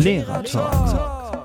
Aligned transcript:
Lehrer-Talk 0.00 1.44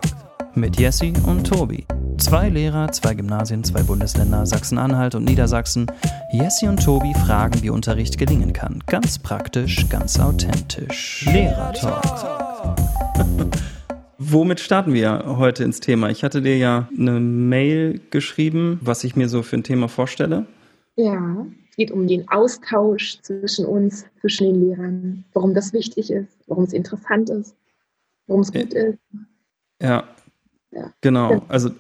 mit 0.55 0.79
Jessie 0.79 1.11
und 1.27 1.46
Tobi. 1.46 1.85
Zwei 2.17 2.48
Lehrer, 2.48 2.89
zwei 2.93 3.14
Gymnasien, 3.14 3.66
zwei 3.66 3.83
Bundesländer, 3.83 4.46
Sachsen-Anhalt 4.46 5.14
und 5.14 5.25
Niedersachsen. 5.25 5.87
Jessie 6.32 6.69
und 6.69 6.82
Tobi 6.82 7.14
fragen, 7.14 7.62
wie 7.62 7.69
Unterricht 7.69 8.18
gelingen 8.18 8.54
kann. 8.54 8.82
Ganz 8.88 9.20
praktisch, 9.20 9.89
ganz 9.89 10.18
authentisch. 10.21 11.28
Lehrer-Talk. 11.30 12.78
Womit 14.20 14.62
starten 14.62 14.94
wir 14.94 15.26
heute 15.38 15.66
ins 15.66 15.82
Thema? 15.82 16.10
Ich 16.10 16.24
hatte 16.24 16.42
dir 16.42 16.58
ja 16.58 16.88
eine 16.98 17.20
Mail 17.20 18.00
geschrieben, 18.10 18.80
was 18.82 19.04
ich 19.04 19.18
mir 19.18 19.28
so 19.28 19.44
für 19.44 19.58
ein 19.58 19.64
Thema 19.64 19.90
vorstelle. 19.90 20.46
Ja, 20.96 21.46
es 21.70 21.76
geht 21.76 21.92
um 21.92 22.08
den 22.08 22.30
Austausch 22.30 23.20
zwischen 23.22 23.66
uns, 23.66 24.06
zwischen 24.22 24.46
den 24.46 24.70
Lehrern, 24.70 25.26
warum 25.34 25.54
das 25.54 25.74
wichtig 25.74 26.10
ist, 26.10 26.38
warum 26.48 26.64
es 26.64 26.72
interessant 26.72 27.29
ist, 27.29 27.54
warum 28.28 28.42
es 28.42 28.52
gut 28.52 28.74
ist. 28.74 29.00
Ja, 29.82 30.04
ja. 30.71 30.93
genau. 31.02 31.43
Also 31.47 31.71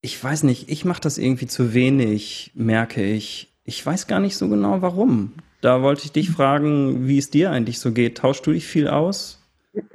ich 0.00 0.22
weiß 0.22 0.44
nicht, 0.44 0.70
ich 0.70 0.84
mache 0.84 1.00
das 1.00 1.18
irgendwie 1.18 1.46
zu 1.46 1.74
wenig, 1.74 2.52
merke 2.54 3.04
ich. 3.04 3.52
Ich 3.64 3.84
weiß 3.84 4.06
gar 4.06 4.20
nicht 4.20 4.36
so 4.36 4.48
genau, 4.48 4.80
warum. 4.82 5.32
Da 5.60 5.82
wollte 5.82 6.04
ich 6.04 6.12
dich 6.12 6.30
fragen, 6.30 7.08
wie 7.08 7.18
es 7.18 7.30
dir 7.30 7.50
eigentlich 7.50 7.80
so 7.80 7.92
geht. 7.92 8.18
Tauschst 8.18 8.46
du 8.46 8.52
dich 8.52 8.66
viel 8.66 8.88
aus 8.88 9.42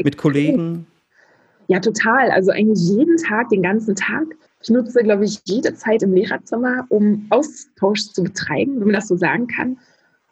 mit 0.03 0.17
Kollegen? 0.17 0.87
Ja, 1.67 1.79
total. 1.79 2.31
Also 2.31 2.51
eigentlich 2.51 2.81
jeden 2.81 3.15
Tag, 3.17 3.49
den 3.49 3.61
ganzen 3.61 3.95
Tag. 3.95 4.25
Ich 4.61 4.69
nutze, 4.69 5.01
glaube 5.03 5.23
ich, 5.23 5.39
jede 5.45 5.73
Zeit 5.73 6.03
im 6.03 6.13
Lehrerzimmer, 6.13 6.85
um 6.89 7.25
Austausch 7.29 8.11
zu 8.11 8.23
betreiben, 8.23 8.73
wenn 8.79 8.87
man 8.87 8.95
das 8.95 9.07
so 9.07 9.15
sagen 9.15 9.47
kann. 9.47 9.77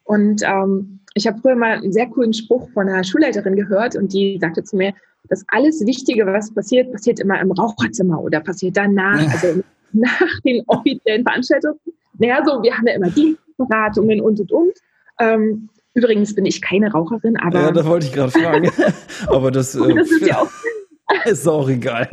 Und 0.04 0.42
ähm, 0.44 1.00
ich 1.14 1.28
habe 1.28 1.40
früher 1.40 1.56
mal 1.56 1.78
einen 1.78 1.94
sehr 1.94 2.08
coolen 2.08 2.34
Spruch 2.34 2.70
von 2.72 2.90
einer 2.90 3.04
Schulleiterin 3.04 3.56
gehört 3.56 3.96
und 3.96 4.12
die 4.12 4.38
sagte 4.42 4.64
zu 4.64 4.76
mir, 4.76 4.94
das 5.28 5.44
alles 5.50 5.86
Wichtige, 5.86 6.26
was 6.26 6.54
passiert, 6.54 6.92
passiert 6.92 7.20
immer 7.20 7.40
im 7.40 7.52
Raucherzimmer 7.52 8.22
oder 8.22 8.40
passiert 8.40 8.78
danach, 8.78 9.20
also 9.32 9.62
nach 9.92 10.40
den 10.46 10.64
offiziellen 10.68 11.24
Veranstaltungen. 11.24 11.80
Naja, 12.18 12.44
so, 12.46 12.62
wir 12.64 12.76
haben 12.76 12.88
ja 12.88 12.94
immer 12.94 13.10
Dienstberatungen 13.10 14.22
und 14.22 14.40
und 14.40 14.52
und. 14.52 14.74
Ähm, 15.20 15.70
übrigens 15.94 16.34
bin 16.36 16.46
ich 16.46 16.62
keine 16.62 16.92
Raucherin, 16.92 17.38
aber. 17.38 17.62
Ja, 17.62 17.72
da 17.72 17.86
wollte 17.86 18.08
ich 18.08 18.14
gerade 18.14 18.32
fragen. 18.32 18.72
aber 19.28 19.52
das, 19.52 19.76
äh, 19.76 19.94
das 19.94 20.12
ist 20.12 20.26
ja 20.26 20.42
auch 20.42 20.52
ist 21.26 21.48
auch 21.48 21.68
egal. 21.70 22.08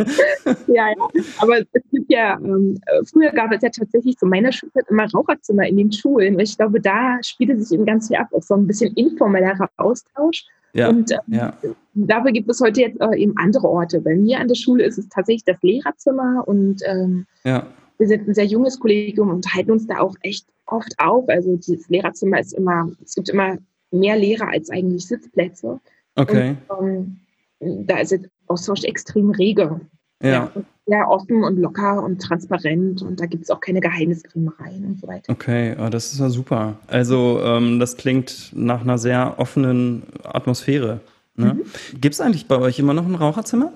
ja, 0.68 0.88
ja. 0.88 1.08
Aber 1.38 1.58
es 1.58 1.82
gibt 1.92 2.10
ja, 2.10 2.38
ähm, 2.42 2.80
früher 3.10 3.30
gab 3.30 3.52
es 3.52 3.62
ja 3.62 3.68
tatsächlich 3.68 4.16
zu 4.16 4.26
meiner 4.26 4.52
Schulzeit 4.52 4.84
immer 4.88 5.06
Raucherzimmer 5.10 5.66
in 5.66 5.76
den 5.76 5.92
Schulen. 5.92 6.38
Ich 6.38 6.56
glaube, 6.56 6.80
da 6.80 7.18
spielte 7.22 7.58
sich 7.58 7.72
eben 7.72 7.84
ganz 7.84 8.08
viel 8.08 8.16
ab, 8.16 8.28
auch 8.32 8.42
so 8.42 8.54
ein 8.54 8.66
bisschen 8.66 8.94
informellerer 8.94 9.68
Austausch. 9.76 10.46
Ja, 10.72 10.88
und 10.88 11.10
ähm, 11.10 11.18
ja. 11.28 11.56
dafür 11.94 12.32
gibt 12.32 12.50
es 12.50 12.60
heute 12.60 12.82
jetzt 12.82 13.00
äh, 13.00 13.16
eben 13.16 13.36
andere 13.36 13.68
Orte. 13.68 14.00
Bei 14.00 14.14
mir 14.14 14.40
an 14.40 14.48
der 14.48 14.54
Schule 14.54 14.84
ist 14.84 14.98
es 14.98 15.08
tatsächlich 15.08 15.44
das 15.44 15.62
Lehrerzimmer 15.62 16.44
und 16.46 16.82
ähm, 16.84 17.26
ja. 17.44 17.66
wir 17.98 18.06
sind 18.06 18.28
ein 18.28 18.34
sehr 18.34 18.44
junges 18.44 18.78
Kollegium 18.78 19.30
und 19.30 19.54
halten 19.54 19.70
uns 19.70 19.86
da 19.86 20.00
auch 20.00 20.14
echt 20.22 20.46
oft 20.66 20.94
auf. 20.98 21.28
Also 21.28 21.56
dieses 21.56 21.88
Lehrerzimmer 21.88 22.40
ist 22.40 22.52
immer, 22.52 22.90
es 23.02 23.14
gibt 23.14 23.28
immer 23.30 23.56
mehr 23.90 24.18
Lehrer 24.18 24.48
als 24.48 24.70
eigentlich 24.70 25.06
Sitzplätze. 25.06 25.80
Okay. 26.14 26.56
Und, 26.68 27.20
ähm, 27.60 27.86
da 27.86 27.98
ist 28.00 28.12
jetzt 28.12 28.28
Austausch 28.48 28.84
extrem 28.84 29.30
rege. 29.30 29.80
Ja. 30.22 30.30
ja. 30.30 30.52
Sehr 30.86 31.08
offen 31.08 31.42
und 31.42 31.58
locker 31.58 32.02
und 32.02 32.22
transparent 32.22 33.02
und 33.02 33.18
da 33.20 33.26
gibt 33.26 33.42
es 33.42 33.50
auch 33.50 33.60
keine 33.60 33.80
Geheimniskrämereien 33.80 34.84
und 34.84 35.00
so 35.00 35.08
weiter. 35.08 35.32
Okay, 35.32 35.74
oh, 35.84 35.88
das 35.88 36.12
ist 36.12 36.20
ja 36.20 36.30
super. 36.30 36.76
Also 36.86 37.40
ähm, 37.42 37.80
das 37.80 37.96
klingt 37.96 38.52
nach 38.54 38.82
einer 38.82 38.96
sehr 38.96 39.34
offenen 39.38 40.04
Atmosphäre. 40.22 41.00
Ne? 41.34 41.54
Mhm. 41.54 42.00
Gibt 42.00 42.14
es 42.14 42.20
eigentlich 42.20 42.46
bei 42.46 42.58
euch 42.58 42.78
immer 42.78 42.94
noch 42.94 43.04
ein 43.04 43.16
Raucherzimmer? 43.16 43.72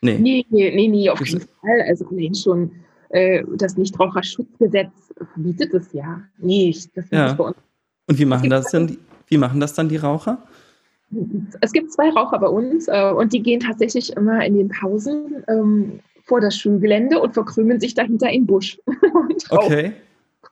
Nee. 0.00 0.18
Nee, 0.18 0.46
nee, 0.50 0.72
nee, 0.74 0.88
nee 0.88 1.10
auf 1.10 1.24
jeden 1.26 1.40
Fall. 1.40 1.82
Also 1.88 2.06
allein 2.08 2.34
schon 2.34 2.70
äh, 3.10 3.44
das 3.56 3.76
Nichtraucherschutzgesetz 3.76 4.90
verbietet 5.32 5.74
es 5.74 5.92
ja 5.92 6.22
nicht. 6.38 6.96
Das 6.96 7.06
ja. 7.10 7.32
bei 7.32 7.44
uns. 7.44 7.56
Und 8.08 8.18
wie 8.18 8.24
machen 8.24 8.50
das 8.50 8.70
denn? 8.70 8.98
Wie 9.28 9.38
machen 9.38 9.60
das 9.60 9.74
dann 9.74 9.88
die 9.88 9.96
Raucher? 9.96 10.38
Es 11.60 11.72
gibt 11.72 11.92
zwei 11.92 12.10
Raucher 12.10 12.38
bei 12.38 12.48
uns 12.48 12.88
äh, 12.88 13.12
und 13.12 13.32
die 13.32 13.42
gehen 13.42 13.60
tatsächlich 13.60 14.16
immer 14.16 14.44
in 14.44 14.56
den 14.56 14.68
Pausen 14.68 15.44
ähm, 15.48 16.00
vor 16.26 16.40
das 16.40 16.56
Schulgelände 16.56 17.20
und 17.20 17.34
verkrümeln 17.34 17.80
sich 17.80 17.94
dahinter 17.94 18.30
in 18.30 18.46
Busch. 18.46 18.78
okay. 19.50 19.92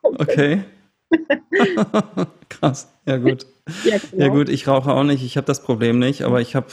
Okay. 0.03 0.63
Krass. 2.49 2.89
Ja, 3.07 3.19
gut. 3.19 3.47
Ja, 3.85 3.99
genau. 3.99 4.25
ja, 4.25 4.29
gut, 4.29 4.49
ich 4.49 4.67
rauche 4.67 4.93
auch 4.93 5.05
nicht. 5.05 5.25
Ich 5.25 5.37
habe 5.37 5.47
das 5.47 5.63
Problem 5.63 5.99
nicht, 5.99 6.23
aber 6.23 6.41
ich 6.41 6.55
habe 6.55 6.67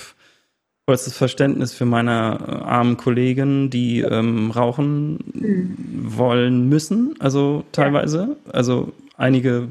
vollstes 0.85 1.15
Verständnis 1.15 1.73
für 1.73 1.85
meine 1.85 2.39
äh, 2.39 2.51
armen 2.51 2.97
Kollegen, 2.97 3.69
die 3.69 4.01
ähm, 4.01 4.51
rauchen 4.51 5.19
mhm. 5.33 5.75
wollen 6.17 6.69
müssen, 6.69 7.15
also 7.19 7.63
teilweise. 7.71 8.37
Ja. 8.45 8.53
Also 8.53 8.91
einige 9.17 9.69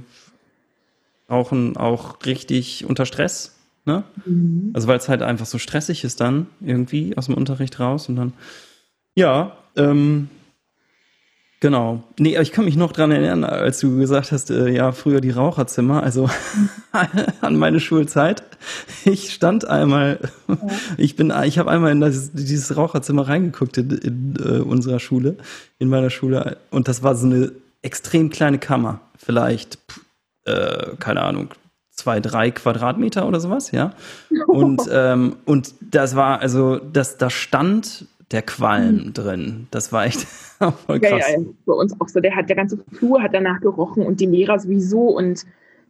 rauchen 1.28 1.76
auch 1.76 2.24
richtig 2.24 2.84
unter 2.86 3.06
Stress 3.06 3.56
Ne? 3.86 4.04
Mhm. 4.26 4.70
Also 4.74 4.88
weil 4.88 4.98
es 4.98 5.08
halt 5.08 5.22
einfach 5.22 5.47
so 5.47 5.58
stressig 5.58 6.04
ist 6.04 6.20
dann 6.20 6.47
irgendwie 6.60 7.16
aus 7.16 7.26
dem 7.26 7.34
Unterricht 7.34 7.80
raus 7.80 8.08
und 8.08 8.16
dann, 8.16 8.32
ja, 9.15 9.56
ähm, 9.76 10.28
genau. 11.60 12.03
Nee, 12.19 12.37
aber 12.37 12.43
ich 12.43 12.53
kann 12.53 12.65
mich 12.65 12.76
noch 12.76 12.93
dran 12.93 13.10
erinnern, 13.10 13.44
als 13.44 13.81
du 13.81 13.97
gesagt 13.97 14.32
hast, 14.32 14.50
äh, 14.50 14.71
ja, 14.71 14.93
früher 14.93 15.21
die 15.21 15.31
Raucherzimmer, 15.31 16.03
also 16.03 16.28
an 17.41 17.56
meine 17.56 17.81
Schulzeit. 17.81 18.43
Ich 19.04 19.32
stand 19.32 19.66
einmal, 19.66 20.21
ja. 20.48 20.56
ich 20.97 21.16
bin, 21.16 21.32
ich 21.44 21.59
habe 21.59 21.71
einmal 21.71 21.93
in 21.93 22.00
das, 22.00 22.32
dieses 22.32 22.76
Raucherzimmer 22.76 23.28
reingeguckt 23.28 23.78
in, 23.78 23.91
in 23.91 24.37
äh, 24.37 24.59
unserer 24.59 25.00
Schule, 25.00 25.37
in 25.78 25.88
meiner 25.88 26.10
Schule 26.10 26.59
und 26.71 26.88
das 26.88 27.03
war 27.03 27.15
so 27.15 27.27
eine 27.27 27.53
extrem 27.82 28.31
kleine 28.31 28.59
Kammer, 28.59 29.00
vielleicht, 29.16 29.78
äh, 30.44 30.97
keine 30.98 31.22
Ahnung, 31.22 31.50
zwei, 31.91 32.21
drei 32.21 32.50
Quadratmeter 32.50 33.27
oder 33.27 33.41
sowas, 33.41 33.71
ja. 33.72 33.92
Und, 34.47 34.82
ähm, 34.92 35.37
und 35.44 35.75
das 35.81 36.16
war, 36.16 36.41
also, 36.41 36.78
das, 36.78 37.19
da 37.19 37.31
stand 37.31 38.06
der 38.32 38.42
Qualm 38.42 38.96
mhm. 38.96 39.12
drin. 39.12 39.66
Das 39.70 39.92
war 39.92 40.04
echt 40.04 40.20
voll 40.58 41.00
krass. 41.00 41.24
Ja, 41.28 41.38
ja, 41.38 41.44
bei 41.66 41.72
uns 41.72 41.98
auch 42.00 42.08
so. 42.08 42.20
Der 42.20 42.34
hat 42.34 42.48
der 42.48 42.56
ganze 42.56 42.78
Flur 42.92 43.22
hat 43.22 43.34
danach 43.34 43.60
gerochen 43.60 44.04
und 44.04 44.20
die 44.20 44.26
Lehrer 44.26 44.58
sowieso 44.58 45.16
und 45.16 45.44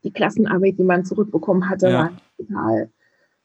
die 0.05 0.13
Klassenarbeit, 0.13 0.79
die 0.79 0.85
man 0.85 1.05
zurückbekommen 1.05 1.69
hatte, 1.69 1.89
ja. 1.89 1.99
war 1.99 2.13
total 2.39 2.91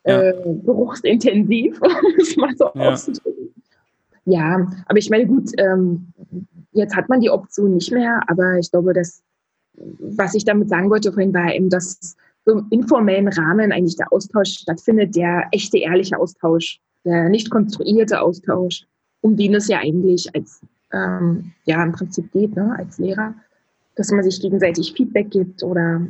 ja. 0.05 0.21
äh, 0.21 0.33
geruchsintensiv, 0.63 1.81
um 1.81 1.91
es 2.17 2.37
mal 2.37 2.55
so 2.55 2.69
ja. 2.73 2.91
auszudrücken. 2.91 3.53
Ja, 4.25 4.67
aber 4.87 4.97
ich 4.97 5.09
meine, 5.09 5.27
gut, 5.27 5.51
ähm, 5.57 6.13
jetzt 6.71 6.95
hat 6.95 7.09
man 7.09 7.21
die 7.21 7.29
Option 7.29 7.75
nicht 7.75 7.91
mehr, 7.91 8.21
aber 8.27 8.57
ich 8.57 8.71
glaube, 8.71 8.93
dass, 8.93 9.21
was 9.99 10.33
ich 10.33 10.45
damit 10.45 10.69
sagen 10.69 10.89
wollte 10.89 11.11
vorhin, 11.11 11.33
war 11.33 11.53
eben, 11.53 11.69
dass 11.69 12.15
so 12.45 12.51
im 12.53 12.67
informellen 12.69 13.27
Rahmen 13.27 13.71
eigentlich 13.71 13.97
der 13.97 14.11
Austausch 14.11 14.59
stattfindet, 14.59 15.15
der 15.15 15.47
echte, 15.51 15.77
ehrliche 15.77 16.17
Austausch, 16.17 16.79
der 17.05 17.29
nicht 17.29 17.49
konstruierte 17.49 18.21
Austausch, 18.21 18.85
um 19.21 19.37
den 19.37 19.55
es 19.55 19.67
ja 19.67 19.79
eigentlich 19.79 20.33
als, 20.35 20.61
ähm, 20.91 21.51
ja, 21.65 21.83
im 21.83 21.91
Prinzip 21.91 22.31
geht, 22.31 22.55
ne, 22.55 22.75
als 22.77 22.97
Lehrer, 22.97 23.33
dass 23.95 24.11
man 24.11 24.23
sich 24.23 24.41
gegenseitig 24.41 24.93
Feedback 24.93 25.31
gibt 25.31 25.63
oder 25.63 26.05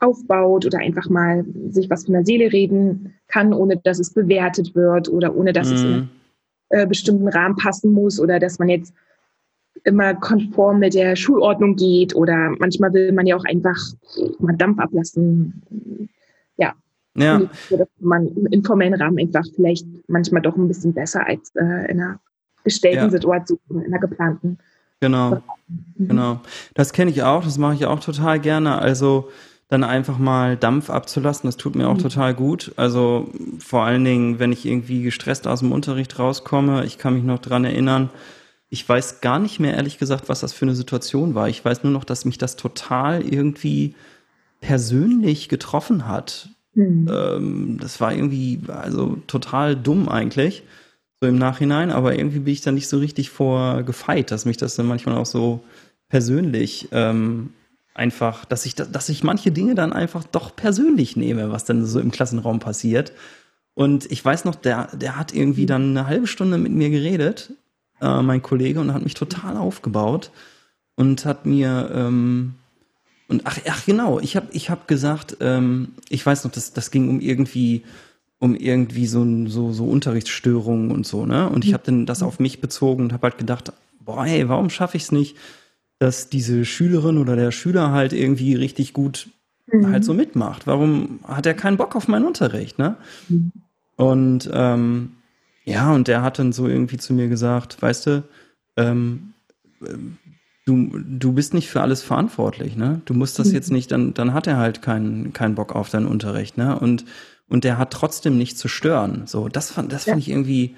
aufbaut 0.00 0.66
oder 0.66 0.78
einfach 0.78 1.08
mal 1.08 1.44
sich 1.70 1.88
was 1.90 2.04
von 2.04 2.14
der 2.14 2.24
Seele 2.24 2.52
reden 2.52 3.14
kann, 3.28 3.52
ohne 3.52 3.76
dass 3.76 3.98
es 3.98 4.12
bewertet 4.12 4.74
wird 4.74 5.08
oder 5.08 5.34
ohne 5.34 5.52
dass 5.52 5.68
mhm. 5.68 5.74
es 5.74 5.82
in 5.82 5.92
einen 5.92 6.10
äh, 6.70 6.86
bestimmten 6.86 7.28
Rahmen 7.28 7.56
passen 7.56 7.92
muss 7.92 8.18
oder 8.18 8.38
dass 8.38 8.58
man 8.58 8.68
jetzt 8.68 8.94
immer 9.84 10.14
konform 10.14 10.78
mit 10.78 10.94
der 10.94 11.16
Schulordnung 11.16 11.76
geht 11.76 12.14
oder 12.14 12.54
manchmal 12.58 12.92
will 12.92 13.12
man 13.12 13.26
ja 13.26 13.36
auch 13.36 13.44
einfach 13.44 13.78
mal 14.38 14.56
Dampf 14.56 14.78
ablassen. 14.78 16.08
Ja. 16.56 16.74
Ja. 17.16 17.40
Dass 17.70 17.88
man 17.98 18.28
im 18.28 18.46
informellen 18.46 18.94
Rahmen 18.94 19.18
einfach 19.18 19.44
vielleicht 19.54 19.86
manchmal 20.08 20.42
doch 20.42 20.56
ein 20.56 20.68
bisschen 20.68 20.94
besser 20.94 21.26
als 21.26 21.52
äh, 21.56 21.90
in 21.90 22.00
einer 22.00 22.20
gestellten 22.64 23.04
ja. 23.04 23.10
Situation, 23.10 23.58
in 23.70 23.86
einer 23.86 23.98
geplanten. 23.98 24.58
Genau. 25.00 25.42
Mhm. 25.66 26.08
Genau. 26.08 26.40
Das 26.74 26.92
kenne 26.92 27.10
ich 27.10 27.22
auch, 27.22 27.42
das 27.42 27.58
mache 27.58 27.74
ich 27.74 27.86
auch 27.86 28.00
total 28.00 28.38
gerne. 28.38 28.78
Also 28.78 29.30
dann 29.68 29.84
einfach 29.84 30.18
mal 30.18 30.56
Dampf 30.56 30.90
abzulassen, 30.90 31.46
das 31.46 31.56
tut 31.56 31.76
mir 31.76 31.88
auch 31.88 31.94
mhm. 31.94 32.00
total 32.00 32.34
gut. 32.34 32.72
Also 32.76 33.30
vor 33.58 33.84
allen 33.84 34.04
Dingen, 34.04 34.38
wenn 34.38 34.52
ich 34.52 34.66
irgendwie 34.66 35.02
gestresst 35.02 35.46
aus 35.46 35.60
dem 35.60 35.72
Unterricht 35.72 36.18
rauskomme, 36.18 36.84
ich 36.84 36.98
kann 36.98 37.14
mich 37.14 37.22
noch 37.22 37.38
dran 37.38 37.64
erinnern, 37.64 38.10
ich 38.68 38.88
weiß 38.88 39.20
gar 39.20 39.38
nicht 39.38 39.58
mehr, 39.58 39.74
ehrlich 39.74 39.98
gesagt, 39.98 40.28
was 40.28 40.40
das 40.40 40.52
für 40.52 40.64
eine 40.64 40.74
Situation 40.74 41.34
war. 41.34 41.48
Ich 41.48 41.64
weiß 41.64 41.82
nur 41.82 41.92
noch, 41.92 42.04
dass 42.04 42.24
mich 42.24 42.38
das 42.38 42.56
total 42.56 43.22
irgendwie 43.22 43.94
persönlich 44.60 45.48
getroffen 45.48 46.06
hat. 46.06 46.50
Mhm. 46.74 47.08
Ähm, 47.12 47.78
das 47.80 48.00
war 48.00 48.12
irgendwie, 48.12 48.60
also 48.68 49.18
total 49.26 49.76
dumm 49.76 50.08
eigentlich, 50.08 50.62
so 51.20 51.28
im 51.28 51.36
Nachhinein, 51.38 51.90
aber 51.90 52.16
irgendwie 52.16 52.38
bin 52.40 52.52
ich 52.54 52.62
da 52.62 52.72
nicht 52.72 52.88
so 52.88 52.98
richtig 52.98 53.30
vor 53.30 53.82
gefeit, 53.82 54.30
dass 54.30 54.44
mich 54.46 54.56
das 54.56 54.76
dann 54.76 54.86
manchmal 54.86 55.16
auch 55.16 55.26
so 55.26 55.62
persönlich 56.08 56.88
ähm, 56.92 57.50
einfach, 57.94 58.44
dass 58.46 58.66
ich, 58.66 58.74
dass 58.74 59.08
ich 59.08 59.24
manche 59.24 59.52
Dinge 59.52 59.74
dann 59.74 59.92
einfach 59.92 60.24
doch 60.24 60.56
persönlich 60.56 61.16
nehme, 61.16 61.50
was 61.52 61.64
dann 61.64 61.84
so 61.86 62.00
im 62.00 62.10
Klassenraum 62.10 62.58
passiert 62.60 63.12
Und 63.74 64.10
ich 64.10 64.24
weiß 64.24 64.44
noch, 64.44 64.54
der, 64.56 64.88
der 64.96 65.16
hat 65.16 65.34
irgendwie 65.34 65.66
dann 65.66 65.90
eine 65.96 66.06
halbe 66.06 66.26
Stunde 66.26 66.58
mit 66.58 66.72
mir 66.72 66.90
geredet, 66.90 67.52
äh, 68.00 68.22
mein 68.22 68.42
Kollege, 68.42 68.80
und 68.80 68.92
hat 68.92 69.02
mich 69.02 69.14
total 69.14 69.56
aufgebaut 69.56 70.30
und 70.96 71.24
hat 71.24 71.46
mir 71.46 71.90
ähm, 71.94 72.56
und 73.30 73.42
ach, 73.44 73.58
ach 73.68 73.86
genau, 73.86 74.18
ich 74.18 74.36
habe 74.36 74.48
ich 74.52 74.70
hab 74.70 74.88
gesagt, 74.88 75.36
ähm, 75.40 75.92
ich 76.08 76.24
weiß 76.26 76.44
noch, 76.44 76.50
das, 76.50 76.72
das 76.72 76.90
ging 76.90 77.08
um 77.08 77.20
irgendwie 77.20 77.84
um 78.40 78.56
irgendwie 78.56 79.06
so, 79.06 79.24
so, 79.46 79.70
so 79.72 79.84
Unterrichtsstörungen 79.84 80.90
und 80.90 81.06
so, 81.06 81.26
ne? 81.26 81.48
Und 81.48 81.64
ich 81.64 81.74
habe 81.74 81.82
dann 81.84 82.06
das 82.06 82.22
auf 82.22 82.40
mich 82.40 82.60
bezogen 82.60 83.04
und 83.04 83.12
habe 83.12 83.24
halt 83.24 83.38
gedacht, 83.38 83.72
boah, 84.00 84.24
ey, 84.24 84.48
warum 84.48 84.70
schaffe 84.70 84.96
ich 84.96 85.04
es 85.04 85.12
nicht, 85.12 85.36
dass 85.98 86.30
diese 86.30 86.64
Schülerin 86.64 87.18
oder 87.18 87.36
der 87.36 87.52
Schüler 87.52 87.92
halt 87.92 88.14
irgendwie 88.14 88.54
richtig 88.54 88.94
gut 88.94 89.28
mhm. 89.70 89.92
halt 89.92 90.04
so 90.04 90.14
mitmacht? 90.14 90.66
Warum 90.66 91.20
hat 91.24 91.44
er 91.44 91.52
keinen 91.52 91.76
Bock 91.76 91.94
auf 91.94 92.08
meinen 92.08 92.24
Unterricht, 92.24 92.78
ne? 92.78 92.96
Mhm. 93.28 93.52
Und 93.96 94.50
ähm, 94.52 95.12
ja, 95.66 95.92
und 95.92 96.08
der 96.08 96.22
hat 96.22 96.38
dann 96.38 96.52
so 96.52 96.66
irgendwie 96.66 96.96
zu 96.96 97.12
mir 97.12 97.28
gesagt, 97.28 97.80
weißt 97.82 98.06
du, 98.06 98.24
ähm, 98.78 99.34
du, 100.70 101.00
du 101.04 101.32
bist 101.32 101.52
nicht 101.52 101.68
für 101.68 101.80
alles 101.80 102.02
verantwortlich, 102.02 102.76
ne? 102.76 103.02
Du 103.04 103.14
musst 103.14 103.38
das 103.38 103.48
mhm. 103.48 103.54
jetzt 103.54 103.70
nicht, 103.70 103.90
dann, 103.90 104.14
dann 104.14 104.32
hat 104.32 104.46
er 104.46 104.56
halt 104.56 104.82
keinen, 104.82 105.32
keinen 105.32 105.56
Bock 105.56 105.74
auf 105.74 105.90
deinen 105.90 106.06
Unterricht, 106.06 106.56
ne? 106.56 106.78
Und, 106.78 107.04
und 107.48 107.64
der 107.64 107.76
hat 107.78 107.92
trotzdem 107.92 108.38
nicht 108.38 108.56
zu 108.56 108.68
stören. 108.68 109.26
So, 109.26 109.48
das 109.48 109.70
fand, 109.70 109.92
das 109.92 110.06
ja. 110.06 110.12
fand 110.12 110.22
ich 110.22 110.30
irgendwie, 110.30 110.76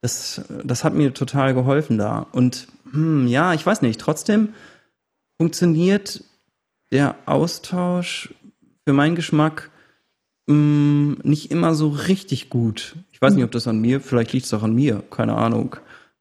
das, 0.00 0.42
das 0.64 0.82
hat 0.82 0.94
mir 0.94 1.14
total 1.14 1.54
geholfen 1.54 1.98
da. 1.98 2.26
Und 2.32 2.66
hm, 2.90 3.28
ja, 3.28 3.54
ich 3.54 3.64
weiß 3.64 3.82
nicht, 3.82 4.00
trotzdem 4.00 4.50
funktioniert 5.40 6.24
der 6.90 7.14
Austausch 7.26 8.34
für 8.84 8.92
meinen 8.92 9.14
Geschmack 9.14 9.70
mh, 10.46 10.54
hm, 10.54 11.18
nicht 11.22 11.52
immer 11.52 11.74
so 11.74 11.88
richtig 11.88 12.50
gut. 12.50 12.96
Ich 13.12 13.22
weiß 13.22 13.34
nicht, 13.34 13.44
ob 13.44 13.52
das 13.52 13.68
an 13.68 13.80
mir, 13.80 14.00
vielleicht 14.00 14.32
liegt 14.32 14.46
es 14.46 14.54
auch 14.54 14.62
an 14.64 14.74
mir, 14.74 15.02
keine 15.10 15.34
Ahnung. 15.34 15.76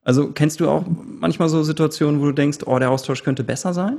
Also 0.07 0.31
kennst 0.31 0.61
du 0.61 0.69
auch 0.69 0.85
manchmal 1.19 1.49
so 1.49 1.63
Situationen, 1.63 2.21
wo 2.21 2.27
du 2.27 2.31
denkst, 2.31 2.59
oh, 2.65 2.79
der 2.79 2.91
Austausch 2.91 3.25
könnte 3.25 3.43
besser 3.43 3.73
sein? 3.73 3.97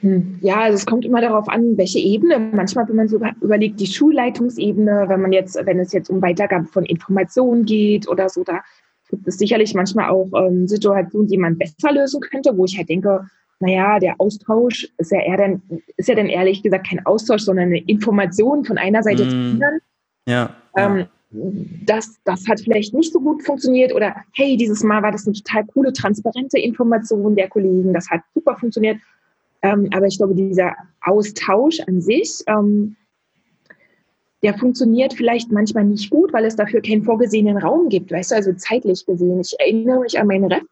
Hm, 0.00 0.38
ja, 0.40 0.60
also 0.60 0.76
es 0.76 0.86
kommt 0.86 1.04
immer 1.04 1.20
darauf 1.20 1.46
an, 1.46 1.76
welche 1.76 1.98
Ebene. 1.98 2.38
Manchmal, 2.38 2.88
wenn 2.88 2.96
man 2.96 3.06
so 3.06 3.20
überlegt, 3.42 3.80
die 3.80 3.86
Schulleitungsebene, 3.86 5.04
wenn 5.08 5.20
man 5.20 5.32
jetzt, 5.32 5.58
wenn 5.62 5.78
es 5.78 5.92
jetzt 5.92 6.08
um 6.08 6.22
Weitergabe 6.22 6.64
von 6.64 6.86
Informationen 6.86 7.66
geht 7.66 8.08
oder 8.08 8.30
so, 8.30 8.44
da 8.44 8.62
gibt 9.10 9.28
es 9.28 9.36
sicherlich 9.36 9.74
manchmal 9.74 10.08
auch 10.08 10.30
ähm, 10.34 10.66
Situationen, 10.66 11.28
die 11.28 11.36
man 11.36 11.58
besser 11.58 11.92
lösen 11.92 12.22
könnte, 12.22 12.56
wo 12.56 12.64
ich 12.64 12.78
halt 12.78 12.88
denke, 12.88 13.26
naja, 13.60 13.98
der 13.98 14.14
Austausch 14.18 14.88
ist 14.96 15.12
ja 15.12 15.20
eher 15.20 15.36
dann, 15.36 15.62
ist 15.98 16.08
ja 16.08 16.14
dann 16.14 16.30
ehrlich 16.30 16.62
gesagt 16.62 16.88
kein 16.88 17.04
Austausch, 17.04 17.42
sondern 17.42 17.66
eine 17.66 17.82
Information 17.82 18.64
von 18.64 18.78
einer 18.78 19.02
Seite 19.02 19.26
mm. 19.26 19.28
zur 19.28 19.38
anderen. 19.38 19.80
Ja. 20.26 20.56
Ähm, 20.78 21.06
das, 21.30 22.18
das 22.24 22.48
hat 22.48 22.60
vielleicht 22.60 22.94
nicht 22.94 23.12
so 23.12 23.20
gut 23.20 23.42
funktioniert 23.42 23.94
oder 23.94 24.16
hey, 24.34 24.56
dieses 24.56 24.82
Mal 24.82 25.02
war 25.02 25.12
das 25.12 25.26
eine 25.26 25.34
total 25.34 25.66
coole, 25.66 25.92
transparente 25.92 26.58
Information 26.58 27.36
der 27.36 27.48
Kollegen, 27.48 27.92
das 27.92 28.08
hat 28.08 28.22
super 28.34 28.56
funktioniert. 28.56 28.98
Ähm, 29.60 29.88
aber 29.92 30.06
ich 30.06 30.16
glaube, 30.16 30.34
dieser 30.34 30.74
Austausch 31.02 31.80
an 31.86 32.00
sich, 32.00 32.42
ähm, 32.46 32.96
der 34.42 34.54
funktioniert 34.54 35.12
vielleicht 35.14 35.50
manchmal 35.50 35.84
nicht 35.84 36.10
gut, 36.10 36.32
weil 36.32 36.44
es 36.44 36.56
dafür 36.56 36.80
keinen 36.80 37.02
vorgesehenen 37.02 37.58
Raum 37.58 37.88
gibt, 37.88 38.10
weißt 38.10 38.30
du, 38.30 38.36
also 38.36 38.52
zeitlich 38.54 39.04
gesehen. 39.04 39.40
Ich 39.40 39.54
erinnere 39.58 40.00
mich 40.00 40.18
an 40.18 40.28
meine 40.28 40.48
Ref. 40.48 40.62
Mhm. 40.62 40.68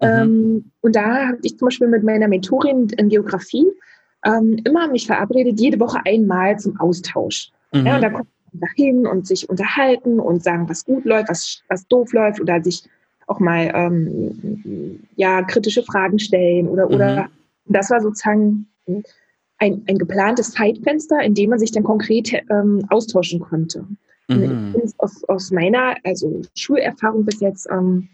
Ähm, 0.00 0.70
und 0.80 0.96
da 0.96 1.28
habe 1.28 1.38
ich 1.42 1.58
zum 1.58 1.66
Beispiel 1.66 1.88
mit 1.88 2.02
meiner 2.02 2.28
Mentorin 2.28 2.88
in 2.96 3.10
Geografie 3.10 3.66
ähm, 4.24 4.58
immer 4.64 4.88
mich 4.88 5.06
verabredet, 5.06 5.60
jede 5.60 5.78
Woche 5.78 6.00
einmal 6.04 6.58
zum 6.58 6.80
Austausch. 6.80 7.52
Mhm. 7.72 7.86
Ja, 7.86 7.96
und 7.96 8.02
da 8.02 8.10
kommt 8.10 8.28
dahin 8.54 9.06
und 9.06 9.26
sich 9.26 9.48
unterhalten 9.48 10.20
und 10.20 10.42
sagen, 10.42 10.68
was 10.68 10.84
gut 10.84 11.04
läuft, 11.04 11.28
was, 11.28 11.62
was 11.68 11.86
doof 11.88 12.12
läuft 12.12 12.40
oder 12.40 12.62
sich 12.62 12.88
auch 13.26 13.40
mal 13.40 13.70
ähm, 13.74 15.00
ja, 15.16 15.42
kritische 15.42 15.82
Fragen 15.82 16.18
stellen 16.18 16.68
oder, 16.68 16.86
mhm. 16.86 16.94
oder 16.94 17.28
das 17.66 17.90
war 17.90 18.00
sozusagen 18.00 18.66
ein, 19.58 19.82
ein 19.86 19.98
geplantes 19.98 20.52
Zeitfenster, 20.52 21.20
in 21.22 21.34
dem 21.34 21.50
man 21.50 21.58
sich 21.58 21.72
dann 21.72 21.84
konkret 21.84 22.32
ähm, 22.50 22.84
austauschen 22.90 23.40
konnte. 23.40 23.86
Mhm. 24.28 24.74
Aus, 24.98 25.24
aus 25.24 25.50
meiner 25.50 25.96
also 26.04 26.42
Schulerfahrung 26.54 27.24
bis 27.24 27.40
jetzt, 27.40 27.68
ähm, 27.70 28.08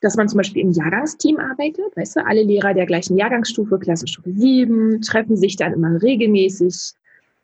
dass 0.00 0.16
man 0.16 0.28
zum 0.28 0.38
Beispiel 0.38 0.62
im 0.62 0.72
Jahrgangsteam 0.72 1.38
arbeitet, 1.38 1.96
weißt 1.96 2.16
du, 2.16 2.26
alle 2.26 2.42
Lehrer 2.42 2.74
der 2.74 2.86
gleichen 2.86 3.16
Jahrgangsstufe, 3.16 3.78
Klassenstufe 3.78 4.32
7, 4.32 5.02
treffen 5.02 5.36
sich 5.36 5.56
dann 5.56 5.74
immer 5.74 6.00
regelmäßig 6.02 6.94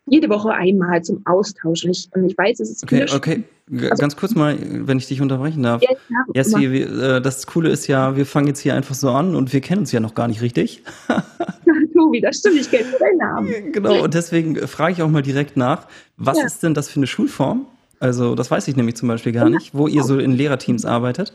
jede 0.07 0.29
Woche 0.29 0.51
einmal 0.51 1.03
zum 1.03 1.23
Austausch. 1.27 1.85
Und 1.85 1.91
ich, 1.91 2.09
und 2.15 2.25
ich 2.25 2.39
weiß, 2.39 2.61
es 2.61 2.71
ist 2.71 2.85
Okay, 2.85 3.07
okay. 3.15 3.45
Also, 3.71 4.01
Ganz 4.01 4.17
kurz 4.17 4.35
mal, 4.35 4.57
wenn 4.61 4.99
ich 4.99 5.07
dich 5.07 5.21
unterbrechen 5.21 5.65
darf. 5.65 5.83
Ja, 5.83 5.91
Jessie, 6.33 6.71
wir, 6.71 7.17
äh, 7.17 7.21
das 7.21 7.47
Coole 7.47 7.71
ist 7.71 7.89
ja, 7.89 8.17
wir 8.17 8.25
fangen 8.25 8.47
jetzt 8.47 8.61
hier 8.61 8.75
einfach 8.75 8.95
so 8.95 9.11
an 9.11 9.35
und 9.35 9.53
wir 9.53 9.61
kennen 9.61 9.81
uns 9.81 9.91
ja 9.91 9.99
noch 9.99 10.15
gar 10.15 10.29
nicht 10.29 10.41
richtig. 10.41 10.85
Tobi, 11.93 12.21
das 12.21 12.39
stimmt, 12.39 12.61
ich 12.61 12.71
kenne 12.71 12.87
deinen 13.01 13.19
Namen. 13.19 13.73
Genau, 13.73 14.05
und 14.05 14.15
deswegen 14.15 14.57
frage 14.69 14.93
ich 14.93 15.03
auch 15.03 15.09
mal 15.09 15.23
direkt 15.23 15.57
nach, 15.57 15.89
was 16.17 16.39
ja. 16.39 16.47
ist 16.47 16.63
denn 16.63 16.75
das 16.75 16.89
für 16.89 17.01
eine 17.01 17.09
Schulform? 17.09 17.67
Also, 17.99 18.35
das 18.35 18.51
weiß 18.51 18.69
ich 18.69 18.77
nämlich 18.77 18.95
zum 18.95 19.09
Beispiel 19.09 19.33
gar 19.33 19.49
nicht, 19.49 19.75
wo 19.75 19.89
ihr 19.89 20.05
so 20.05 20.19
in 20.19 20.33
Lehrerteams 20.33 20.85
arbeitet. 20.85 21.33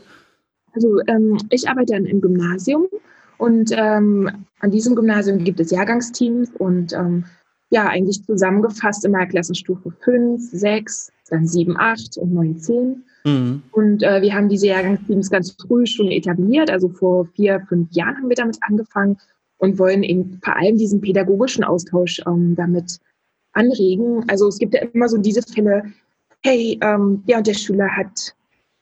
Also, 0.74 1.00
ähm, 1.08 1.36
ich 1.50 1.68
arbeite 1.68 1.92
dann 1.92 2.06
im 2.06 2.20
Gymnasium 2.20 2.86
und 3.36 3.72
ähm, 3.72 4.30
an 4.60 4.70
diesem 4.70 4.94
Gymnasium 4.94 5.44
gibt 5.44 5.60
es 5.60 5.70
Jahrgangsteams 5.70 6.50
und 6.56 6.92
ähm, 6.92 7.24
ja, 7.72 7.88
eigentlich 7.88 8.22
zusammengefasst 8.24 9.02
immer 9.06 9.24
Klassenstufe 9.24 9.90
5, 10.04 10.50
6, 10.52 11.10
dann 11.30 11.46
7, 11.46 11.74
8 11.78 12.18
und 12.18 12.34
9, 12.34 12.58
10. 12.58 13.04
Mhm. 13.24 13.62
Und 13.72 14.02
äh, 14.02 14.20
wir 14.20 14.34
haben 14.34 14.50
diese 14.50 14.66
Jahrgangsteams 14.66 15.30
ganz 15.30 15.56
früh 15.58 15.86
schon 15.86 16.08
etabliert, 16.08 16.70
also 16.70 16.90
vor 16.90 17.24
vier, 17.34 17.64
fünf 17.68 17.90
Jahren 17.92 18.18
haben 18.18 18.28
wir 18.28 18.36
damit 18.36 18.58
angefangen 18.60 19.16
und 19.56 19.78
wollen 19.78 20.02
eben 20.02 20.38
vor 20.44 20.54
allem 20.54 20.76
diesen 20.76 21.00
pädagogischen 21.00 21.64
Austausch 21.64 22.20
ähm, 22.26 22.54
damit 22.56 22.98
anregen. 23.54 24.22
Also 24.28 24.48
es 24.48 24.58
gibt 24.58 24.74
ja 24.74 24.82
immer 24.92 25.08
so 25.08 25.16
diese 25.16 25.40
Fälle, 25.40 25.84
hey, 26.44 26.78
ähm, 26.82 27.22
der 27.26 27.38
und 27.38 27.46
der 27.46 27.54
Schüler 27.54 27.88
hat 27.88 28.34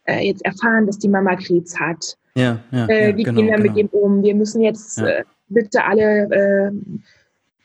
äh, 0.04 0.26
jetzt 0.26 0.44
erfahren, 0.44 0.86
dass 0.86 0.98
die 0.98 1.08
Mama 1.08 1.36
Krebs 1.36 1.78
hat. 1.78 2.16
Ja, 2.34 2.58
ja, 2.72 2.88
äh, 2.88 3.16
wie 3.16 3.22
genau, 3.22 3.36
gehen 3.36 3.46
wir 3.46 3.56
genau. 3.56 3.68
mit 3.68 3.76
ihm 3.76 3.88
um? 3.92 4.22
Wir 4.24 4.34
müssen 4.34 4.62
jetzt 4.62 4.98
ja. 4.98 5.06
äh, 5.06 5.24
bitte 5.48 5.84
alle 5.84 6.72
äh, 6.72 6.72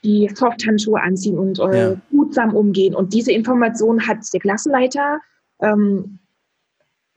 die 0.05 0.29
Softhandschuhe 0.33 1.01
anziehen 1.01 1.37
und 1.37 1.59
äh, 1.59 1.91
ja. 1.91 2.01
gutsam 2.11 2.55
umgehen. 2.55 2.95
Und 2.95 3.13
diese 3.13 3.31
Information 3.31 4.07
hat 4.07 4.19
der 4.33 4.39
Klassenleiter, 4.39 5.19
ähm, 5.61 6.19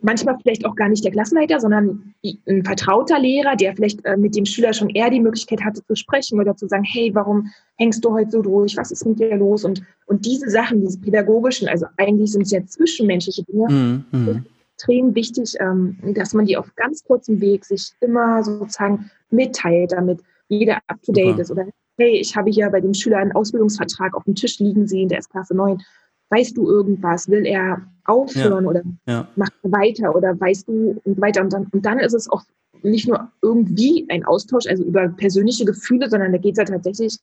manchmal 0.01 0.37
vielleicht 0.43 0.65
auch 0.65 0.77
gar 0.77 0.89
nicht 0.89 1.05
der 1.05 1.13
Klassenleiter, 1.13 1.61
sondern 1.61 2.15
ein 2.47 2.65
vertrauter 2.65 3.19
Lehrer, 3.19 3.57
der 3.57 3.75
vielleicht 3.75 4.05
äh, 4.05 4.17
mit 4.17 4.37
dem 4.37 4.47
Schüler 4.47 4.73
schon 4.73 4.91
eher 4.91 5.11
die 5.11 5.21
Möglichkeit 5.21 5.63
hatte 5.65 5.85
zu 5.85 5.95
sprechen 5.97 6.41
oder 6.41 6.57
zu 6.57 6.69
sagen, 6.69 6.85
hey, 6.85 7.11
warum 7.15 7.51
hängst 7.77 8.05
du 8.05 8.13
heute 8.13 8.31
so 8.31 8.43
durch? 8.43 8.77
Was 8.77 8.91
ist 8.91 9.05
mit 9.07 9.19
dir 9.19 9.37
los? 9.37 9.65
Und, 9.65 9.83
und 10.07 10.25
diese 10.25 10.49
Sachen, 10.51 10.81
diese 10.81 11.01
pädagogischen, 11.01 11.69
also 11.69 11.87
eigentlich 11.97 12.33
sind 12.33 12.43
es 12.43 12.53
ja 12.53 12.65
zwischenmenschliche 12.65 13.43
Dinge, 13.45 13.67
mhm. 13.69 14.05
mhm. 14.13 14.45
extrem 14.75 15.15
wichtig, 15.15 15.55
ähm, 15.61 15.99
dass 16.15 16.33
man 16.33 16.47
die 16.47 16.57
auf 16.57 16.75
ganz 16.77 17.05
kurzem 17.05 17.41
Weg 17.41 17.65
sich 17.65 17.93
immer 18.01 18.43
sozusagen 18.45 19.11
mitteilt, 19.31 19.93
damit 19.93 20.21
jeder 20.49 20.79
up 20.87 21.03
to 21.03 21.13
date 21.13 21.39
ist 21.39 21.51
oder 21.51 21.67
hey, 21.99 22.19
ich 22.21 22.37
habe 22.37 22.51
hier 22.51 22.71
bei 22.71 22.81
dem 22.81 22.95
Schüler 22.95 23.19
einen 23.19 23.33
Ausbildungsvertrag 23.33 24.15
auf 24.15 24.25
dem 24.25 24.35
Tisch 24.35 24.59
liegen 24.61 24.87
sehen, 24.87 25.09
der 25.09 25.19
ist 25.19 25.31
Klasse 25.31 25.55
9. 25.55 25.83
Weißt 26.31 26.57
du 26.57 26.69
irgendwas? 26.69 27.29
Will 27.29 27.47
er 27.47 27.83
aufhören 28.05 28.65
ja. 28.65 28.71
oder 28.71 28.83
ja. 29.07 29.29
macht 29.37 29.53
er 29.63 29.73
weiter 29.73 30.15
oder 30.15 30.39
weißt 30.39 30.69
du 30.69 31.01
und 31.05 31.21
weiter 31.21 31.43
und 31.43 31.53
dann, 31.53 31.67
und 31.73 31.85
dann 31.85 31.99
ist 31.99 32.15
es 32.15 32.31
auch 32.31 32.43
nicht 32.83 33.09
nur 33.09 33.31
irgendwie 33.43 34.07
ein 34.09 34.25
Austausch, 34.25 34.67
also 34.69 34.85
über 34.85 35.09
persönliche 35.09 35.65
Gefühle, 35.65 36.09
sondern 36.09 36.33
da 36.33 36.39
geht 36.39 36.53
es 36.53 36.59
ja 36.59 36.65
tatsächlich 36.65 37.19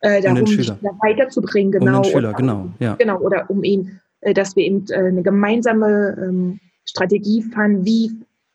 äh, 0.00 0.20
darum, 0.20 0.40
um 0.40 0.46
Schüler 0.46 0.78
weiterzubringen, 1.00 1.72
genau. 1.72 1.98
Um 1.98 2.02
den 2.02 2.12
Schüler, 2.12 2.28
oder, 2.30 2.36
genau, 2.36 2.68
ja. 2.80 2.94
Genau, 2.96 3.20
oder 3.20 3.48
um 3.48 3.62
ihn, 3.62 4.00
äh, 4.20 4.34
dass 4.34 4.56
wir 4.56 4.64
eben 4.64 4.84
äh, 4.90 4.96
eine 4.96 5.22
gemeinsame 5.22 6.16
ähm, 6.20 6.60
Strategie 6.84 7.42
fahren, 7.42 7.84
wie, 7.84 8.10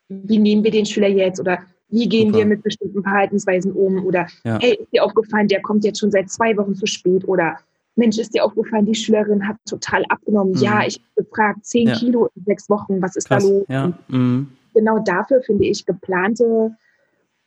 wie 0.09 0.39
nehmen 0.39 0.63
wir 0.63 0.71
den 0.71 0.85
Schüler 0.85 1.07
jetzt 1.07 1.39
oder 1.39 1.59
wie 1.89 2.09
gehen 2.09 2.27
Super. 2.27 2.39
wir 2.39 2.45
mit 2.45 2.63
bestimmten 2.63 3.01
Verhaltensweisen 3.01 3.71
um? 3.71 4.05
Oder 4.05 4.27
ja. 4.43 4.59
hey, 4.59 4.75
ist 4.75 4.91
dir 4.91 5.03
aufgefallen, 5.03 5.47
der 5.47 5.61
kommt 5.61 5.83
jetzt 5.83 5.99
schon 5.99 6.11
seit 6.11 6.29
zwei 6.29 6.55
Wochen 6.57 6.75
zu 6.75 6.85
spät? 6.85 7.27
Oder 7.27 7.57
Mensch, 7.95 8.17
ist 8.17 8.33
dir 8.33 8.43
aufgefallen, 8.43 8.85
die 8.85 8.95
Schülerin 8.95 9.47
hat 9.47 9.57
total 9.67 10.03
abgenommen. 10.09 10.53
Mhm. 10.53 10.59
Ja, 10.59 10.85
ich 10.85 10.95
habe 10.95 11.25
gefragt, 11.25 11.65
zehn 11.65 11.87
ja. 11.87 11.95
Kilo 11.95 12.29
in 12.35 12.43
sechs 12.45 12.69
Wochen, 12.69 13.01
was 13.01 13.15
ist 13.15 13.27
Krass. 13.27 13.43
da 13.43 13.49
los? 13.49 13.65
Ja. 13.69 13.93
Mhm. 14.07 14.49
Genau 14.73 14.99
dafür 14.99 15.41
finde 15.41 15.65
ich 15.65 15.85
geplante 15.85 16.75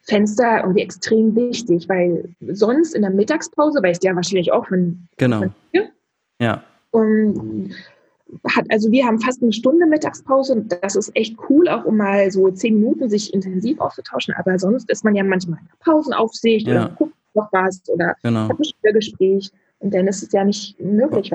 Fenster 0.03 0.61
irgendwie 0.63 0.83
extrem 0.83 1.37
wichtig, 1.37 1.89
weil 1.89 2.35
sonst 2.49 2.95
in 2.95 3.03
der 3.03 3.11
Mittagspause, 3.11 3.83
weißt 3.83 4.03
du 4.03 4.09
ja 4.09 4.17
wahrscheinlich 4.17 4.51
auch 4.51 4.67
von, 4.67 5.07
genau. 5.17 5.41
Von 5.41 5.55
ja. 6.41 6.65
Und 6.91 7.71
hat, 8.55 8.67
also 8.71 8.91
wir 8.91 9.07
haben 9.07 9.21
fast 9.21 9.43
eine 9.43 9.53
Stunde 9.53 9.87
Mittagspause 9.87 10.55
und 10.55 10.77
das 10.83 10.97
ist 10.97 11.15
echt 11.15 11.37
cool, 11.49 11.69
auch 11.69 11.85
um 11.85 11.97
mal 11.97 12.31
so 12.31 12.51
zehn 12.51 12.81
Minuten 12.81 13.09
sich 13.09 13.33
intensiv 13.35 13.81
auszutauschen. 13.81 14.35
Aber 14.35 14.59
sonst 14.59 14.91
ist 14.91 15.05
man 15.05 15.15
ja 15.15 15.25
manchmal 15.25 15.59
in 15.61 15.67
der 15.67 15.93
Pausenaufsicht 15.93 16.67
ja. 16.67 16.73
oder 16.73 16.95
guckt 16.97 17.15
noch 17.35 17.49
was 17.53 17.81
oder 17.89 18.15
genau. 18.23 18.49
hat 18.49 18.59
ein 18.59 18.93
Gespräch 18.93 19.51
und 19.79 19.95
dann 19.95 20.07
ist 20.07 20.23
es 20.23 20.33
ja 20.33 20.45
nicht 20.45 20.79
möglich. 20.81 21.33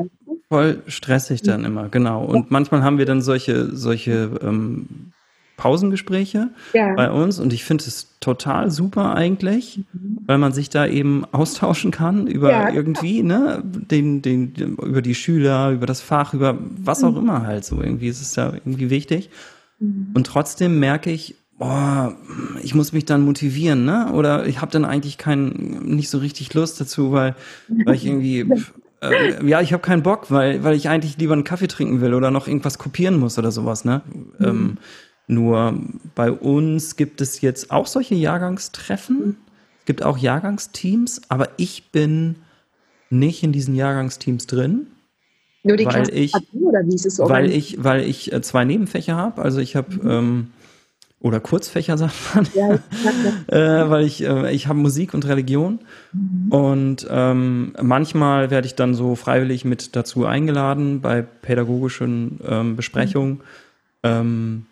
Voll 0.49 0.81
stressig 0.87 1.41
dann 1.41 1.61
mhm. 1.61 1.67
immer, 1.67 1.89
genau. 1.89 2.25
Und 2.25 2.35
ja. 2.35 2.45
manchmal 2.49 2.83
haben 2.83 2.97
wir 2.97 3.05
dann 3.05 3.21
solche, 3.21 3.75
solche 3.75 4.31
ähm, 4.41 5.11
Pausengespräche 5.57 6.50
ja. 6.74 6.93
bei 6.95 7.09
uns 7.09 7.39
und 7.39 7.53
ich 7.53 7.63
finde 7.63 7.85
es 7.85 8.17
total 8.19 8.71
super 8.71 9.15
eigentlich, 9.15 9.81
mhm. 9.93 10.17
weil 10.25 10.38
man 10.38 10.51
sich 10.51 10.69
da 10.69 10.85
eben 10.85 11.25
austauschen 11.31 11.91
kann 11.91 12.27
über 12.27 12.51
ja, 12.51 12.74
irgendwie, 12.74 13.24
ne, 13.24 13.62
den, 13.63 14.21
den, 14.21 14.53
über 14.53 15.01
die 15.01 15.15
Schüler, 15.15 15.71
über 15.71 15.85
das 15.85 16.01
Fach, 16.01 16.33
über 16.33 16.57
was 16.59 17.03
auch 17.03 17.12
mhm. 17.12 17.19
immer 17.19 17.43
halt 17.43 17.63
so. 17.65 17.81
Irgendwie 17.81 18.07
ist 18.07 18.21
es 18.21 18.35
ja 18.35 18.51
irgendwie 18.53 18.89
wichtig. 18.89 19.29
Mhm. 19.79 20.09
Und 20.13 20.27
trotzdem 20.27 20.79
merke 20.79 21.12
ich, 21.12 21.35
boah, 21.57 22.15
ich 22.63 22.75
muss 22.75 22.91
mich 22.91 23.05
dann 23.05 23.21
motivieren, 23.21 23.85
ne? 23.85 24.12
Oder 24.13 24.45
ich 24.45 24.62
habe 24.62 24.71
dann 24.71 24.85
eigentlich 24.85 25.17
keinen, 25.17 25.95
nicht 25.95 26.09
so 26.09 26.17
richtig 26.17 26.53
Lust 26.53 26.81
dazu, 26.81 27.12
weil, 27.12 27.35
weil 27.67 27.95
ich 27.95 28.05
irgendwie, 28.05 28.45
äh, 29.01 29.45
ja, 29.45 29.62
ich 29.62 29.71
habe 29.74 29.81
keinen 29.81 30.03
Bock, 30.03 30.31
weil, 30.31 30.63
weil 30.63 30.75
ich 30.75 30.89
eigentlich 30.89 31.17
lieber 31.17 31.33
einen 31.33 31.43
Kaffee 31.43 31.67
trinken 31.67 32.01
will 32.01 32.13
oder 32.13 32.31
noch 32.31 32.47
irgendwas 32.47 32.77
kopieren 32.77 33.17
muss 33.19 33.38
oder 33.38 33.51
sowas, 33.51 33.85
ne? 33.85 34.01
Mhm. 34.39 34.45
Ähm, 34.45 34.77
nur 35.27 35.79
bei 36.13 36.32
uns 36.32 36.96
gibt 36.96 37.22
es 37.22 37.41
jetzt 37.41 37.72
auch 37.72 37.88
solche 37.88 38.15
Jahrgangstreffen. 38.15 39.38
Es 39.79 39.86
gibt 39.86 40.03
auch 40.03 40.17
Jahrgangsteams, 40.17 41.22
aber 41.29 41.50
ich 41.58 41.91
bin 41.91 42.36
nicht 43.10 43.44
in 43.44 43.51
diesen 43.51 43.75
Jahrgangsteams 43.75 44.48
drin. 44.48 44.88
Nur 45.63 45.77
die 45.77 45.86
weil 45.86 46.13
ich, 46.13 46.34
oder 46.53 46.86
wie 46.86 46.94
ist 46.94 47.05
es 47.05 47.17
weil 47.20 47.50
ich, 47.50 47.84
weil 47.84 48.01
ich 48.01 48.32
äh, 48.32 48.41
zwei 48.41 48.65
Nebenfächer 48.65 49.15
habe. 49.15 49.41
Also 49.41 49.60
ich 49.60 49.75
habe 49.75 49.94
mhm. 49.96 50.10
ähm, 50.10 50.48
oder 51.22 51.39
Kurzfächer 51.39 51.98
sagt 51.98 52.13
man, 52.36 52.48
ja, 52.53 52.74
äh, 53.48 53.89
weil 53.89 54.05
ich 54.05 54.24
äh, 54.24 54.53
ich 54.53 54.67
habe 54.67 54.77
Musik 54.77 55.15
und 55.15 55.25
Religion 55.25 55.79
mhm. 56.13 56.51
und 56.51 57.08
ähm, 57.10 57.74
manchmal 57.82 58.51
werde 58.51 58.67
ich 58.67 58.75
dann 58.75 58.94
so 58.94 59.15
freiwillig 59.15 59.65
mit 59.65 59.96
dazu 59.96 60.25
eingeladen 60.25 61.01
bei 61.01 61.24
pädagogischen 61.24 62.39
ähm, 62.48 62.75
Besprechungen. 62.75 63.41
Mhm. 64.03 64.65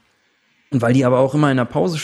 Ähm, 0.74 0.77
und 0.77 0.82
weil 0.82 0.94
die 0.94 1.06
aber 1.06 1.20
auch 1.20 1.34
immer 1.34 1.51
in 1.51 1.58
der 1.58 1.65
Pause 1.65 1.98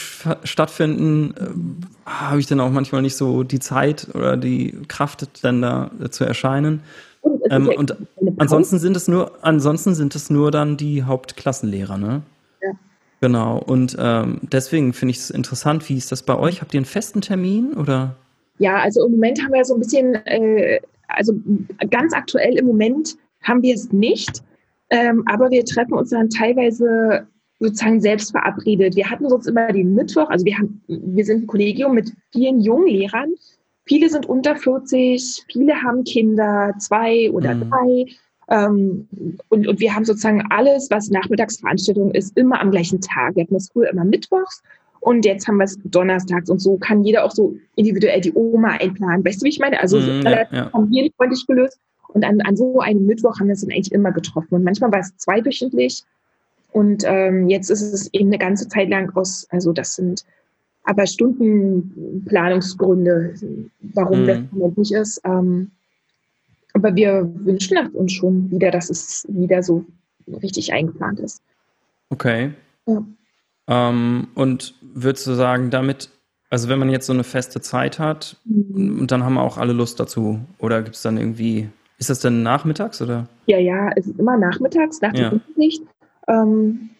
stattfinden, 0.43 1.33
äh, 1.37 2.09
habe 2.09 2.39
ich 2.39 2.47
dann 2.47 2.59
auch 2.59 2.71
manchmal 2.71 3.01
nicht 3.01 3.15
so 3.15 3.43
die 3.43 3.59
Zeit 3.59 4.07
oder 4.13 4.37
die 4.37 4.75
Kraft, 4.87 5.43
dann 5.43 5.61
da 5.61 5.91
äh, 6.03 6.09
zu 6.09 6.23
erscheinen. 6.23 6.81
Und, 7.21 7.41
ähm, 7.51 7.67
und 7.67 7.95
ansonsten 8.37 8.79
sind 8.79 8.95
es 8.95 9.07
nur, 9.07 9.31
ansonsten 9.41 9.93
sind 9.93 10.15
es 10.15 10.29
nur 10.29 10.51
dann 10.51 10.77
die 10.77 11.03
Hauptklassenlehrer, 11.03 11.97
ne? 11.97 12.21
Ja. 12.61 12.71
Genau. 13.19 13.57
Und 13.57 13.97
ähm, 13.99 14.39
deswegen 14.41 14.93
finde 14.93 15.11
ich 15.11 15.17
es 15.17 15.29
interessant. 15.29 15.89
Wie 15.89 15.97
ist 15.97 16.11
das 16.11 16.23
bei 16.23 16.37
euch? 16.37 16.61
Habt 16.61 16.73
ihr 16.73 16.77
einen 16.77 16.85
festen 16.85 17.19
Termin 17.19 17.73
oder? 17.73 18.15
Ja, 18.59 18.77
also 18.77 19.05
im 19.05 19.13
Moment 19.13 19.41
haben 19.43 19.53
wir 19.53 19.65
so 19.65 19.73
ein 19.73 19.79
bisschen, 19.81 20.15
äh, 20.25 20.79
also 21.07 21.33
ganz 21.89 22.13
aktuell 22.13 22.57
im 22.57 22.67
Moment 22.67 23.17
haben 23.43 23.61
wir 23.61 23.75
es 23.75 23.91
nicht. 23.91 24.41
Ähm, 24.89 25.23
aber 25.27 25.49
wir 25.51 25.65
treffen 25.65 25.93
uns 25.93 26.09
dann 26.09 26.29
teilweise 26.29 27.27
sozusagen 27.59 28.01
selbst 28.01 28.31
verabredet. 28.31 28.95
Wir 28.95 29.09
hatten 29.09 29.27
sonst 29.29 29.47
immer 29.47 29.71
den 29.71 29.93
Mittwoch, 29.93 30.29
also 30.29 30.45
wir 30.45 30.57
haben, 30.57 30.81
wir 30.87 31.25
sind 31.25 31.43
ein 31.43 31.47
Kollegium 31.47 31.93
mit 31.93 32.13
vielen 32.31 32.61
jungen 32.61 32.87
Lehrern. 32.87 33.33
Viele 33.85 34.09
sind 34.09 34.27
unter 34.27 34.55
40, 34.55 35.45
viele 35.51 35.81
haben 35.81 36.03
Kinder, 36.03 36.73
zwei 36.77 37.31
oder 37.31 37.55
mhm. 37.55 37.69
drei. 37.69 38.05
Ähm, 38.49 39.07
und, 39.49 39.67
und 39.67 39.79
wir 39.79 39.95
haben 39.95 40.05
sozusagen 40.05 40.43
alles, 40.49 40.89
was 40.89 41.09
Nachmittagsveranstaltung 41.09 42.11
ist, 42.11 42.37
immer 42.37 42.61
am 42.61 42.71
gleichen 42.71 43.01
Tag. 43.01 43.35
Wir 43.35 43.43
hatten 43.43 43.53
das 43.53 43.69
früher 43.71 43.89
immer 43.89 44.05
mittwochs 44.05 44.63
und 45.01 45.25
jetzt 45.25 45.47
haben 45.47 45.57
wir 45.57 45.65
es 45.65 45.79
donnerstags 45.83 46.49
und 46.49 46.59
so 46.59 46.77
kann 46.77 47.03
jeder 47.03 47.23
auch 47.23 47.31
so 47.31 47.55
individuell 47.75 48.21
die 48.21 48.33
Oma 48.33 48.69
einplanen. 48.79 49.23
Weißt 49.23 49.41
du, 49.41 49.45
wie 49.45 49.49
ich 49.49 49.59
meine? 49.59 49.79
Also 49.79 49.97
mm, 49.97 50.21
relativ 50.21 50.51
ja, 50.57 50.63
ja. 50.63 50.69
familienfreundlich 50.69 51.45
gelöst. 51.47 51.79
Und 52.09 52.25
an, 52.25 52.41
an 52.41 52.55
so 52.55 52.79
einem 52.79 53.05
Mittwoch 53.05 53.39
haben 53.39 53.47
wir 53.47 53.53
es 53.53 53.61
dann 53.61 53.71
eigentlich 53.71 53.91
immer 53.91 54.11
getroffen. 54.11 54.55
Und 54.55 54.63
manchmal 54.63 54.91
war 54.91 54.99
es 54.99 55.15
zweiwöchentlich 55.17 56.03
und 56.71 57.03
ähm, 57.05 57.49
jetzt 57.49 57.69
ist 57.69 57.81
es 57.81 58.13
eben 58.13 58.29
eine 58.29 58.37
ganze 58.37 58.67
Zeit 58.67 58.89
lang 58.89 59.15
aus, 59.15 59.47
also 59.49 59.73
das 59.73 59.95
sind 59.95 60.23
aber 60.83 61.05
Stundenplanungsgründe, 61.05 63.33
warum 63.93 64.23
mhm. 64.23 64.27
das 64.27 64.39
Moment 64.51 64.77
nicht 64.77 64.93
ist. 64.93 65.21
Ähm, 65.23 65.71
aber 66.73 66.95
wir 66.95 67.29
wünschen 67.45 67.77
uns 67.89 68.13
schon 68.13 68.49
wieder, 68.51 68.71
dass 68.71 68.89
es 68.89 69.25
wieder 69.29 69.61
so 69.61 69.85
richtig 70.41 70.73
eingeplant 70.73 71.19
ist. 71.19 71.43
Okay. 72.09 72.53
Ja. 72.87 73.03
Ähm, 73.67 74.29
und 74.33 74.73
würdest 74.81 75.27
du 75.27 75.33
sagen, 75.33 75.69
damit, 75.69 76.09
also 76.49 76.69
wenn 76.69 76.79
man 76.79 76.89
jetzt 76.89 77.05
so 77.05 77.13
eine 77.13 77.23
feste 77.23 77.61
Zeit 77.61 77.99
hat 77.99 78.37
mhm. 78.45 79.01
und 79.01 79.11
dann 79.11 79.23
haben 79.23 79.37
auch 79.37 79.57
alle 79.57 79.73
Lust 79.73 79.99
dazu, 79.99 80.39
oder 80.57 80.81
gibt 80.81 80.95
es 80.95 81.03
dann 81.03 81.17
irgendwie, 81.17 81.69
ist 81.99 82.09
das 82.09 82.19
denn 82.19 82.41
nachmittags 82.41 82.99
oder? 83.01 83.27
Ja, 83.45 83.59
ja, 83.59 83.91
es 83.95 84.07
ist 84.07 84.19
immer 84.19 84.37
nachmittags, 84.37 85.01
nach 85.01 85.13
ja. 85.13 85.29
dem 85.29 85.41
Unterricht. 85.45 85.83
Ähm, 86.29 86.91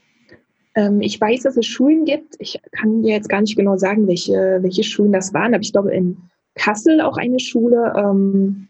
ähm, 0.75 1.01
ich 1.01 1.19
weiß, 1.19 1.43
dass 1.43 1.57
es 1.57 1.65
Schulen 1.65 2.05
gibt. 2.05 2.35
Ich 2.39 2.59
kann 2.71 3.03
dir 3.03 3.13
jetzt 3.13 3.29
gar 3.29 3.41
nicht 3.41 3.55
genau 3.55 3.77
sagen, 3.77 4.07
welche, 4.07 4.59
welche 4.61 4.83
Schulen 4.83 5.13
das 5.13 5.33
waren, 5.33 5.53
aber 5.53 5.61
ich 5.61 5.71
glaube 5.71 5.93
in 5.93 6.17
Kassel 6.55 7.01
auch 7.01 7.17
eine 7.17 7.39
Schule, 7.39 7.93
ähm, 7.95 8.67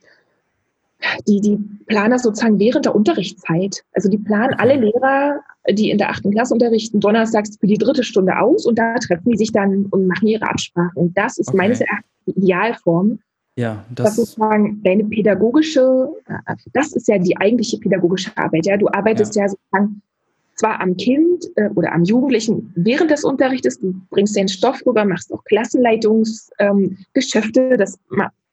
die, 1.27 1.39
die 1.39 1.57
planen 1.87 2.11
das 2.11 2.23
sozusagen 2.23 2.59
während 2.59 2.85
der 2.85 2.95
Unterrichtszeit. 2.95 3.83
Also 3.93 4.09
die 4.09 4.17
planen 4.17 4.53
alle 4.55 4.75
Lehrer, 4.75 5.39
die 5.71 5.91
in 5.91 5.97
der 5.97 6.09
achten 6.09 6.31
Klasse 6.31 6.53
unterrichten, 6.53 6.99
donnerstags 6.99 7.57
für 7.57 7.67
die 7.67 7.77
dritte 7.77 8.03
Stunde 8.03 8.37
aus 8.37 8.65
und 8.65 8.77
da 8.77 8.95
treffen 8.95 9.31
die 9.31 9.37
sich 9.37 9.51
dann 9.51 9.85
und 9.85 10.07
machen 10.07 10.27
ihre 10.27 10.47
Absprachen. 10.49 10.91
Und 10.95 11.17
das 11.17 11.37
ist 11.37 11.49
okay. 11.49 11.57
meines 11.57 11.81
Erachtens 11.81 12.11
die 12.27 12.37
Idealform. 12.37 13.19
Ja, 13.55 13.85
das, 13.89 14.07
das 14.07 14.15
sozusagen 14.15 14.81
deine 14.83 15.05
pädagogische, 15.05 16.09
das 16.73 16.93
ist 16.93 17.07
ja 17.07 17.17
die 17.17 17.35
eigentliche 17.37 17.77
pädagogische 17.77 18.31
Arbeit. 18.37 18.65
Ja, 18.65 18.77
du 18.77 18.87
arbeitest 18.87 19.35
ja, 19.35 19.43
ja 19.43 19.49
sozusagen 19.49 20.01
zwar 20.59 20.79
am 20.81 20.97
Kind 20.97 21.45
äh, 21.55 21.69
oder 21.75 21.93
am 21.93 22.03
Jugendlichen 22.03 22.73
während 22.75 23.11
des 23.11 23.23
Unterrichtes, 23.23 23.79
du 23.79 23.93
bringst 24.09 24.35
den 24.35 24.49
Stoff 24.49 24.85
rüber, 24.85 25.05
machst 25.05 25.33
auch 25.33 25.43
Klassenleitungsgeschäfte, 25.45 27.61
ähm, 27.61 27.77
das 27.77 27.97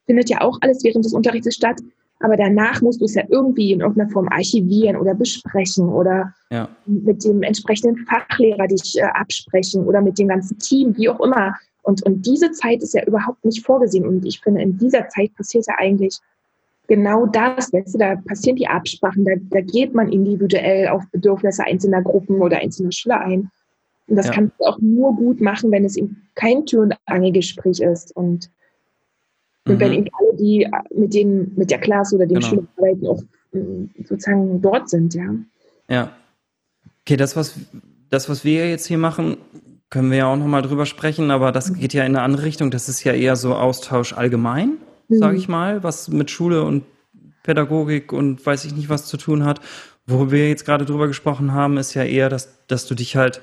findet 0.06 0.30
ja 0.30 0.40
auch 0.40 0.56
alles 0.60 0.84
während 0.84 1.04
des 1.04 1.12
Unterrichtes 1.12 1.56
statt, 1.56 1.80
aber 2.20 2.36
danach 2.36 2.80
musst 2.80 3.00
du 3.00 3.06
es 3.06 3.14
ja 3.14 3.24
irgendwie 3.28 3.72
in 3.72 3.80
irgendeiner 3.80 4.08
Form 4.10 4.28
archivieren 4.28 4.94
oder 4.96 5.14
besprechen 5.14 5.88
oder 5.88 6.32
ja. 6.50 6.68
mit 6.86 7.24
dem 7.24 7.42
entsprechenden 7.42 7.96
Fachlehrer 8.06 8.68
dich 8.68 8.96
äh, 8.96 9.02
absprechen 9.02 9.84
oder 9.84 10.00
mit 10.00 10.16
dem 10.18 10.28
ganzen 10.28 10.56
Team, 10.58 10.96
wie 10.96 11.08
auch 11.08 11.18
immer. 11.20 11.56
Und, 11.82 12.04
und 12.04 12.24
diese 12.24 12.52
Zeit 12.52 12.82
ist 12.82 12.94
ja 12.94 13.04
überhaupt 13.04 13.44
nicht 13.44 13.66
vorgesehen. 13.66 14.06
Und 14.06 14.24
ich 14.24 14.40
finde, 14.40 14.62
in 14.62 14.78
dieser 14.78 15.08
Zeit 15.08 15.34
passiert 15.34 15.66
ja 15.66 15.74
eigentlich 15.78 16.20
genau 16.88 17.26
das, 17.26 17.72
weißt 17.72 17.94
du, 17.94 17.98
da 17.98 18.16
passieren 18.16 18.56
die 18.56 18.68
Absprachen, 18.68 19.24
da, 19.24 19.32
da 19.50 19.60
geht 19.60 19.94
man 19.94 20.10
individuell 20.10 20.88
auf 20.88 21.04
Bedürfnisse 21.10 21.64
einzelner 21.64 22.02
Gruppen 22.02 22.40
oder 22.40 22.58
einzelner 22.58 22.92
Schüler 22.92 23.20
ein. 23.20 23.50
Und 24.08 24.16
das 24.16 24.26
ja. 24.26 24.32
kannst 24.32 24.54
du 24.58 24.64
auch 24.64 24.78
nur 24.80 25.16
gut 25.16 25.40
machen, 25.40 25.72
wenn 25.72 25.84
es 25.84 25.96
eben 25.96 26.22
kein 26.34 26.64
Tür- 26.64 26.82
und 26.82 26.94
Angelgespräch 27.06 27.80
ist 27.80 28.14
und, 28.14 28.50
mhm. 29.64 29.72
und 29.72 29.80
wenn 29.80 29.92
eben 29.92 30.08
alle, 30.18 30.36
die 30.36 30.68
mit 30.94 31.14
denen, 31.14 31.52
mit 31.56 31.70
der 31.70 31.78
Klasse 31.78 32.16
oder 32.16 32.26
dem 32.26 32.38
genau. 32.38 32.46
Schüler 32.46 32.66
arbeiten, 32.76 33.06
auch 33.06 33.22
mm, 33.52 33.84
sozusagen 34.04 34.62
dort 34.62 34.88
sind, 34.88 35.14
ja. 35.14 35.34
Ja. 35.88 36.12
Okay, 37.02 37.16
das, 37.16 37.36
was, 37.36 37.54
das, 38.10 38.28
was 38.28 38.44
wir 38.44 38.68
jetzt 38.68 38.86
hier 38.86 38.98
machen, 38.98 39.36
können 39.90 40.10
wir 40.10 40.18
ja 40.18 40.26
auch 40.26 40.36
nochmal 40.36 40.62
drüber 40.62 40.86
sprechen, 40.86 41.30
aber 41.30 41.50
das 41.50 41.70
mhm. 41.70 41.74
geht 41.74 41.92
ja 41.92 42.04
in 42.04 42.14
eine 42.14 42.22
andere 42.22 42.44
Richtung. 42.44 42.70
Das 42.70 42.88
ist 42.88 43.02
ja 43.02 43.12
eher 43.12 43.34
so 43.34 43.54
Austausch 43.54 44.12
allgemein 44.12 44.78
mhm. 45.08 45.18
sage 45.18 45.36
ich 45.36 45.48
mal, 45.48 45.82
was 45.82 46.08
mit 46.08 46.30
Schule 46.30 46.62
und 46.62 46.84
Pädagogik 47.42 48.12
und 48.12 48.44
weiß 48.44 48.64
ich 48.64 48.74
nicht 48.74 48.88
was 48.88 49.06
zu 49.06 49.16
tun 49.16 49.44
hat. 49.44 49.60
Wo 50.06 50.30
wir 50.30 50.48
jetzt 50.48 50.64
gerade 50.64 50.84
drüber 50.84 51.08
gesprochen 51.08 51.52
haben, 51.52 51.76
ist 51.78 51.94
ja 51.94 52.04
eher, 52.04 52.28
dass, 52.28 52.66
dass 52.66 52.86
du 52.86 52.94
dich 52.94 53.16
halt 53.16 53.40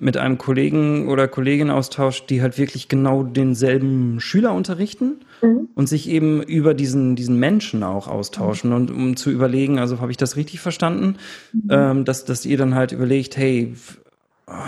mit 0.00 0.16
einem 0.16 0.38
Kollegen 0.38 1.08
oder 1.08 1.26
Kollegin 1.26 1.70
austauscht, 1.70 2.30
die 2.30 2.40
halt 2.40 2.56
wirklich 2.56 2.86
genau 2.86 3.24
denselben 3.24 4.20
Schüler 4.20 4.52
unterrichten 4.52 5.16
mhm. 5.42 5.68
und 5.74 5.88
sich 5.88 6.08
eben 6.08 6.40
über 6.40 6.72
diesen, 6.72 7.16
diesen 7.16 7.36
Menschen 7.40 7.82
auch 7.82 8.06
austauschen 8.06 8.72
und 8.72 8.92
um 8.92 9.16
zu 9.16 9.30
überlegen, 9.30 9.80
also 9.80 10.00
habe 10.00 10.12
ich 10.12 10.16
das 10.16 10.36
richtig 10.36 10.60
verstanden, 10.60 11.16
mhm. 11.52 11.68
ähm, 11.70 12.04
dass, 12.04 12.24
dass 12.24 12.46
ihr 12.46 12.56
dann 12.56 12.76
halt 12.76 12.92
überlegt, 12.92 13.36
hey, 13.36 13.74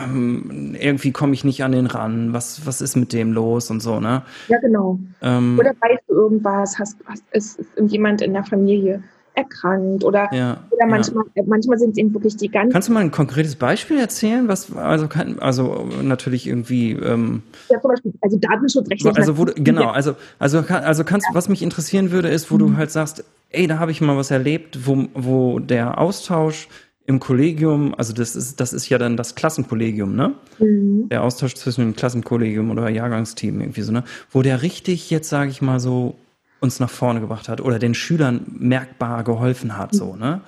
ähm, 0.04 0.76
irgendwie 0.78 1.12
komme 1.12 1.34
ich 1.34 1.44
nicht 1.44 1.64
an 1.64 1.72
den 1.72 1.86
ran, 1.86 2.32
was, 2.32 2.66
was 2.66 2.80
ist 2.80 2.96
mit 2.96 3.12
dem 3.12 3.32
los 3.32 3.70
und 3.70 3.80
so, 3.80 4.00
ne? 4.00 4.22
Ja, 4.48 4.58
genau. 4.58 4.98
Ähm, 5.22 5.58
oder 5.58 5.70
weißt 5.80 6.02
du 6.08 6.14
irgendwas, 6.14 6.78
hast, 6.78 6.96
hast, 7.06 7.24
ist, 7.32 7.58
ist 7.58 7.92
jemand 7.92 8.22
in 8.22 8.32
der 8.32 8.44
Familie 8.44 9.02
erkrankt 9.34 10.04
oder, 10.04 10.28
ja, 10.32 10.58
oder 10.70 10.86
manchmal, 10.86 11.24
ja. 11.34 11.42
manchmal 11.46 11.78
sind 11.78 11.92
es 11.92 11.98
eben 11.98 12.12
wirklich 12.12 12.36
die 12.36 12.48
ganzen. 12.48 12.72
Kannst 12.72 12.88
du 12.88 12.92
mal 12.92 13.00
ein 13.00 13.10
konkretes 13.10 13.56
Beispiel 13.56 13.98
erzählen? 13.98 14.48
Was, 14.48 14.74
also, 14.76 15.08
kann, 15.08 15.38
also 15.38 15.88
natürlich 16.02 16.46
irgendwie. 16.46 16.92
Ähm, 16.92 17.42
ja, 17.70 17.80
zum 17.80 17.90
Beispiel, 17.90 18.12
also 18.20 18.36
Datenschutzrechte. 18.38 19.12
Also, 19.14 19.38
wo 19.38 19.44
du, 19.44 19.54
genau, 19.54 19.88
also, 19.90 20.14
also, 20.38 20.58
also 20.68 21.04
kannst, 21.04 21.28
ja. 21.28 21.34
was 21.34 21.48
mich 21.48 21.62
interessieren 21.62 22.10
würde, 22.10 22.28
ist, 22.28 22.50
wo 22.50 22.56
mhm. 22.56 22.58
du 22.58 22.76
halt 22.76 22.90
sagst, 22.90 23.24
ey, 23.50 23.66
da 23.66 23.78
habe 23.78 23.90
ich 23.90 24.00
mal 24.00 24.16
was 24.16 24.30
erlebt, 24.30 24.86
wo, 24.86 25.06
wo 25.14 25.58
der 25.58 25.98
Austausch 25.98 26.68
im 27.10 27.18
Kollegium, 27.18 27.92
also 27.96 28.12
das 28.12 28.36
ist, 28.36 28.60
das 28.60 28.72
ist 28.72 28.88
ja 28.88 28.96
dann 28.96 29.16
das 29.16 29.34
Klassenkollegium, 29.34 30.14
ne? 30.14 30.34
Mhm. 30.60 31.08
Der 31.08 31.24
Austausch 31.24 31.54
zwischen 31.54 31.80
dem 31.80 31.96
Klassenkollegium 31.96 32.70
oder 32.70 32.88
Jahrgangsteam 32.88 33.60
irgendwie 33.60 33.82
so, 33.82 33.92
ne? 33.92 34.04
Wo 34.30 34.42
der 34.42 34.62
richtig 34.62 35.10
jetzt, 35.10 35.28
sage 35.28 35.50
ich 35.50 35.60
mal 35.60 35.80
so, 35.80 36.14
uns 36.60 36.78
nach 36.78 36.88
vorne 36.88 37.20
gebracht 37.20 37.48
hat 37.48 37.60
oder 37.60 37.80
den 37.80 37.94
Schülern 37.94 38.46
merkbar 38.58 39.24
geholfen 39.24 39.76
hat, 39.76 39.92
so, 39.94 40.14
ne? 40.14 40.40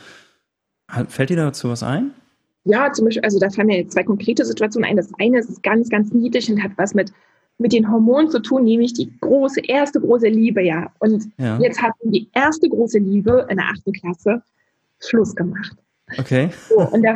Fällt 1.09 1.31
dir 1.31 1.37
dazu 1.37 1.69
was 1.69 1.83
ein? 1.83 2.13
Ja, 2.65 2.93
zum 2.93 3.07
Beispiel, 3.07 3.25
also 3.25 3.41
da 3.41 3.51
fallen 3.51 3.67
mir 3.67 3.89
zwei 3.89 4.05
konkrete 4.05 4.45
Situationen 4.45 4.89
ein. 4.89 4.97
Das 4.97 5.11
eine 5.19 5.41
ist 5.41 5.63
ganz, 5.65 5.89
ganz 5.89 6.13
niedlich 6.13 6.49
und 6.49 6.63
hat 6.63 6.73
was 6.77 6.95
mit, 6.95 7.13
mit 7.59 7.73
den 7.73 7.91
Hormonen 7.91 8.31
zu 8.31 8.41
tun, 8.41 8.63
nämlich 8.65 8.93
die 8.93 9.11
große, 9.21 9.63
erste 9.67 10.01
große 10.01 10.29
Liebe, 10.29 10.63
ja. 10.63 10.93
Und 11.01 11.25
ja. 11.39 11.59
jetzt 11.59 11.83
hat 11.83 11.93
die 12.05 12.29
erste 12.35 12.69
große 12.69 12.99
Liebe 12.99 13.47
in 13.51 13.57
der 13.57 13.67
achten 13.67 13.93
Klasse 13.93 14.43
Schluss 15.01 15.35
gemacht. 15.35 15.77
Okay. 16.19 16.51
So, 16.69 16.81
und, 16.81 17.03
ja, 17.05 17.15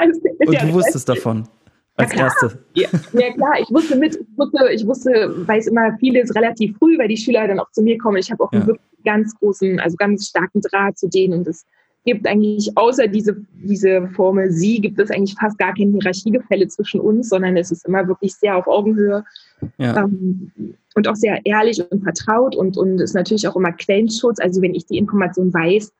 und 0.00 0.62
du 0.62 0.72
wusstest 0.72 1.08
davon? 1.08 1.48
Als 1.96 2.14
ja, 2.14 2.24
Erste. 2.24 2.58
Ja, 2.74 2.88
ja, 3.12 3.32
klar, 3.34 3.60
ich 3.60 3.68
wusste 3.70 3.96
mit, 3.96 4.16
ich 4.16 4.38
wusste, 4.38 4.72
ich 4.72 4.86
wusste, 4.86 5.46
weiß 5.46 5.66
immer 5.66 5.96
vieles 5.98 6.34
relativ 6.34 6.76
früh, 6.78 6.98
weil 6.98 7.08
die 7.08 7.16
Schüler 7.16 7.46
dann 7.46 7.60
auch 7.60 7.70
zu 7.72 7.82
mir 7.82 7.98
kommen. 7.98 8.16
Ich 8.16 8.30
habe 8.30 8.42
auch 8.42 8.52
ja. 8.52 8.60
einen 8.60 8.68
wirklich 8.68 9.04
ganz 9.04 9.34
großen, 9.38 9.80
also 9.80 9.96
ganz 9.96 10.28
starken 10.28 10.60
Draht 10.60 10.98
zu 10.98 11.08
denen 11.08 11.34
und 11.34 11.46
es 11.46 11.66
gibt 12.04 12.26
eigentlich 12.26 12.70
außer 12.76 13.06
diese, 13.08 13.36
diese 13.52 14.08
Formel 14.14 14.50
Sie 14.50 14.80
gibt 14.80 14.98
es 14.98 15.10
eigentlich 15.10 15.36
fast 15.38 15.58
gar 15.58 15.74
kein 15.74 15.92
Hierarchiegefälle 15.92 16.66
zwischen 16.68 17.00
uns, 17.00 17.28
sondern 17.28 17.56
es 17.56 17.70
ist 17.70 17.86
immer 17.86 18.06
wirklich 18.08 18.34
sehr 18.34 18.56
auf 18.56 18.66
Augenhöhe 18.66 19.24
ja. 19.76 20.02
ähm, 20.02 20.50
und 20.94 21.08
auch 21.08 21.16
sehr 21.16 21.40
ehrlich 21.44 21.82
und 21.90 22.02
vertraut 22.02 22.56
und, 22.56 22.78
und 22.78 23.00
ist 23.00 23.14
natürlich 23.14 23.46
auch 23.46 23.56
immer 23.56 23.72
Quellenschutz. 23.72 24.40
Also 24.40 24.62
wenn 24.62 24.74
ich 24.74 24.86
die 24.86 24.96
Information 24.96 25.52
weiß, 25.52 25.92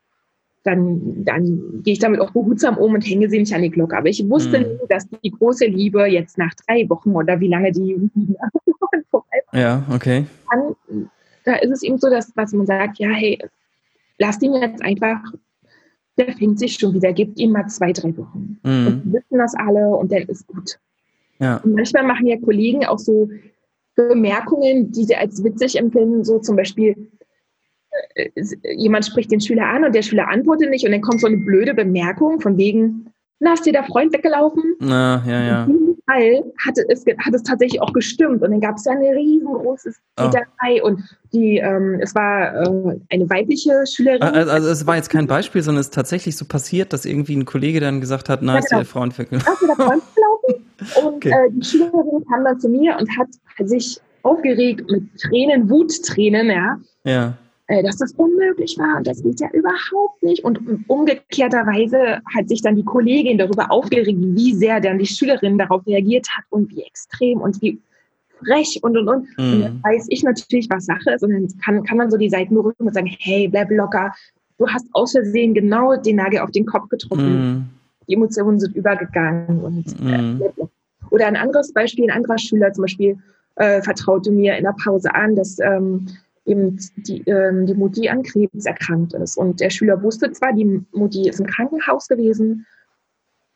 dann, 0.62 1.24
dann 1.24 1.80
gehe 1.82 1.94
ich 1.94 1.98
damit 1.98 2.20
auch 2.20 2.30
behutsam 2.32 2.76
um 2.76 2.94
und 2.94 3.02
hänge 3.02 3.30
sie 3.30 3.38
nicht 3.38 3.54
an 3.54 3.62
die 3.62 3.70
Glocke. 3.70 3.96
Aber 3.96 4.08
ich 4.08 4.28
wusste 4.28 4.60
mhm. 4.60 4.66
nie, 4.66 4.88
dass 4.88 5.08
die 5.08 5.30
große 5.30 5.66
Liebe 5.66 6.06
jetzt 6.06 6.36
nach 6.36 6.52
drei 6.66 6.88
Wochen 6.88 7.12
oder 7.12 7.40
wie 7.40 7.48
lange 7.48 7.72
die 7.72 7.96
vorbei 9.10 9.42
war. 9.50 9.60
Ja, 9.60 9.86
okay. 9.92 10.26
Dann, 10.50 11.10
da 11.44 11.56
ist 11.56 11.70
es 11.70 11.82
eben 11.82 11.98
so, 11.98 12.10
dass 12.10 12.32
was 12.36 12.52
man 12.52 12.66
sagt, 12.66 12.98
ja, 12.98 13.08
hey, 13.08 13.38
lass 14.18 14.38
den 14.38 14.54
jetzt 14.54 14.82
einfach, 14.82 15.22
der 16.18 16.32
fängt 16.34 16.58
sich 16.58 16.74
schon 16.74 16.94
wieder, 16.94 17.12
gibt 17.12 17.38
ihm 17.40 17.52
mal 17.52 17.66
zwei, 17.68 17.92
drei 17.92 18.16
Wochen. 18.16 18.58
Mhm. 18.62 18.86
Und 18.86 19.04
wir 19.06 19.12
wissen 19.14 19.38
das 19.38 19.54
alle 19.54 19.88
und 19.96 20.12
dann 20.12 20.22
ist 20.22 20.46
gut. 20.46 20.78
Ja. 21.38 21.56
Und 21.58 21.74
manchmal 21.74 22.04
machen 22.04 22.26
ja 22.26 22.38
Kollegen 22.38 22.84
auch 22.84 22.98
so 22.98 23.30
Bemerkungen, 23.96 24.92
die 24.92 25.04
sie 25.04 25.16
als 25.16 25.42
witzig 25.42 25.78
empfinden, 25.78 26.22
so 26.22 26.38
zum 26.38 26.56
Beispiel, 26.56 27.08
jemand 28.76 29.06
spricht 29.06 29.30
den 29.30 29.40
Schüler 29.40 29.66
an 29.66 29.84
und 29.84 29.94
der 29.94 30.02
Schüler 30.02 30.28
antwortet 30.28 30.70
nicht 30.70 30.84
und 30.84 30.92
dann 30.92 31.00
kommt 31.00 31.20
so 31.20 31.26
eine 31.26 31.38
blöde 31.38 31.74
Bemerkung 31.74 32.40
von 32.40 32.56
wegen, 32.56 33.12
na, 33.42 33.54
ist 33.54 33.64
dir 33.64 33.72
der 33.72 33.84
Freund 33.84 34.12
weggelaufen? 34.12 34.76
Na, 34.80 35.24
ja, 35.26 35.42
ja. 35.42 35.64
In 35.64 35.72
diesem 35.72 35.96
Fall 36.06 36.44
hatte 36.64 36.84
es, 36.90 37.04
hat 37.06 37.34
es 37.34 37.42
tatsächlich 37.42 37.80
auch 37.80 37.92
gestimmt 37.94 38.42
und 38.42 38.50
dann 38.50 38.60
gab 38.60 38.76
es 38.76 38.84
ja 38.84 38.92
eine 38.92 39.16
riesengroße 39.16 39.94
Täterei 40.16 40.82
oh. 40.82 40.88
und 40.88 41.02
die, 41.32 41.56
ähm, 41.56 41.98
es 42.02 42.14
war 42.14 42.54
äh, 42.54 43.00
eine 43.08 43.30
weibliche 43.30 43.86
Schülerin. 43.86 44.22
Also, 44.22 44.50
also, 44.50 44.68
es 44.68 44.86
war 44.86 44.96
jetzt 44.96 45.08
kein 45.08 45.26
Beispiel, 45.26 45.62
sondern 45.62 45.80
es 45.80 45.86
ist 45.86 45.94
tatsächlich 45.94 46.36
so 46.36 46.44
passiert, 46.44 46.92
dass 46.92 47.06
irgendwie 47.06 47.34
ein 47.34 47.46
Kollege 47.46 47.80
dann 47.80 48.02
gesagt 48.02 48.28
hat, 48.28 48.40
na, 48.42 48.54
ja, 48.54 48.58
ist 48.58 48.68
genau. 48.68 48.80
der 48.80 48.86
Freund 48.86 49.18
weggelaufen? 49.18 49.52
Ist 49.52 49.62
dir 49.62 49.66
der 49.66 49.86
Freund 49.86 50.02
weggelaufen? 50.16 51.06
Und 51.06 51.16
okay. 51.16 51.30
äh, 51.30 51.50
die 51.50 51.64
Schülerin 51.64 52.24
kam 52.30 52.44
dann 52.44 52.60
zu 52.60 52.68
mir 52.68 52.96
und 52.98 53.08
hat 53.18 53.28
sich 53.66 53.98
aufgeregt 54.22 54.90
mit 54.90 55.18
Tränen, 55.18 55.70
Wuttränen, 55.70 56.50
ja. 56.50 56.78
Ja 57.04 57.28
äh, 57.28 57.32
dass 57.82 57.98
das 57.98 58.12
unmöglich 58.12 58.76
war 58.78 58.96
und 58.96 59.06
das 59.06 59.22
geht 59.22 59.40
ja 59.40 59.48
überhaupt 59.52 60.22
nicht. 60.22 60.44
Und 60.44 60.58
umgekehrterweise 60.88 62.20
hat 62.34 62.48
sich 62.48 62.62
dann 62.62 62.76
die 62.76 62.84
Kollegin 62.84 63.38
darüber 63.38 63.70
aufgeregt, 63.70 64.18
wie 64.20 64.54
sehr 64.54 64.80
dann 64.80 64.98
die 64.98 65.06
Schülerin 65.06 65.56
darauf 65.56 65.86
reagiert 65.86 66.26
hat 66.36 66.44
und 66.50 66.70
wie 66.70 66.82
extrem 66.82 67.40
und 67.40 67.62
wie 67.62 67.80
frech 68.44 68.80
und 68.82 68.96
und 68.96 69.08
und. 69.08 69.38
Mhm. 69.38 69.52
Und 69.52 69.60
dann 69.62 69.82
weiß 69.84 70.06
ich 70.08 70.22
natürlich, 70.22 70.68
was 70.70 70.86
Sache 70.86 71.12
ist 71.14 71.22
und 71.22 71.30
dann 71.30 71.48
kann, 71.64 71.84
kann 71.84 71.98
man 71.98 72.10
so 72.10 72.16
die 72.16 72.28
Seiten 72.28 72.54
berühren 72.54 72.74
und 72.78 72.94
sagen, 72.94 73.14
hey, 73.20 73.48
bleib 73.48 73.70
locker. 73.70 74.12
Du 74.58 74.66
hast 74.68 74.86
aus 74.92 75.12
Versehen 75.12 75.54
genau 75.54 75.96
den 75.96 76.16
Nagel 76.16 76.40
auf 76.40 76.50
den 76.50 76.66
Kopf 76.66 76.88
getroffen. 76.88 77.54
Mhm. 77.54 77.64
Die 78.08 78.14
Emotionen 78.14 78.58
sind 78.58 78.74
übergegangen 78.74 79.60
und 79.60 79.86
äh, 80.00 80.18
mhm. 80.18 80.42
äh, 80.42 80.64
oder 81.10 81.26
ein 81.26 81.36
anderes 81.36 81.72
Beispiel, 81.72 82.10
ein 82.10 82.16
anderer 82.16 82.38
Schüler 82.38 82.72
zum 82.72 82.82
Beispiel 82.82 83.18
äh, 83.56 83.82
vertraute 83.82 84.30
mir 84.30 84.56
in 84.56 84.64
der 84.64 84.74
Pause 84.82 85.14
an, 85.14 85.36
dass 85.36 85.58
ähm, 85.60 86.06
eben 86.44 86.78
die, 86.96 87.22
ähm, 87.26 87.66
die 87.66 87.74
Mutti 87.74 88.08
an 88.08 88.22
Krebs 88.22 88.66
erkrankt 88.66 89.14
ist. 89.14 89.36
Und 89.36 89.60
der 89.60 89.70
Schüler 89.70 90.02
wusste 90.02 90.32
zwar, 90.32 90.52
die 90.52 90.82
Mutti 90.92 91.28
ist 91.28 91.40
im 91.40 91.46
Krankenhaus 91.46 92.08
gewesen, 92.08 92.66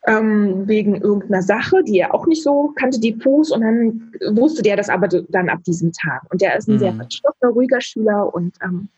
ähm, 0.07 0.69
wegen 0.69 0.97
irgendeiner 0.97 1.43
Sache, 1.43 1.83
die 1.83 1.99
er 1.99 2.15
auch 2.15 2.27
nicht 2.27 2.43
so 2.43 2.73
kannte, 2.77 3.01
diffus, 3.01 3.51
und 3.51 3.63
dann 3.63 4.13
wusste 4.37 4.63
der 4.63 4.77
das 4.77 4.91
aber 4.91 5.09
dann 5.09 5.49
ab 5.49 5.65
diesem 5.65 5.93
Tag. 5.93 6.23
Und 6.31 6.43
der 6.43 6.57
ist 6.57 6.69
ein 6.69 6.75
mhm. 6.75 6.79
sehr 6.79 6.95
verstockener, 6.95 7.53
ruhiger 7.53 7.81
Schüler 7.81 8.35
und 8.35 8.55
ähm, 8.63 8.89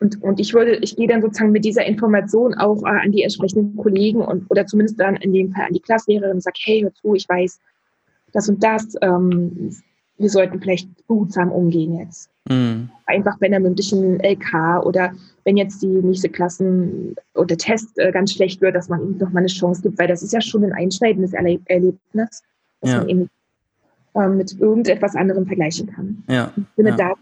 und, 0.00 0.22
und 0.22 0.38
ich 0.38 0.52
würde, 0.52 0.76
ich 0.76 0.96
gehe 0.96 1.06
dann 1.06 1.22
sozusagen 1.22 1.52
mit 1.52 1.64
dieser 1.64 1.86
Information 1.86 2.52
auch 2.54 2.82
äh, 2.82 2.88
an 2.88 3.12
die 3.12 3.22
entsprechenden 3.22 3.76
Kollegen 3.76 4.20
und 4.20 4.50
oder 4.50 4.66
zumindest 4.66 5.00
dann 5.00 5.16
in 5.16 5.32
dem 5.32 5.52
Fall 5.52 5.66
an 5.66 5.72
die 5.72 5.80
Klasslehrerin 5.80 6.34
und 6.34 6.42
sage, 6.42 6.58
hey, 6.62 6.82
hör 6.82 6.92
zu, 6.92 7.14
ich 7.14 7.26
weiß 7.28 7.58
das 8.32 8.48
und 8.48 8.62
das, 8.62 8.96
ähm, 9.00 9.74
wir 10.18 10.30
sollten 10.30 10.60
vielleicht 10.60 10.88
behutsam 11.06 11.50
umgehen 11.50 11.98
jetzt. 11.98 12.30
Mhm. 12.48 12.90
Einfach 13.06 13.38
bei 13.38 13.46
einer 13.46 13.60
mündlichen 13.60 14.20
LK 14.20 14.84
oder 14.84 15.12
wenn 15.44 15.56
jetzt 15.56 15.82
die 15.82 15.86
nächste 15.86 16.28
Klassen 16.28 17.16
oder 17.34 17.56
Test 17.56 17.98
äh, 17.98 18.12
ganz 18.12 18.32
schlecht 18.32 18.60
wird, 18.60 18.74
dass 18.74 18.88
man 18.88 19.02
ihm 19.02 19.18
noch 19.18 19.30
mal 19.30 19.40
eine 19.40 19.48
Chance 19.48 19.82
gibt, 19.82 19.98
weil 19.98 20.08
das 20.08 20.22
ist 20.22 20.32
ja 20.32 20.40
schon 20.40 20.64
ein 20.64 20.72
einschneidendes 20.72 21.32
Erleb 21.32 21.62
Erlebnis, 21.66 22.42
dass 22.80 22.90
ja. 22.90 22.98
man 22.98 23.08
eben 23.08 23.30
äh, 24.14 24.28
mit 24.28 24.60
irgendetwas 24.60 25.16
anderem 25.16 25.46
vergleichen 25.46 25.86
kann. 25.86 26.22
Ja. 26.28 26.52
Ich 26.56 26.64
finde, 26.76 26.90
ja. 26.92 26.96
da, 26.96 27.14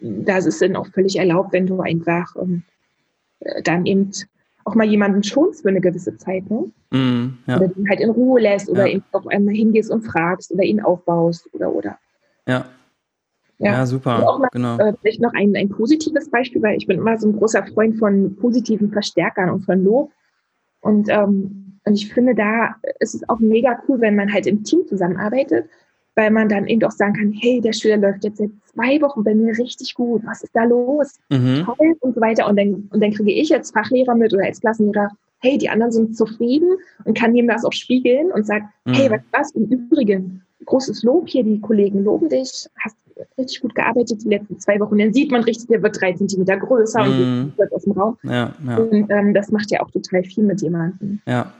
da 0.00 0.38
ist 0.38 0.46
es 0.46 0.58
dann 0.58 0.76
auch 0.76 0.86
völlig 0.88 1.16
erlaubt, 1.18 1.52
wenn 1.52 1.66
du 1.66 1.80
einfach 1.80 2.34
ähm, 2.40 2.62
äh, 3.40 3.62
dann 3.62 3.86
eben 3.86 4.10
auch 4.64 4.74
mal 4.74 4.86
jemanden 4.86 5.22
schonst 5.22 5.62
für 5.62 5.68
eine 5.70 5.80
gewisse 5.80 6.16
Zeit, 6.18 6.48
ne? 6.50 6.70
Mm, 6.90 7.38
ja. 7.46 7.56
Oder 7.56 7.76
ihn 7.76 7.88
halt 7.88 8.00
in 8.00 8.10
Ruhe 8.10 8.40
lässt 8.40 8.68
oder 8.68 8.86
ja. 8.86 8.94
eben 8.94 9.04
auch 9.12 9.26
einmal 9.26 9.54
hingehst 9.54 9.90
und 9.90 10.02
fragst 10.02 10.52
oder 10.52 10.62
ihn 10.62 10.80
aufbaust 10.80 11.48
oder 11.54 11.72
oder. 11.72 11.98
Ja. 12.48 12.64
Ja, 13.58 13.72
ja 13.72 13.86
super. 13.86 14.28
auch 14.28 14.38
mal, 14.38 14.48
genau. 14.52 14.78
Äh, 14.78 14.94
vielleicht 15.00 15.20
noch 15.20 15.32
ein, 15.34 15.54
ein 15.56 15.68
positives 15.68 16.30
Beispiel, 16.30 16.62
weil 16.62 16.76
ich 16.76 16.86
bin 16.86 16.98
immer 16.98 17.18
so 17.18 17.28
ein 17.28 17.36
großer 17.36 17.66
Freund 17.66 17.98
von 17.98 18.36
positiven 18.36 18.90
Verstärkern 18.90 19.50
und 19.50 19.64
von 19.64 19.82
Lob. 19.82 20.12
Und, 20.80 21.08
ähm, 21.08 21.80
und 21.84 21.94
ich 21.94 22.12
finde, 22.12 22.34
da 22.34 22.76
ist 23.00 23.14
es 23.14 23.28
auch 23.28 23.40
mega 23.40 23.80
cool, 23.88 24.00
wenn 24.00 24.16
man 24.16 24.32
halt 24.32 24.46
im 24.46 24.62
Team 24.62 24.86
zusammenarbeitet, 24.86 25.68
weil 26.14 26.30
man 26.30 26.48
dann 26.48 26.66
eben 26.66 26.82
auch 26.84 26.92
sagen 26.92 27.14
kann, 27.14 27.32
hey, 27.32 27.60
der 27.60 27.72
Schüler 27.72 27.96
läuft 27.96 28.24
jetzt 28.24 28.38
seit 28.38 28.50
zwei 28.72 29.00
Wochen 29.00 29.24
bei 29.24 29.34
mir 29.34 29.56
richtig 29.58 29.94
gut, 29.94 30.22
was 30.24 30.42
ist 30.42 30.54
da 30.54 30.64
los? 30.64 31.18
Mhm. 31.30 31.64
Toll 31.64 31.96
und 32.00 32.14
so 32.14 32.20
weiter. 32.20 32.48
Und 32.48 32.56
dann, 32.56 32.88
und 32.90 33.02
dann 33.02 33.12
kriege 33.12 33.32
ich 33.32 33.52
als 33.52 33.72
Fachlehrer 33.72 34.14
mit 34.14 34.32
oder 34.32 34.44
als 34.44 34.60
Klassenlehrer, 34.60 35.10
hey, 35.40 35.58
die 35.58 35.68
anderen 35.68 35.92
sind 35.92 36.16
zufrieden 36.16 36.76
und 37.04 37.18
kann 37.18 37.34
ihm 37.34 37.48
das 37.48 37.64
auch 37.64 37.72
spiegeln 37.72 38.30
und 38.30 38.46
sagt, 38.46 38.66
mhm. 38.84 38.92
hey, 38.92 39.10
was, 39.10 39.20
was 39.32 39.50
im 39.52 39.64
Übrigen, 39.64 40.42
großes 40.68 41.02
Lob 41.02 41.28
hier, 41.28 41.42
die 41.42 41.60
Kollegen 41.60 42.04
loben 42.04 42.28
dich, 42.28 42.68
hast 42.78 42.96
richtig 43.36 43.60
gut 43.60 43.74
gearbeitet 43.74 44.22
die 44.22 44.28
letzten 44.28 44.60
zwei 44.60 44.78
Wochen. 44.80 44.98
Dann 44.98 45.12
sieht 45.12 45.30
man 45.30 45.42
richtig, 45.42 45.68
der 45.68 45.82
wird 45.82 46.00
drei 46.00 46.12
Zentimeter 46.12 46.56
größer 46.56 47.04
mm. 47.04 47.06
und 47.06 47.18
mhm. 47.18 47.52
wird 47.56 47.72
aus 47.72 47.82
dem 47.82 47.92
Raum. 47.92 48.16
Ja, 48.22 48.52
ja. 48.66 48.76
Und 48.76 49.10
ähm, 49.10 49.34
das 49.34 49.50
macht 49.50 49.70
ja 49.70 49.80
auch 49.80 49.90
total 49.90 50.22
viel 50.24 50.44
mit 50.44 50.62
jemandem. 50.62 51.20
Ja, 51.26 51.52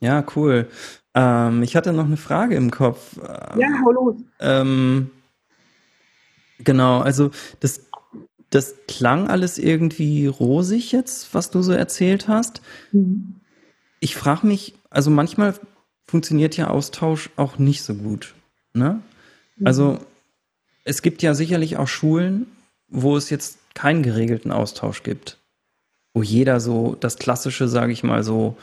ja, 0.00 0.24
cool. 0.36 0.68
Ähm, 1.14 1.62
ich 1.62 1.74
hatte 1.74 1.92
noch 1.92 2.04
eine 2.04 2.16
Frage 2.16 2.54
im 2.54 2.70
Kopf. 2.70 3.16
Ja, 3.58 3.68
hau 3.84 3.90
los. 3.92 4.16
Ähm, 4.38 5.10
genau, 6.58 7.00
also 7.00 7.30
das, 7.60 7.86
das 8.50 8.74
klang 8.86 9.28
alles 9.28 9.58
irgendwie 9.58 10.26
rosig 10.26 10.92
jetzt, 10.92 11.34
was 11.34 11.50
du 11.50 11.62
so 11.62 11.72
erzählt 11.72 12.28
hast. 12.28 12.60
Mhm. 12.92 13.36
Ich 14.00 14.14
frage 14.16 14.46
mich, 14.46 14.74
also 14.90 15.10
manchmal 15.10 15.54
funktioniert 16.06 16.56
ja 16.56 16.68
Austausch 16.68 17.30
auch 17.36 17.58
nicht 17.58 17.82
so 17.82 17.94
gut. 17.94 18.34
Ne? 18.72 19.00
Also 19.64 19.98
es 20.84 21.02
gibt 21.02 21.22
ja 21.22 21.34
sicherlich 21.34 21.76
auch 21.76 21.88
Schulen, 21.88 22.46
wo 22.88 23.16
es 23.16 23.30
jetzt 23.30 23.58
keinen 23.74 24.02
geregelten 24.02 24.52
Austausch 24.52 25.02
gibt. 25.02 25.38
Wo 26.14 26.22
jeder 26.22 26.60
so, 26.60 26.96
das 26.98 27.18
Klassische, 27.18 27.68
sage 27.68 27.92
ich 27.92 28.02
mal 28.02 28.22
so, 28.24 28.56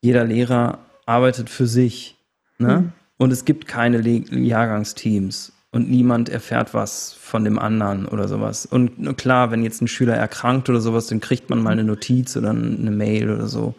jeder 0.00 0.24
Lehrer 0.24 0.78
arbeitet 1.06 1.50
für 1.50 1.66
sich. 1.66 2.16
Ne? 2.58 2.80
Mhm. 2.80 2.92
Und 3.16 3.32
es 3.32 3.44
gibt 3.44 3.68
keine 3.68 3.98
Le 3.98 4.24
Jahrgangsteams 4.30 5.52
und 5.72 5.90
niemand 5.90 6.28
erfährt 6.28 6.74
was 6.74 7.12
von 7.12 7.44
dem 7.44 7.58
anderen 7.58 8.06
oder 8.06 8.26
sowas. 8.28 8.66
Und 8.66 9.16
klar, 9.16 9.50
wenn 9.50 9.62
jetzt 9.62 9.82
ein 9.82 9.88
Schüler 9.88 10.14
erkrankt 10.14 10.68
oder 10.68 10.80
sowas, 10.80 11.06
dann 11.06 11.20
kriegt 11.20 11.50
man 11.50 11.62
mal 11.62 11.70
eine 11.70 11.84
Notiz 11.84 12.36
oder 12.36 12.50
eine 12.50 12.90
Mail 12.90 13.30
oder 13.30 13.46
so. 13.46 13.74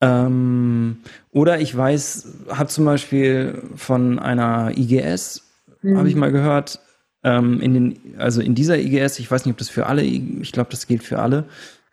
Ähm, 0.00 0.98
oder 1.32 1.60
ich 1.60 1.76
weiß, 1.76 2.28
habe 2.50 2.68
zum 2.68 2.84
Beispiel 2.84 3.62
von 3.74 4.18
einer 4.18 4.72
IGS, 4.76 5.42
mhm. 5.82 5.98
habe 5.98 6.08
ich 6.08 6.14
mal 6.14 6.30
gehört, 6.32 6.80
ähm, 7.24 7.60
in 7.60 7.74
den, 7.74 7.98
also 8.18 8.40
in 8.40 8.54
dieser 8.54 8.78
IGS, 8.78 9.18
ich 9.18 9.30
weiß 9.30 9.44
nicht, 9.44 9.52
ob 9.52 9.58
das 9.58 9.68
für 9.68 9.86
alle, 9.86 10.02
ich 10.02 10.52
glaube, 10.52 10.70
das 10.70 10.86
gilt 10.86 11.02
für 11.02 11.18
alle, 11.18 11.44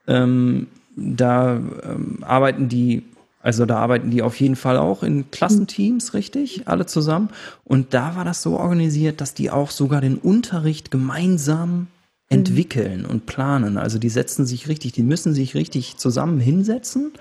ähm, 0.07 0.67
da 0.95 1.55
ähm, 1.55 2.19
arbeiten 2.21 2.69
die, 2.69 3.03
also 3.41 3.65
da 3.65 3.77
arbeiten 3.77 4.11
die 4.11 4.21
auf 4.21 4.39
jeden 4.39 4.55
Fall 4.55 4.77
auch 4.77 5.03
in 5.03 5.29
Klassenteams, 5.31 6.13
richtig, 6.13 6.67
alle 6.67 6.85
zusammen. 6.85 7.29
Und 7.63 7.93
da 7.93 8.15
war 8.15 8.23
das 8.23 8.41
so 8.41 8.57
organisiert, 8.57 9.19
dass 9.19 9.33
die 9.33 9.51
auch 9.51 9.71
sogar 9.71 10.01
den 10.01 10.17
Unterricht 10.17 10.89
gemeinsam 10.89 11.87
entwickeln 12.29 13.05
und 13.05 13.25
planen. 13.25 13.77
Also 13.77 13.99
die 13.99 14.09
setzen 14.09 14.45
sich 14.45 14.67
richtig, 14.67 14.93
die 14.93 15.03
müssen 15.03 15.33
sich 15.33 15.53
richtig 15.53 15.97
zusammen 15.97 16.39
hinsetzen 16.39 17.11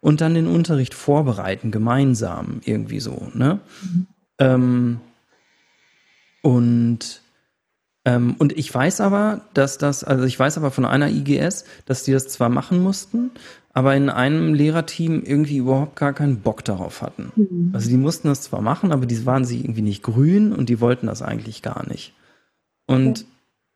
und 0.00 0.20
dann 0.20 0.34
den 0.34 0.46
Unterricht 0.46 0.94
vorbereiten, 0.94 1.70
gemeinsam 1.70 2.60
irgendwie 2.64 3.00
so. 3.00 3.28
Ne? 3.34 3.60
Mhm. 3.82 4.06
Ähm, 4.38 5.00
und 6.42 7.22
ähm, 8.06 8.34
und 8.38 8.56
ich 8.56 8.74
weiß 8.74 9.02
aber, 9.02 9.42
dass 9.52 9.76
das, 9.76 10.04
also 10.04 10.24
ich 10.24 10.38
weiß 10.38 10.56
aber 10.56 10.70
von 10.70 10.86
einer 10.86 11.10
IGS, 11.10 11.64
dass 11.84 12.02
die 12.02 12.12
das 12.12 12.28
zwar 12.28 12.48
machen 12.48 12.82
mussten, 12.82 13.30
aber 13.74 13.94
in 13.94 14.08
einem 14.08 14.54
Lehrerteam 14.54 15.22
irgendwie 15.22 15.58
überhaupt 15.58 15.96
gar 15.96 16.14
keinen 16.14 16.40
Bock 16.40 16.64
darauf 16.64 17.02
hatten. 17.02 17.30
Mhm. 17.36 17.70
Also 17.74 17.90
die 17.90 17.98
mussten 17.98 18.28
das 18.28 18.40
zwar 18.42 18.62
machen, 18.62 18.90
aber 18.90 19.04
die 19.04 19.26
waren 19.26 19.44
sie 19.44 19.60
irgendwie 19.60 19.82
nicht 19.82 20.02
grün 20.02 20.52
und 20.52 20.68
die 20.70 20.80
wollten 20.80 21.08
das 21.08 21.20
eigentlich 21.20 21.60
gar 21.60 21.86
nicht. 21.88 22.14
Und 22.86 23.20
okay. 23.20 23.29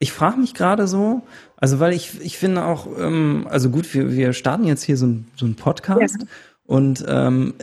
Ich 0.04 0.12
frage 0.12 0.38
mich 0.38 0.52
gerade 0.52 0.86
so, 0.86 1.22
also 1.56 1.80
weil 1.80 1.94
ich, 1.94 2.20
ich 2.20 2.36
finde 2.36 2.66
auch, 2.66 2.86
ähm, 2.98 3.46
also 3.48 3.70
gut, 3.70 3.94
wir, 3.94 4.12
wir 4.12 4.34
starten 4.34 4.64
jetzt 4.64 4.82
hier 4.82 4.98
so, 4.98 5.06
ein, 5.06 5.28
so 5.34 5.46
einen 5.46 5.54
Podcast 5.54 6.18
ja. 6.20 6.26
und 6.66 7.02
ähm, 7.08 7.54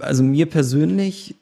also 0.00 0.24
mir 0.24 0.46
persönlich 0.46 1.36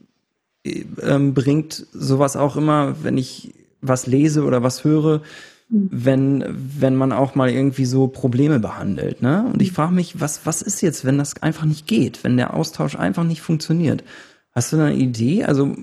äh, 0.65 0.85
ähm, 1.01 1.33
bringt 1.33 1.87
sowas 1.95 2.37
auch 2.37 2.57
immer, 2.57 3.03
wenn 3.03 3.17
ich 3.17 3.55
was 3.81 4.07
lese 4.07 4.45
oder 4.45 4.63
was 4.63 4.85
höre, 4.85 5.23
mhm. 5.71 5.89
wenn, 5.91 6.45
wenn 6.79 6.95
man 6.95 7.13
auch 7.13 7.35
mal 7.35 7.49
irgendwie 7.49 7.87
so 7.87 8.07
Probleme 8.07 8.61
behandelt. 8.61 9.23
Ne? 9.23 9.49
Und 9.51 9.63
ich 9.63 9.71
mhm. 9.71 9.77
frage 9.77 9.95
mich, 9.95 10.21
was, 10.21 10.45
was 10.45 10.61
ist 10.61 10.83
jetzt, 10.83 11.07
wenn 11.07 11.17
das 11.17 11.43
einfach 11.43 11.65
nicht 11.65 11.87
geht, 11.87 12.23
wenn 12.23 12.37
der 12.37 12.53
Austausch 12.53 12.97
einfach 12.97 13.25
nicht 13.25 13.41
funktioniert? 13.41 14.05
Hast 14.53 14.75
du 14.75 14.77
da 14.77 14.89
eine 14.89 14.97
Idee? 14.97 15.45
Also, 15.45 15.75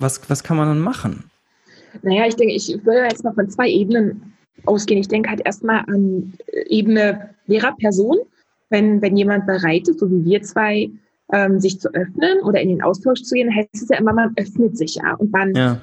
was, 0.00 0.22
was 0.28 0.42
kann 0.42 0.56
man 0.56 0.66
dann 0.66 0.80
machen? 0.80 1.30
Naja, 2.02 2.26
ich 2.26 2.36
denke, 2.36 2.54
ich 2.54 2.68
würde 2.84 3.02
jetzt 3.02 3.24
mal 3.24 3.34
von 3.34 3.48
zwei 3.50 3.68
Ebenen 3.68 4.34
ausgehen. 4.64 5.00
Ich 5.00 5.08
denke 5.08 5.30
halt 5.30 5.42
erstmal 5.44 5.84
an 5.86 6.34
Ebene 6.66 7.30
Lehrerperson. 7.46 8.18
Wenn, 8.68 9.00
wenn 9.00 9.16
jemand 9.16 9.46
bereit 9.46 9.86
ist, 9.86 10.00
so 10.00 10.10
wie 10.10 10.24
wir 10.24 10.42
zwei, 10.42 10.90
ähm, 11.32 11.60
sich 11.60 11.80
zu 11.80 11.88
öffnen 11.94 12.40
oder 12.42 12.60
in 12.60 12.68
den 12.68 12.82
Austausch 12.82 13.22
zu 13.22 13.34
gehen, 13.34 13.54
heißt 13.54 13.68
es 13.74 13.88
ja 13.88 13.98
immer, 13.98 14.12
man 14.12 14.32
öffnet 14.36 14.76
sich 14.76 14.96
ja 14.96 15.14
und 15.14 15.30
man 15.32 15.54
ja 15.54 15.80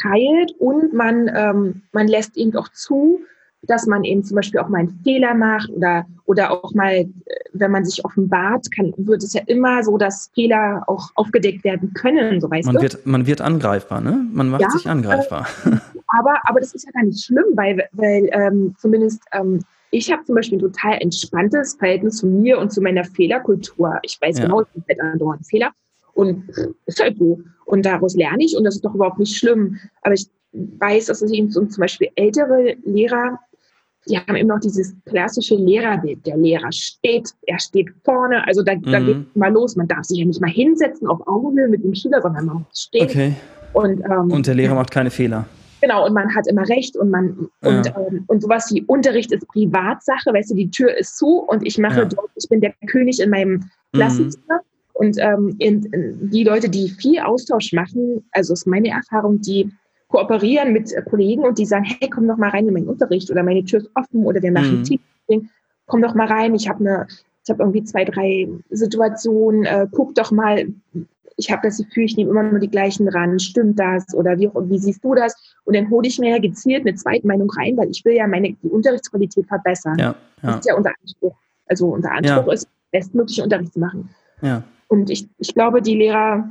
teilt 0.00 0.52
und 0.58 0.92
man, 0.92 1.30
ähm, 1.34 1.82
man 1.92 2.08
lässt 2.08 2.36
eben 2.36 2.54
auch 2.56 2.68
zu, 2.70 3.20
dass 3.62 3.86
man 3.86 4.04
eben 4.04 4.24
zum 4.24 4.36
Beispiel 4.36 4.60
auch 4.60 4.68
mal 4.68 4.80
einen 4.80 5.00
Fehler 5.04 5.34
macht 5.34 5.70
oder, 5.70 6.04
oder 6.24 6.50
auch 6.50 6.74
mal, 6.74 6.94
äh, 6.94 7.06
wenn 7.52 7.70
man 7.70 7.84
sich 7.84 8.04
offenbart, 8.04 8.70
kann, 8.74 8.92
wird 8.96 9.22
es 9.22 9.32
ja 9.32 9.42
immer 9.46 9.82
so, 9.84 9.98
dass 9.98 10.30
Fehler 10.34 10.82
auch 10.86 11.10
aufgedeckt 11.14 11.64
werden 11.64 11.92
können, 11.94 12.40
so 12.40 12.50
weißt 12.50 12.66
man 12.66 12.76
du. 12.76 12.82
Wird, 12.82 13.06
man 13.06 13.26
wird 13.26 13.40
angreifbar, 13.40 14.00
ne? 14.00 14.26
Man 14.32 14.48
macht 14.48 14.62
ja, 14.62 14.70
sich 14.70 14.88
angreifbar. 14.88 15.46
Äh, 15.64 15.70
aber, 16.08 16.36
aber 16.44 16.60
das 16.60 16.74
ist 16.74 16.84
ja 16.84 16.90
gar 16.92 17.04
nicht 17.04 17.24
schlimm, 17.24 17.44
weil, 17.54 17.88
weil 17.92 18.28
ähm, 18.32 18.74
zumindest 18.78 19.22
ähm, 19.32 19.60
ich 19.94 20.10
habe 20.10 20.24
zum 20.24 20.34
Beispiel 20.34 20.58
ein 20.58 20.62
total 20.62 20.98
entspanntes 21.00 21.74
Verhältnis 21.74 22.16
zu 22.16 22.26
mir 22.26 22.58
und 22.58 22.72
zu 22.72 22.80
meiner 22.80 23.04
Fehlerkultur. 23.04 23.98
Ich 24.02 24.18
weiß 24.20 24.38
ja. 24.38 24.44
genau, 24.44 24.62
es 24.62 24.72
sind 24.72 24.86
halt 24.88 25.00
andauernd 25.00 25.46
Fehler. 25.46 25.70
Und 26.14 26.44
ist 26.86 27.00
halt 27.00 27.18
so. 27.18 27.40
Und 27.66 27.84
daraus 27.84 28.14
lerne 28.14 28.42
ich 28.42 28.56
und 28.56 28.64
das 28.64 28.76
ist 28.76 28.84
doch 28.84 28.94
überhaupt 28.94 29.18
nicht 29.18 29.36
schlimm. 29.36 29.78
Aber 30.00 30.14
ich 30.14 30.26
weiß, 30.52 31.06
dass 31.06 31.20
es 31.22 31.30
eben 31.30 31.50
zum 31.50 31.68
Beispiel 31.78 32.08
ältere 32.14 32.76
Lehrer, 32.84 33.38
die 34.08 34.18
haben 34.18 34.36
eben 34.36 34.48
noch 34.48 34.60
dieses 34.60 34.94
klassische 35.06 35.54
Lehrerbild. 35.54 36.26
Der 36.26 36.36
Lehrer 36.36 36.72
steht, 36.72 37.30
er 37.46 37.58
steht 37.60 37.88
vorne. 38.04 38.46
Also 38.46 38.62
da, 38.62 38.74
mhm. 38.74 38.82
da 38.82 39.00
geht 39.00 39.16
es 39.16 39.36
mal 39.36 39.52
los. 39.52 39.76
Man 39.76 39.88
darf 39.88 40.04
sich 40.04 40.18
ja 40.18 40.24
nicht 40.24 40.40
mal 40.40 40.50
hinsetzen 40.50 41.06
auf 41.06 41.26
Augenhöhe 41.26 41.68
mit 41.68 41.84
dem 41.84 41.94
Schüler, 41.94 42.20
sondern 42.20 42.46
man 42.46 42.56
muss 42.58 42.82
stehen. 42.82 43.04
Okay. 43.04 43.34
Und, 43.72 44.00
ähm, 44.04 44.30
und 44.30 44.46
der 44.46 44.54
Lehrer 44.54 44.74
macht 44.74 44.90
keine 44.90 45.10
Fehler. 45.10 45.46
Genau, 45.80 46.06
und 46.06 46.14
man 46.14 46.32
hat 46.34 46.46
immer 46.46 46.68
recht 46.68 46.96
und 46.96 47.10
man 47.10 47.48
und, 47.60 47.86
ja. 47.86 47.96
ähm, 47.96 48.24
und 48.28 48.42
sowas 48.42 48.70
wie 48.72 48.82
Unterricht 48.82 49.32
ist 49.32 49.46
Privatsache, 49.48 50.32
weißt 50.32 50.52
du, 50.52 50.54
die 50.54 50.70
Tür 50.70 50.96
ist 50.96 51.16
zu 51.16 51.38
und 51.38 51.66
ich 51.66 51.76
mache 51.76 52.00
ja. 52.00 52.04
dort, 52.04 52.30
ich 52.36 52.48
bin 52.48 52.60
der 52.60 52.72
König 52.86 53.18
in 53.20 53.30
meinem 53.30 53.52
mhm. 53.52 53.70
Klassenzimmer. 53.92 54.56
Mhm. 54.56 54.72
Und 54.94 55.16
ähm, 55.18 55.56
in, 55.58 55.84
in 55.86 56.30
die 56.30 56.44
Leute, 56.44 56.68
die 56.68 56.88
viel 56.88 57.18
Austausch 57.18 57.72
machen, 57.72 58.24
also 58.30 58.52
ist 58.52 58.66
meine 58.66 58.90
Erfahrung, 58.90 59.40
die 59.40 59.72
kooperieren 60.12 60.72
mit 60.72 60.94
Kollegen 61.08 61.42
und 61.42 61.58
die 61.58 61.64
sagen, 61.64 61.84
hey, 61.84 62.08
komm 62.10 62.28
doch 62.28 62.36
mal 62.36 62.50
rein 62.50 62.68
in 62.68 62.74
meinen 62.74 62.88
Unterricht 62.88 63.30
oder 63.30 63.42
meine 63.42 63.64
Tür 63.64 63.80
ist 63.80 63.90
offen 63.94 64.24
oder 64.24 64.42
wir 64.42 64.52
machen 64.52 64.80
mhm. 64.80 64.84
Team, 64.84 65.50
komm 65.86 66.02
doch 66.02 66.14
mal 66.14 66.26
rein, 66.26 66.54
ich 66.54 66.68
habe 66.68 66.80
eine, 66.80 67.06
ich 67.42 67.50
habe 67.50 67.62
irgendwie 67.62 67.82
zwei, 67.82 68.04
drei 68.04 68.48
Situationen, 68.70 69.64
äh, 69.64 69.86
guck 69.90 70.14
doch 70.14 70.30
mal, 70.30 70.68
ich 71.36 71.50
habe 71.50 71.62
das 71.66 71.78
Gefühl, 71.78 72.04
ich 72.04 72.16
nehme 72.16 72.30
immer 72.30 72.42
nur 72.42 72.60
die 72.60 72.70
gleichen 72.70 73.08
ran, 73.08 73.40
stimmt 73.40 73.78
das 73.80 74.14
oder 74.14 74.38
wie, 74.38 74.50
wie 74.54 74.78
siehst 74.78 75.02
du 75.02 75.14
das? 75.14 75.34
Und 75.64 75.74
dann 75.74 75.88
hole 75.90 76.06
ich 76.06 76.18
mir 76.18 76.30
ja 76.30 76.38
gezielt 76.38 76.86
eine 76.86 76.94
zweite 76.94 77.26
Meinung 77.26 77.50
rein, 77.50 77.76
weil 77.78 77.90
ich 77.90 78.04
will 78.04 78.14
ja 78.14 78.26
meine 78.26 78.52
die 78.52 78.68
Unterrichtsqualität 78.68 79.46
verbessern. 79.46 79.98
Ja, 79.98 80.14
ja. 80.42 80.50
Das 80.50 80.56
ist 80.56 80.66
ja 80.66 80.76
unser 80.76 80.92
Anspruch. 81.00 81.34
Also 81.66 81.86
unser 81.88 82.12
Anspruch 82.12 82.46
ja. 82.48 82.52
ist, 82.52 82.68
bestmögliche 82.90 83.42
Unterricht 83.42 83.72
zu 83.72 83.80
machen. 83.80 84.10
Ja. 84.42 84.62
Und 84.88 85.08
ich, 85.08 85.26
ich 85.38 85.54
glaube, 85.54 85.80
die 85.80 85.96
Lehrer, 85.96 86.46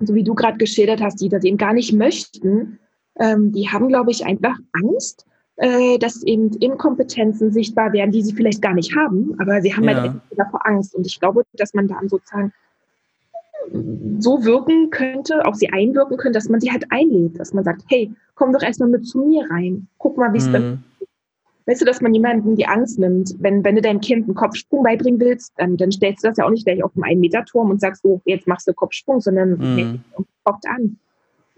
so 0.00 0.14
wie 0.14 0.24
du 0.24 0.34
gerade 0.34 0.58
geschildert 0.58 1.00
hast, 1.00 1.20
die 1.20 1.28
das 1.28 1.44
eben 1.44 1.56
gar 1.56 1.72
nicht 1.72 1.92
möchten, 1.92 2.78
ähm, 3.18 3.52
die 3.52 3.68
haben, 3.68 3.88
glaube 3.88 4.10
ich, 4.10 4.24
einfach 4.24 4.56
Angst, 4.72 5.26
äh, 5.56 5.98
dass 5.98 6.22
eben 6.22 6.50
Inkompetenzen 6.58 7.52
sichtbar 7.52 7.92
werden, 7.92 8.10
die 8.10 8.22
sie 8.22 8.34
vielleicht 8.34 8.60
gar 8.60 8.74
nicht 8.74 8.94
haben, 8.94 9.34
aber 9.38 9.62
sie 9.62 9.74
haben 9.74 9.84
ja. 9.84 10.00
halt 10.00 10.12
davor 10.36 10.66
Angst. 10.66 10.94
Und 10.94 11.06
ich 11.06 11.18
glaube, 11.18 11.44
dass 11.54 11.72
man 11.72 11.88
dann 11.88 12.08
sozusagen 12.08 12.52
so 14.18 14.44
wirken 14.44 14.90
könnte, 14.90 15.44
auf 15.44 15.56
sie 15.56 15.70
einwirken 15.70 16.16
könnte, 16.16 16.38
dass 16.38 16.48
man 16.48 16.60
sie 16.60 16.70
halt 16.70 16.84
einlädt, 16.90 17.38
dass 17.40 17.52
man 17.52 17.64
sagt, 17.64 17.82
hey, 17.88 18.12
komm 18.34 18.52
doch 18.52 18.62
erstmal 18.62 18.88
mit 18.88 19.06
zu 19.06 19.18
mir 19.18 19.50
rein, 19.50 19.88
guck 19.98 20.16
mal, 20.16 20.32
wie 20.32 20.38
es 20.38 20.48
mhm. 20.48 20.52
dann 20.52 20.84
weißt 21.66 21.80
du, 21.80 21.84
dass 21.84 22.00
man 22.00 22.14
jemanden 22.14 22.56
die 22.56 22.66
Angst 22.66 22.98
nimmt. 22.98 23.34
Wenn, 23.38 23.64
wenn 23.64 23.76
du 23.76 23.82
deinem 23.82 24.00
Kind 24.00 24.26
einen 24.26 24.34
Kopfsprung 24.34 24.84
beibringen 24.84 25.20
willst, 25.20 25.52
dann, 25.56 25.76
dann 25.76 25.92
stellst 25.92 26.24
du 26.24 26.28
das 26.28 26.38
ja 26.38 26.46
auch 26.46 26.50
nicht 26.50 26.64
gleich 26.64 26.82
auf 26.82 26.92
dem 26.92 27.04
einen 27.04 27.20
Meter 27.20 27.44
Turm 27.44 27.70
und 27.70 27.80
sagst, 27.80 28.04
oh, 28.04 28.20
jetzt 28.24 28.46
machst 28.46 28.68
du 28.68 28.72
Kopfsprung, 28.72 29.20
sondern 29.20 29.58
mhm. 29.58 30.00
an. 30.44 30.98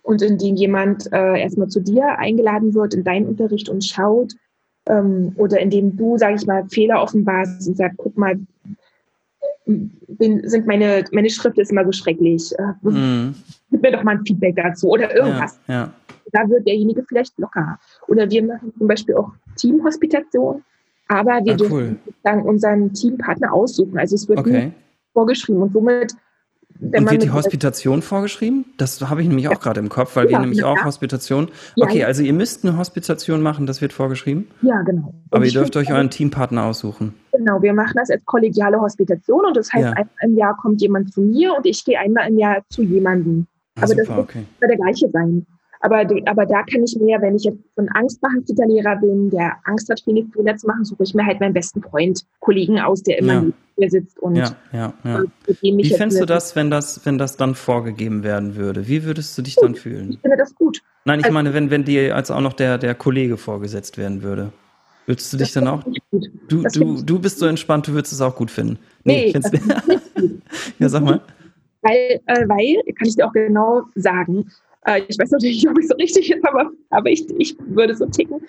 Und 0.02 0.22
indem 0.22 0.56
jemand 0.56 1.12
äh, 1.12 1.40
erstmal 1.40 1.68
zu 1.68 1.80
dir 1.80 2.18
eingeladen 2.18 2.74
wird 2.74 2.94
in 2.94 3.04
deinen 3.04 3.26
Unterricht 3.26 3.68
und 3.68 3.84
schaut, 3.84 4.32
ähm, 4.88 5.32
oder 5.36 5.60
indem 5.60 5.96
du, 5.96 6.16
sage 6.16 6.36
ich 6.36 6.46
mal, 6.46 6.66
Fehler 6.68 7.02
offenbarst 7.02 7.68
und 7.68 7.76
sagst, 7.76 7.98
guck 7.98 8.16
mal, 8.16 8.38
bin, 9.66 10.48
sind 10.48 10.66
meine, 10.66 11.04
meine 11.12 11.28
Schrift 11.28 11.58
ist 11.58 11.70
immer 11.70 11.84
so 11.84 11.92
schrecklich. 11.92 12.52
Äh, 12.58 12.72
mhm. 12.88 13.34
Gib 13.70 13.82
mir 13.82 13.92
doch 13.92 14.02
mal 14.02 14.16
ein 14.16 14.24
Feedback 14.24 14.56
dazu 14.56 14.88
oder 14.88 15.14
irgendwas. 15.14 15.60
Ja, 15.66 15.74
ja. 15.74 15.92
Da 16.32 16.48
wird 16.48 16.66
derjenige 16.66 17.04
vielleicht 17.04 17.38
locker. 17.38 17.78
Oder 18.08 18.30
wir 18.30 18.42
machen 18.44 18.72
zum 18.76 18.88
Beispiel 18.88 19.14
auch 19.14 19.30
Teamhospitation, 19.56 20.62
aber 21.08 21.40
wir 21.44 21.54
ah, 21.54 21.56
dürfen 21.56 21.98
dann 22.22 22.42
unseren 22.42 22.92
Teampartner 22.92 23.52
aussuchen. 23.52 23.98
Also 23.98 24.16
es 24.16 24.28
wird 24.28 24.38
okay. 24.38 24.72
vorgeschrieben 25.12 25.62
und 25.62 25.72
somit 25.72 26.14
wenn 26.80 27.04
und 27.04 27.10
wird 27.10 27.22
die 27.22 27.30
Hospitation 27.30 28.02
vorgeschrieben? 28.02 28.64
Das 28.76 29.00
habe 29.00 29.22
ich 29.22 29.28
nämlich 29.28 29.48
auch 29.48 29.60
gerade 29.60 29.80
im 29.80 29.88
Kopf, 29.88 30.14
weil 30.14 30.26
ja, 30.26 30.32
wir 30.32 30.38
nämlich 30.40 30.60
ja. 30.60 30.66
auch 30.66 30.84
Hospitation. 30.84 31.48
Okay, 31.76 32.00
ja, 32.00 32.06
also 32.06 32.22
ihr 32.22 32.32
müsst 32.32 32.64
eine 32.64 32.76
Hospitation 32.76 33.42
machen, 33.42 33.66
das 33.66 33.80
wird 33.80 33.92
vorgeschrieben? 33.92 34.48
Ja, 34.62 34.82
genau. 34.82 35.12
Aber 35.30 35.44
ihr 35.44 35.52
dürft 35.52 35.76
euch 35.76 35.90
euren 35.90 36.10
Teampartner 36.10 36.64
aussuchen. 36.64 37.14
Genau, 37.32 37.60
wir 37.62 37.72
machen 37.72 37.94
das 37.96 38.10
als 38.10 38.24
kollegiale 38.24 38.80
Hospitation 38.80 39.44
und 39.44 39.56
das 39.56 39.72
heißt, 39.72 39.86
einmal 39.86 40.08
im 40.22 40.36
Jahr 40.36 40.56
kommt 40.56 40.80
jemand 40.80 41.12
zu 41.12 41.20
mir 41.20 41.54
und 41.56 41.66
ich 41.66 41.84
gehe 41.84 41.98
einmal 41.98 42.28
im 42.28 42.38
Jahr 42.38 42.62
zu 42.70 42.82
jemandem. 42.82 43.46
Ah, 43.74 43.82
Aber 43.82 43.88
super, 43.88 44.00
das 44.00 44.08
wird 44.08 44.18
okay. 44.18 44.44
der 44.60 44.76
gleiche 44.76 45.08
sein. 45.10 45.46
Aber, 45.80 45.98
aber 46.26 46.46
da 46.46 46.62
kann 46.64 46.82
ich 46.82 46.96
mir, 47.00 47.20
wenn 47.20 47.36
ich 47.36 47.44
jetzt 47.44 47.58
so 47.76 47.82
ein 47.82 47.88
angstbehafteter 47.90 48.66
Lehrer 48.66 48.96
bin, 48.96 49.30
der 49.30 49.56
Angst 49.64 49.88
hat, 49.88 50.00
viele 50.00 50.24
Fehler 50.32 50.56
zu 50.56 50.66
machen, 50.66 50.84
suche 50.84 51.04
ich 51.04 51.14
mir 51.14 51.24
halt 51.24 51.40
meinen 51.40 51.54
besten 51.54 51.82
Freund, 51.82 52.24
Kollegen 52.40 52.80
aus, 52.80 53.02
der 53.02 53.18
immer 53.18 53.34
ja. 53.34 53.44
hier 53.76 53.90
sitzt 53.90 54.18
und 54.18 54.36
ja, 54.36 54.56
ja, 54.72 54.92
ja. 55.04 55.22
Wie 55.60 55.90
fändest 55.90 56.20
du 56.20 56.26
das, 56.26 56.56
wenn 56.56 56.70
das, 56.70 57.04
wenn 57.06 57.16
das 57.16 57.36
dann 57.36 57.54
vorgegeben 57.54 58.24
werden 58.24 58.56
würde? 58.56 58.88
Wie 58.88 59.04
würdest 59.04 59.38
du 59.38 59.42
dich 59.42 59.54
gut. 59.54 59.64
dann 59.64 59.74
fühlen? 59.76 60.10
Ich 60.10 60.20
finde 60.20 60.36
das 60.36 60.54
gut. 60.54 60.82
Nein, 61.04 61.20
ich 61.20 61.26
also, 61.26 61.34
meine, 61.34 61.54
wenn, 61.54 61.70
wenn 61.70 61.84
dir 61.84 62.16
als 62.16 62.30
auch 62.30 62.40
noch 62.40 62.54
der, 62.54 62.76
der 62.78 62.94
Kollege 62.94 63.36
vorgesetzt 63.36 63.98
werden 63.98 64.22
würde. 64.22 64.52
Würdest 65.06 65.32
du 65.32 65.38
dich 65.38 65.52
dann 65.52 65.68
auch? 65.68 65.82
Du, 66.48 66.64
du, 66.64 67.02
du 67.02 67.18
bist 67.18 67.38
so 67.38 67.46
entspannt, 67.46 67.88
du 67.88 67.92
würdest 67.92 68.12
es 68.12 68.20
auch 68.20 68.36
gut 68.36 68.50
finden. 68.50 68.78
Nee, 69.04 69.32
nee 69.32 69.32
das 69.32 69.50
ja, 70.78 70.88
sag 70.90 71.02
mal. 71.02 71.22
Weil, 71.80 72.20
äh, 72.26 72.46
weil, 72.46 72.82
kann 72.94 73.08
ich 73.08 73.16
dir 73.16 73.26
auch 73.26 73.32
genau 73.32 73.84
sagen, 73.94 74.50
äh, 74.88 75.02
ich 75.08 75.18
weiß 75.18 75.30
natürlich 75.30 75.62
nicht, 75.62 75.68
ob 75.68 75.78
ich 75.78 75.88
so 75.88 75.94
richtig 75.96 76.30
ist, 76.30 76.44
aber, 76.48 76.70
aber 76.90 77.10
ich, 77.10 77.26
ich 77.38 77.56
würde 77.58 77.94
so 77.94 78.06
ticken. 78.06 78.40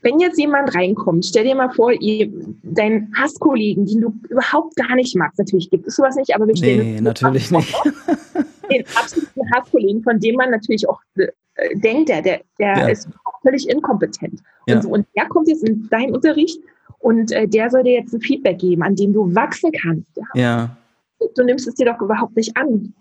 Wenn 0.00 0.20
jetzt 0.20 0.38
jemand 0.38 0.74
reinkommt, 0.76 1.26
stell 1.26 1.44
dir 1.44 1.56
mal 1.56 1.70
vor, 1.70 1.92
ihr, 1.92 2.30
dein 2.62 3.12
Hasskollegen, 3.16 3.84
den 3.84 4.00
du 4.00 4.14
überhaupt 4.28 4.76
gar 4.76 4.94
nicht 4.94 5.16
magst, 5.16 5.40
natürlich 5.40 5.70
gibt 5.70 5.88
es 5.88 5.96
sowas 5.96 6.14
nicht, 6.14 6.34
aber 6.34 6.46
wir 6.46 6.56
stellen 6.56 6.94
nee, 6.94 7.00
natürlich 7.00 7.50
nicht. 7.50 7.74
den 8.70 8.84
absoluten 8.94 9.50
Hasskollegen, 9.52 10.02
von 10.02 10.20
dem 10.20 10.36
man 10.36 10.50
natürlich 10.50 10.88
auch 10.88 11.00
äh, 11.16 11.26
denkt, 11.78 12.10
der, 12.10 12.22
der, 12.22 12.42
der 12.60 12.76
ja. 12.76 12.88
ist 12.88 13.08
völlig 13.42 13.68
inkompetent. 13.68 14.40
Ja. 14.68 14.76
Und, 14.76 14.82
so, 14.82 14.88
und 14.90 15.06
der 15.16 15.26
kommt 15.26 15.48
jetzt 15.48 15.64
in 15.64 15.88
deinen 15.88 16.14
Unterricht 16.14 16.60
und 17.00 17.32
äh, 17.32 17.48
der 17.48 17.68
soll 17.70 17.82
dir 17.82 17.94
jetzt 17.94 18.12
ein 18.12 18.20
Feedback 18.20 18.58
geben, 18.58 18.82
an 18.84 18.94
dem 18.94 19.12
du 19.12 19.34
wachsen 19.34 19.72
kannst. 19.72 20.16
Ja. 20.16 20.26
ja. 20.34 20.76
Du 21.34 21.42
nimmst 21.42 21.66
es 21.66 21.74
dir 21.74 21.86
doch 21.86 22.00
überhaupt 22.00 22.36
nicht 22.36 22.56
an 22.56 22.94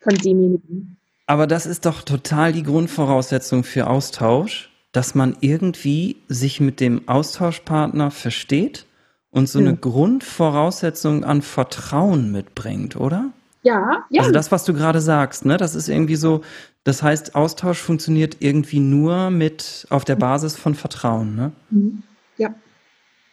von 0.00 0.14
demjenigen. 0.16 0.96
Aber 1.30 1.46
das 1.46 1.64
ist 1.64 1.86
doch 1.86 2.02
total 2.02 2.52
die 2.52 2.64
Grundvoraussetzung 2.64 3.62
für 3.62 3.86
Austausch, 3.86 4.68
dass 4.90 5.14
man 5.14 5.36
irgendwie 5.38 6.16
sich 6.26 6.60
mit 6.60 6.80
dem 6.80 7.08
Austauschpartner 7.08 8.10
versteht 8.10 8.86
und 9.30 9.48
so 9.48 9.60
eine 9.60 9.76
Grundvoraussetzung 9.76 11.22
an 11.22 11.42
Vertrauen 11.42 12.32
mitbringt, 12.32 12.96
oder? 12.96 13.30
Ja, 13.62 14.04
ja. 14.10 14.22
Also 14.22 14.32
das, 14.32 14.50
was 14.50 14.64
du 14.64 14.74
gerade 14.74 15.00
sagst, 15.00 15.44
ne, 15.44 15.56
das 15.56 15.76
ist 15.76 15.88
irgendwie 15.88 16.16
so, 16.16 16.40
das 16.82 17.00
heißt, 17.00 17.36
Austausch 17.36 17.78
funktioniert 17.78 18.38
irgendwie 18.40 18.80
nur 18.80 19.30
mit 19.30 19.86
auf 19.88 20.04
der 20.04 20.16
Basis 20.16 20.56
von 20.56 20.74
Vertrauen, 20.74 21.36
ne? 21.36 21.52
Mhm. 21.70 22.02
Ja. 22.38 22.52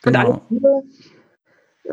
Genau. 0.04 0.46
Und 0.52 0.64
äh, 0.64 1.17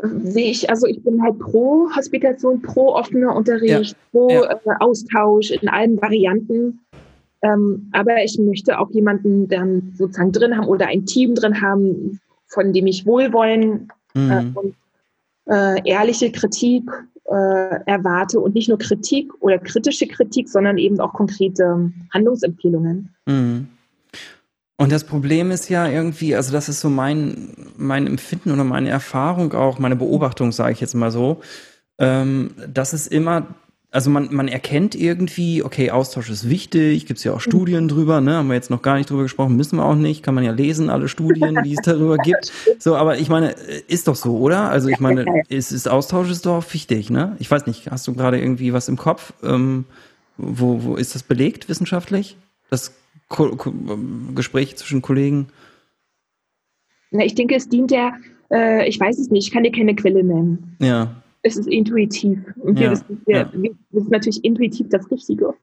sehe 0.03 0.51
ich, 0.51 0.69
also 0.69 0.87
ich 0.87 1.01
bin 1.03 1.21
halt 1.21 1.39
pro 1.39 1.89
Hospitation, 1.95 2.61
pro 2.61 2.93
offener 2.93 3.35
Unterricht, 3.35 3.91
ja. 3.91 3.97
pro 4.11 4.29
ja. 4.29 4.51
Äh, 4.51 4.75
Austausch 4.79 5.51
in 5.51 5.67
allen 5.69 6.01
Varianten. 6.01 6.79
Ähm, 7.41 7.89
aber 7.91 8.23
ich 8.23 8.37
möchte 8.39 8.79
auch 8.79 8.89
jemanden 8.91 9.47
dann 9.47 9.93
sozusagen 9.95 10.31
drin 10.31 10.57
haben 10.57 10.67
oder 10.67 10.87
ein 10.87 11.05
Team 11.05 11.35
drin 11.35 11.61
haben, 11.61 12.19
von 12.47 12.73
dem 12.73 12.87
ich 12.87 13.05
Wohlwollen 13.05 13.89
mhm. 14.13 14.31
äh, 14.31 14.45
und 14.53 14.75
äh, 15.47 15.89
ehrliche 15.89 16.31
Kritik 16.31 16.89
äh, 17.25 17.79
erwarte 17.85 18.39
und 18.39 18.55
nicht 18.55 18.69
nur 18.69 18.77
Kritik 18.77 19.31
oder 19.41 19.57
kritische 19.59 20.07
Kritik, 20.07 20.49
sondern 20.49 20.77
eben 20.77 20.99
auch 20.99 21.13
konkrete 21.13 21.91
Handlungsempfehlungen. 22.13 23.13
Mhm. 23.25 23.67
Und 24.77 24.91
das 24.91 25.05
Problem 25.05 25.51
ist 25.51 25.69
ja 25.69 25.87
irgendwie, 25.87 26.35
also 26.35 26.51
das 26.51 26.67
ist 26.67 26.81
so 26.81 26.89
mein, 26.89 27.53
mein 27.77 28.07
Empfinden 28.07 28.51
oder 28.51 28.63
meine 28.63 28.89
Erfahrung 28.89 29.53
auch, 29.53 29.79
meine 29.79 29.95
Beobachtung, 29.95 30.51
sage 30.51 30.73
ich 30.73 30.81
jetzt 30.81 30.95
mal 30.95 31.11
so, 31.11 31.41
ähm, 31.97 32.51
dass 32.67 32.91
es 32.91 33.07
immer 33.07 33.47
also 33.95 34.09
man, 34.09 34.27
man 34.33 34.49
erkennt 34.49 34.93
irgendwie, 34.93 35.63
okay, 35.63 35.89
Austausch 35.89 36.29
ist 36.29 36.49
wichtig, 36.49 37.05
gibt 37.05 37.17
es 37.17 37.23
ja 37.23 37.31
auch 37.31 37.39
Studien 37.39 37.87
drüber, 37.87 38.19
ne? 38.19 38.35
Haben 38.35 38.49
wir 38.49 38.55
jetzt 38.55 38.69
noch 38.69 38.81
gar 38.81 38.97
nicht 38.97 39.09
drüber 39.09 39.23
gesprochen, 39.23 39.55
müssen 39.55 39.77
wir 39.77 39.85
auch 39.85 39.95
nicht, 39.95 40.21
kann 40.21 40.35
man 40.35 40.43
ja 40.43 40.51
lesen, 40.51 40.89
alle 40.89 41.07
Studien, 41.07 41.57
die 41.63 41.75
es 41.75 41.81
darüber 41.83 42.17
gibt. 42.17 42.51
So, 42.77 42.97
aber 42.97 43.19
ich 43.19 43.29
meine, 43.29 43.51
ist 43.87 44.09
doch 44.09 44.17
so, 44.17 44.37
oder? 44.37 44.69
Also 44.69 44.89
ich 44.89 44.99
meine, 44.99 45.43
ist, 45.47 45.71
ist 45.71 45.87
Austausch 45.87 46.29
ist 46.29 46.45
doch 46.45 46.73
wichtig, 46.73 47.09
ne? 47.09 47.37
Ich 47.39 47.49
weiß 47.49 47.67
nicht, 47.67 47.89
hast 47.89 48.05
du 48.07 48.13
gerade 48.13 48.37
irgendwie 48.37 48.73
was 48.73 48.89
im 48.89 48.97
Kopf? 48.97 49.31
Ähm, 49.41 49.85
wo, 50.37 50.83
wo 50.83 50.95
ist 50.97 51.15
das 51.15 51.23
belegt 51.23 51.69
wissenschaftlich? 51.69 52.35
Das 52.69 52.91
Ko 53.27 53.55
Ko 53.55 53.73
Gespräch 54.33 54.75
zwischen 54.75 55.01
Kollegen? 55.01 55.47
Na, 57.11 57.23
ich 57.23 57.35
denke, 57.35 57.55
es 57.55 57.69
dient 57.69 57.91
ja, 57.91 58.13
äh, 58.51 58.87
ich 58.87 58.99
weiß 58.99 59.17
es 59.19 59.29
nicht, 59.29 59.47
ich 59.47 59.53
kann 59.53 59.63
dir 59.63 59.71
keine 59.71 59.95
Quelle 59.95 60.23
nennen. 60.23 60.75
Ja 60.79 61.21
es 61.45 61.57
ist 61.57 61.67
intuitiv. 61.67 62.39
Und 62.57 62.79
wir, 62.79 62.87
ja, 62.87 62.91
wissen, 62.91 63.21
wir, 63.25 63.35
ja. 63.35 63.49
wir, 63.53 63.71
wissen, 63.91 64.09
natürlich 64.09 64.43
intuitiv 64.43 64.87
das 64.89 65.09
Richtige. 65.11 65.53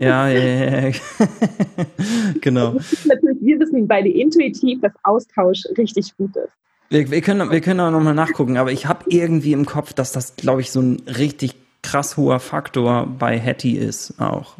Ja, 0.00 0.28
ja, 0.28 0.38
ja. 0.38 0.88
ja. 0.88 0.92
genau. 2.40 2.72
Natürlich, 2.72 3.38
wir 3.40 3.60
wissen 3.60 3.86
beide 3.86 4.08
intuitiv, 4.08 4.80
dass 4.80 4.92
Austausch 5.04 5.62
richtig 5.78 6.16
gut 6.16 6.34
ist. 6.36 6.52
Wir, 6.88 7.08
wir 7.10 7.20
können, 7.20 7.48
wir 7.48 7.60
können 7.60 7.78
auch 7.78 7.92
nochmal 7.92 8.14
nachgucken, 8.14 8.56
aber 8.56 8.72
ich 8.72 8.86
habe 8.86 9.04
irgendwie 9.08 9.52
im 9.52 9.66
Kopf, 9.66 9.92
dass 9.92 10.10
das, 10.10 10.34
glaube 10.34 10.62
ich, 10.62 10.72
so 10.72 10.80
ein 10.80 11.02
richtig 11.06 11.54
krass 11.82 12.16
hoher 12.16 12.40
Faktor 12.40 13.06
bei 13.06 13.38
Hattie 13.38 13.76
ist 13.76 14.20
auch. 14.20 14.56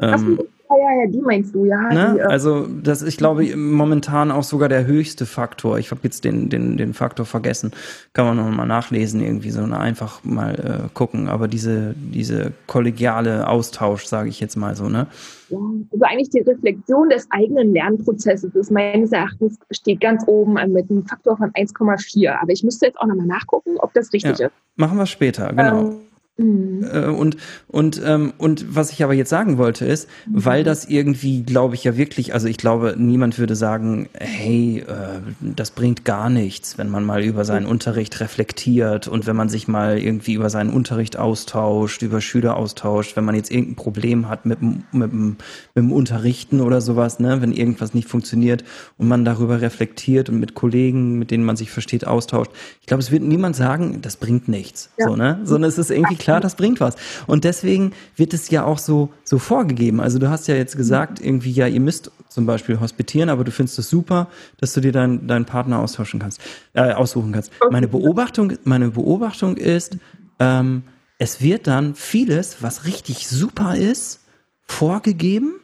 Ähm, 0.00 0.38
ja, 0.76 1.02
ja, 1.02 1.06
die 1.06 1.20
meinst 1.20 1.54
du, 1.54 1.64
ja. 1.64 1.80
Ne? 1.92 2.12
Die, 2.14 2.20
äh, 2.20 2.22
also 2.24 2.66
das 2.66 3.02
ist, 3.02 3.18
glaube 3.18 3.44
ich, 3.44 3.56
momentan 3.56 4.30
auch 4.30 4.42
sogar 4.42 4.68
der 4.68 4.86
höchste 4.86 5.26
Faktor. 5.26 5.78
Ich 5.78 5.90
habe 5.90 6.00
jetzt 6.04 6.24
den, 6.24 6.48
den, 6.48 6.76
den 6.76 6.94
Faktor 6.94 7.26
vergessen. 7.26 7.72
Kann 8.12 8.26
man 8.26 8.36
noch 8.36 8.50
mal 8.50 8.66
nachlesen, 8.66 9.20
irgendwie 9.20 9.50
so 9.50 9.62
einfach 9.62 10.22
mal 10.24 10.54
äh, 10.54 10.88
gucken. 10.94 11.28
Aber 11.28 11.48
diese, 11.48 11.94
diese 11.96 12.52
kollegiale 12.66 13.48
Austausch, 13.48 14.04
sage 14.06 14.28
ich 14.28 14.40
jetzt 14.40 14.56
mal 14.56 14.76
so, 14.76 14.88
ne? 14.88 15.06
Ja, 15.50 15.58
also 15.92 16.04
eigentlich 16.04 16.30
die 16.30 16.40
Reflexion 16.40 17.08
des 17.10 17.26
eigenen 17.30 17.72
Lernprozesses 17.72 18.54
ist 18.54 18.70
meines 18.70 19.12
Erachtens 19.12 19.58
steht 19.70 20.00
ganz 20.00 20.24
oben 20.26 20.54
mit 20.72 20.90
einem 20.90 21.06
Faktor 21.06 21.36
von 21.36 21.50
1,4. 21.50 22.40
Aber 22.40 22.52
ich 22.52 22.64
müsste 22.64 22.86
jetzt 22.86 22.98
auch 22.98 23.06
nochmal 23.06 23.26
nachgucken, 23.26 23.76
ob 23.78 23.92
das 23.92 24.12
richtig 24.12 24.38
ja, 24.38 24.46
ist. 24.46 24.54
Machen 24.76 24.98
wir 24.98 25.06
später, 25.06 25.48
genau. 25.50 25.80
Ähm, 25.80 25.96
Mhm. 26.36 26.84
Äh, 26.90 27.06
und, 27.06 27.36
und, 27.68 28.02
ähm, 28.04 28.32
und 28.38 28.74
was 28.74 28.90
ich 28.90 29.04
aber 29.04 29.14
jetzt 29.14 29.30
sagen 29.30 29.56
wollte 29.56 29.84
ist, 29.84 30.08
mhm. 30.26 30.44
weil 30.44 30.64
das 30.64 30.84
irgendwie, 30.86 31.44
glaube 31.44 31.76
ich 31.76 31.84
ja 31.84 31.96
wirklich, 31.96 32.34
also 32.34 32.48
ich 32.48 32.56
glaube, 32.56 32.96
niemand 32.98 33.38
würde 33.38 33.54
sagen, 33.54 34.08
hey, 34.14 34.80
äh, 34.80 35.20
das 35.40 35.70
bringt 35.70 36.04
gar 36.04 36.30
nichts, 36.30 36.76
wenn 36.76 36.90
man 36.90 37.04
mal 37.04 37.22
über 37.22 37.44
seinen 37.44 37.66
Unterricht 37.66 38.18
reflektiert 38.20 39.06
und 39.06 39.26
wenn 39.26 39.36
man 39.36 39.48
sich 39.48 39.68
mal 39.68 39.98
irgendwie 39.98 40.34
über 40.34 40.50
seinen 40.50 40.70
Unterricht 40.70 41.16
austauscht, 41.16 42.02
über 42.02 42.20
Schüler 42.20 42.56
austauscht, 42.56 43.14
wenn 43.14 43.24
man 43.24 43.36
jetzt 43.36 43.52
irgendein 43.52 43.76
Problem 43.76 44.28
hat 44.28 44.44
mit, 44.44 44.60
mit, 44.60 44.82
mit, 44.92 45.12
mit 45.12 45.36
dem 45.76 45.92
Unterrichten 45.92 46.60
oder 46.60 46.80
sowas, 46.80 47.20
ne, 47.20 47.42
wenn 47.42 47.52
irgendwas 47.52 47.94
nicht 47.94 48.08
funktioniert 48.08 48.64
und 48.98 49.06
man 49.06 49.24
darüber 49.24 49.60
reflektiert 49.60 50.28
und 50.30 50.40
mit 50.40 50.54
Kollegen, 50.54 51.16
mit 51.16 51.30
denen 51.30 51.44
man 51.44 51.56
sich 51.56 51.70
versteht, 51.70 52.04
austauscht. 52.08 52.50
Ich 52.80 52.88
glaube, 52.88 53.02
es 53.02 53.12
wird 53.12 53.22
niemand 53.22 53.54
sagen, 53.54 54.00
das 54.02 54.16
bringt 54.16 54.48
nichts, 54.48 54.90
ja. 54.98 55.06
so, 55.06 55.14
ne, 55.14 55.38
sondern 55.44 55.68
es 55.68 55.78
ist 55.78 55.92
irgendwie 55.92 56.23
klar, 56.24 56.40
das 56.40 56.56
bringt 56.56 56.80
was. 56.80 56.96
Und 57.26 57.44
deswegen 57.44 57.92
wird 58.16 58.34
es 58.34 58.50
ja 58.50 58.64
auch 58.64 58.78
so, 58.78 59.10
so 59.22 59.38
vorgegeben. 59.38 60.00
Also 60.00 60.18
du 60.18 60.28
hast 60.28 60.48
ja 60.48 60.54
jetzt 60.54 60.76
gesagt, 60.76 61.20
irgendwie, 61.20 61.52
ja, 61.52 61.66
ihr 61.66 61.80
müsst 61.80 62.10
zum 62.28 62.46
Beispiel 62.46 62.80
hospitieren, 62.80 63.28
aber 63.28 63.44
du 63.44 63.52
findest 63.52 63.78
es 63.78 63.88
super, 63.88 64.28
dass 64.58 64.72
du 64.72 64.80
dir 64.80 64.92
deinen 64.92 65.26
deinen 65.28 65.44
Partner 65.44 65.78
austauschen 65.78 66.18
kannst, 66.18 66.40
äh, 66.72 66.92
aussuchen 66.92 67.32
kannst. 67.32 67.52
Meine 67.70 67.86
Beobachtung, 67.86 68.54
meine 68.64 68.90
Beobachtung 68.90 69.56
ist, 69.56 69.98
ähm, 70.40 70.82
es 71.18 71.40
wird 71.40 71.66
dann 71.66 71.94
vieles, 71.94 72.62
was 72.62 72.86
richtig 72.86 73.28
super 73.28 73.76
ist, 73.76 74.20
vorgegeben. 74.66 75.54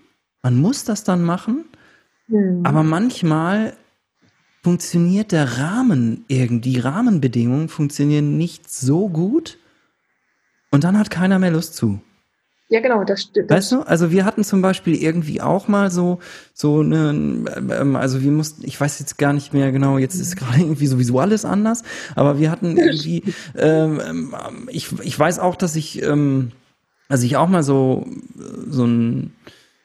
Man 0.42 0.56
muss 0.56 0.84
das 0.84 1.04
dann 1.04 1.22
machen. 1.22 1.64
Mhm. 2.28 2.60
Aber 2.64 2.82
manchmal 2.82 3.74
funktioniert 4.62 5.32
der 5.32 5.58
Rahmen 5.58 6.24
irgendwie, 6.28 6.72
die 6.72 6.80
Rahmenbedingungen 6.80 7.68
funktionieren 7.68 8.36
nicht 8.36 8.70
so 8.70 9.08
gut, 9.08 9.58
und 10.70 10.84
dann 10.84 10.98
hat 10.98 11.10
keiner 11.10 11.38
mehr 11.38 11.50
Lust 11.50 11.74
zu. 11.74 12.00
Ja, 12.70 12.78
genau, 12.80 13.02
das 13.02 13.22
stimmt. 13.22 13.50
Weißt 13.50 13.72
du, 13.72 13.82
also 13.82 14.12
wir 14.12 14.24
hatten 14.24 14.44
zum 14.44 14.62
Beispiel 14.62 14.94
irgendwie 14.94 15.40
auch 15.40 15.66
mal 15.66 15.90
so, 15.90 16.20
so 16.54 16.80
eine, 16.80 17.10
ähm, 17.10 17.96
also 17.96 18.22
wir 18.22 18.30
mussten, 18.30 18.64
ich 18.64 18.80
weiß 18.80 19.00
jetzt 19.00 19.18
gar 19.18 19.32
nicht 19.32 19.52
mehr 19.52 19.72
genau, 19.72 19.98
jetzt 19.98 20.14
ist 20.14 20.36
gerade 20.36 20.60
irgendwie 20.60 20.86
sowieso 20.86 21.18
alles 21.18 21.44
anders, 21.44 21.82
aber 22.14 22.38
wir 22.38 22.48
hatten 22.48 22.76
irgendwie, 22.78 23.24
ähm, 23.58 24.00
ähm, 24.08 24.68
ich, 24.70 24.92
ich 25.02 25.18
weiß 25.18 25.40
auch, 25.40 25.56
dass 25.56 25.74
ich, 25.74 26.00
ähm, 26.02 26.52
also 27.08 27.26
ich 27.26 27.36
auch 27.36 27.48
mal 27.48 27.64
so, 27.64 28.06
so 28.68 28.84
ein, 28.84 29.32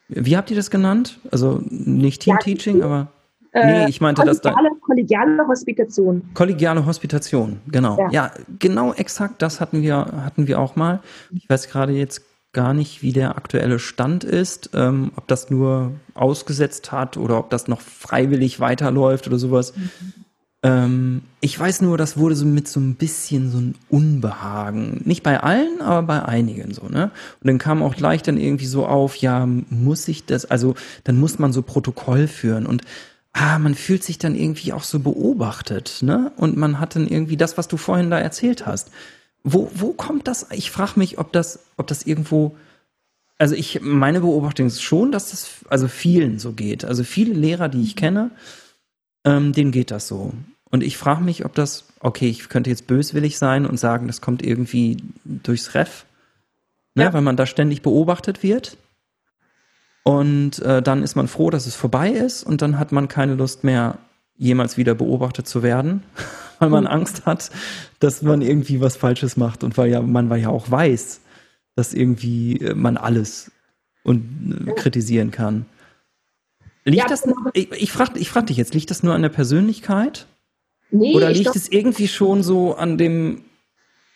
wie 0.08 0.38
habt 0.38 0.52
ihr 0.52 0.56
das 0.56 0.70
genannt? 0.70 1.20
Also 1.32 1.64
nicht 1.68 2.22
Team 2.22 2.38
Teaching, 2.38 2.84
aber 2.84 3.12
Nee, 3.56 3.86
äh, 3.86 3.90
ich 3.90 4.02
meinte 4.02 4.24
das 4.26 4.42
da. 4.42 4.54
Kollegiale 4.82 5.48
Hospitation. 5.48 6.30
Kollegiale 6.34 6.86
Hospitation, 6.86 7.60
genau. 7.68 7.98
Ja. 7.98 8.10
ja, 8.12 8.32
genau 8.60 8.94
exakt 8.94 9.42
das 9.42 9.62
hatten 9.62 9.82
wir, 9.82 9.96
hatten 9.96 10.48
wir 10.48 10.60
auch 10.60 10.76
mal. 10.76 11.00
Ich 11.32 11.50
weiß 11.50 11.70
gerade 11.70 11.94
jetzt 11.94 12.22
gar 12.52 12.74
nicht, 12.74 13.02
wie 13.02 13.14
der 13.14 13.38
aktuelle 13.38 13.80
Stand 13.80 14.24
ist, 14.24 14.72
ähm, 14.74 15.12
ob 15.16 15.28
das 15.28 15.50
nur 15.50 15.92
ausgesetzt 16.14 16.92
hat 16.92 17.18
oder 17.18 17.40
ob 17.40 17.50
das 17.50 17.68
noch 17.68 17.82
freiwillig 17.82 18.60
weiterläuft 18.60 19.28
oder 19.28 19.38
sowas. 19.38 19.76
Mhm. 19.76 19.90
Ähm, 20.64 21.22
ich 21.42 21.60
weiß 21.60 21.82
nur, 21.82 21.98
das 21.98 22.18
wurde 22.18 22.36
so 22.36 22.46
mit 22.46 22.68
so 22.68 22.80
ein 22.80 22.96
bisschen 22.96 23.52
so 23.52 23.60
ein 23.60 23.76
Unbehagen. 23.90 25.02
Nicht 25.06 25.22
bei 25.22 25.40
allen, 25.42 25.82
aber 25.82 26.08
bei 26.08 26.24
einigen 26.24 26.74
so, 26.74 26.88
ne? 26.88 27.12
Und 27.42 27.48
dann 27.48 27.58
kam 27.58 27.84
auch 27.84 27.96
gleich 27.96 28.24
dann 28.24 28.38
irgendwie 28.38 28.66
so 28.66 28.86
auf, 28.86 29.16
ja, 29.18 29.46
muss 29.46 30.08
ich 30.08 30.26
das, 30.26 30.46
also 30.46 30.76
dann 31.04 31.20
muss 31.20 31.40
man 31.40 31.54
so 31.54 31.62
Protokoll 31.62 32.28
führen 32.28 32.66
und 32.66 32.82
ah, 33.36 33.60
man 33.60 33.76
fühlt 33.76 34.04
sich 34.04 34.18
dann 34.18 34.34
irgendwie 34.34 34.72
auch 34.72 34.84
so 34.84 35.00
beobachtet, 35.00 36.00
ne? 36.02 36.32
Und 36.38 36.56
man 36.56 36.80
hat 36.80 36.96
dann 36.96 37.06
irgendwie 37.06 37.36
das, 37.36 37.58
was 37.58 37.68
du 37.68 37.76
vorhin 37.76 38.10
da 38.10 38.18
erzählt 38.18 38.66
hast. 38.66 38.92
Wo, 39.44 39.70
wo 39.74 39.92
kommt 39.92 40.30
das? 40.30 40.48
Ich 40.52 40.72
frage 40.72 40.94
mich, 40.96 41.20
ob 41.20 41.34
das, 41.34 41.60
ob 41.76 41.86
das 41.88 42.04
irgendwo, 42.04 42.56
also 43.38 43.54
ich, 43.54 43.82
meine 43.82 44.22
Beobachtung 44.22 44.68
ist 44.68 44.82
schon, 44.82 45.12
dass 45.12 45.32
das 45.32 45.50
also 45.70 45.90
vielen 45.90 46.40
so 46.40 46.54
geht. 46.54 46.86
Also 46.86 47.04
viele 47.04 47.34
Lehrer, 47.34 47.68
die 47.68 47.84
ich 47.84 47.98
kenne, 47.98 48.32
ähm, 49.26 49.52
denen 49.52 49.74
geht 49.74 49.92
das 49.92 50.08
so. 50.08 50.34
Und 50.72 50.82
ich 50.82 50.98
frage 50.98 51.24
mich, 51.24 51.44
ob 51.44 51.54
das, 51.56 51.88
okay, 52.00 52.30
ich 52.30 52.48
könnte 52.48 52.70
jetzt 52.70 52.88
böswillig 52.88 53.38
sein 53.38 53.66
und 53.66 53.78
sagen, 53.78 54.08
das 54.08 54.22
kommt 54.22 54.44
irgendwie 54.44 54.98
durchs 55.26 55.74
Ref, 55.74 56.06
ne, 56.96 57.04
ja. 57.04 57.14
weil 57.14 57.22
man 57.22 57.36
da 57.36 57.46
ständig 57.46 57.82
beobachtet 57.82 58.44
wird. 58.44 58.78
Und 60.08 60.60
äh, 60.60 60.84
dann 60.84 61.02
ist 61.02 61.16
man 61.16 61.28
froh, 61.28 61.50
dass 61.50 61.66
es 61.66 61.76
vorbei 61.76 62.12
ist 62.12 62.44
und 62.44 62.62
dann 62.62 62.78
hat 62.78 62.92
man 62.92 63.08
keine 63.08 63.34
Lust 63.34 63.64
mehr, 63.64 63.98
jemals 64.38 64.78
wieder 64.78 64.94
beobachtet 64.94 65.48
zu 65.48 65.64
werden, 65.64 66.04
weil 66.60 66.70
man 66.70 66.84
mhm. 66.84 66.92
Angst 66.92 67.26
hat, 67.26 67.50
dass 68.00 68.22
man 68.22 68.42
irgendwie 68.42 68.82
was 68.82 68.98
Falsches 68.98 69.36
macht 69.36 69.64
und 69.64 69.78
weil 69.78 69.90
ja 69.90 70.02
man 70.02 70.30
weil 70.30 70.42
ja 70.42 70.50
auch 70.50 70.70
weiß, 70.70 71.22
dass 71.76 71.94
irgendwie 71.94 72.58
äh, 72.60 72.76
man 72.76 72.98
alles 72.98 73.52
und 74.04 74.68
äh, 74.68 74.74
kritisieren 74.74 75.32
kann. 75.32 75.66
Liegt 76.84 76.98
ja, 76.98 77.08
das? 77.08 77.28
Ich, 77.54 77.72
ich 77.72 77.92
frage 77.92 78.20
ich 78.20 78.30
frag 78.30 78.46
dich 78.46 78.58
jetzt, 78.58 78.76
liegt 78.76 78.92
das 78.92 79.02
nur 79.02 79.16
an 79.16 79.24
der 79.24 79.30
Persönlichkeit? 79.30 80.28
Nee, 80.92 81.16
Oder 81.16 81.32
liegt 81.32 81.56
es 81.56 81.68
irgendwie 81.68 82.08
schon 82.08 82.44
so 82.44 82.76
an 82.76 83.00
dem 83.00 83.45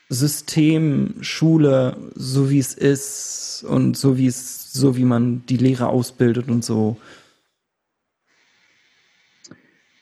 System 0.10 1.16
Schule, 1.22 1.96
so 2.16 2.50
wie 2.50 2.60
es 2.60 2.74
ist 2.74 3.66
und 3.68 3.96
so 3.96 4.18
wie 4.18 4.28
es 4.28 4.74
so 4.74 4.98
wie 4.98 5.04
man 5.04 5.44
die 5.48 5.58
Lehrer 5.58 5.90
ausbildet 5.90 6.50
und 6.50 6.66
so. 6.66 6.98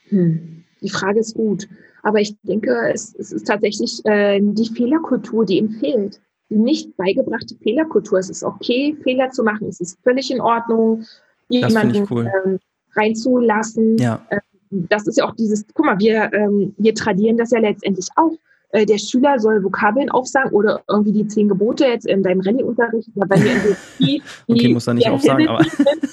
Hm. 0.08 0.64
Die 0.80 0.90
Frage 0.90 1.20
ist 1.20 1.34
gut. 1.34 1.68
Aber 2.02 2.20
ich 2.20 2.36
denke, 2.42 2.90
es, 2.92 3.14
es 3.16 3.32
ist 3.32 3.46
tatsächlich 3.46 4.00
äh, 4.04 4.40
die 4.40 4.68
Fehlerkultur, 4.68 5.44
die 5.44 5.58
ihm 5.58 5.70
fehlt. 5.70 6.20
Die 6.48 6.56
nicht 6.56 6.96
beigebrachte 6.96 7.56
Fehlerkultur. 7.56 8.18
Es 8.18 8.30
ist 8.30 8.42
okay, 8.42 8.96
Fehler 9.02 9.30
zu 9.30 9.42
machen. 9.42 9.68
Es 9.68 9.80
ist 9.80 9.98
völlig 10.02 10.30
in 10.30 10.40
Ordnung, 10.40 11.04
jemanden 11.48 12.06
cool. 12.10 12.30
ähm, 12.44 12.58
reinzulassen. 12.94 13.98
Ja. 13.98 14.24
Ähm, 14.30 14.40
das 14.70 15.06
ist 15.06 15.18
ja 15.18 15.28
auch 15.28 15.34
dieses, 15.34 15.66
guck 15.74 15.86
mal, 15.86 15.98
wir, 15.98 16.32
ähm, 16.32 16.74
wir 16.78 16.94
tradieren 16.94 17.36
das 17.36 17.50
ja 17.50 17.58
letztendlich 17.58 18.06
auch. 18.16 18.36
Äh, 18.70 18.84
der 18.84 18.98
Schüler 18.98 19.38
soll 19.38 19.62
Vokabeln 19.64 20.10
aufsagen 20.10 20.52
oder 20.52 20.82
irgendwie 20.88 21.12
die 21.12 21.26
zehn 21.26 21.48
Gebote 21.48 21.86
jetzt 21.86 22.06
in 22.06 22.22
deinem 22.22 22.40
Rallye-Unterricht, 22.40 23.08
wenn 23.14 23.42
wir 23.42 23.76
die, 23.98 24.04
die, 24.04 24.22
okay, 24.46 24.68
muss 24.68 24.86
er 24.86 24.94
nicht 24.94 25.08
aufsagen, 25.08 25.48
aber 25.48 25.64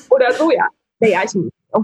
oder 0.10 0.32
so, 0.34 0.52
ja. 0.52 0.68
Naja, 1.00 1.20
ich 1.26 1.34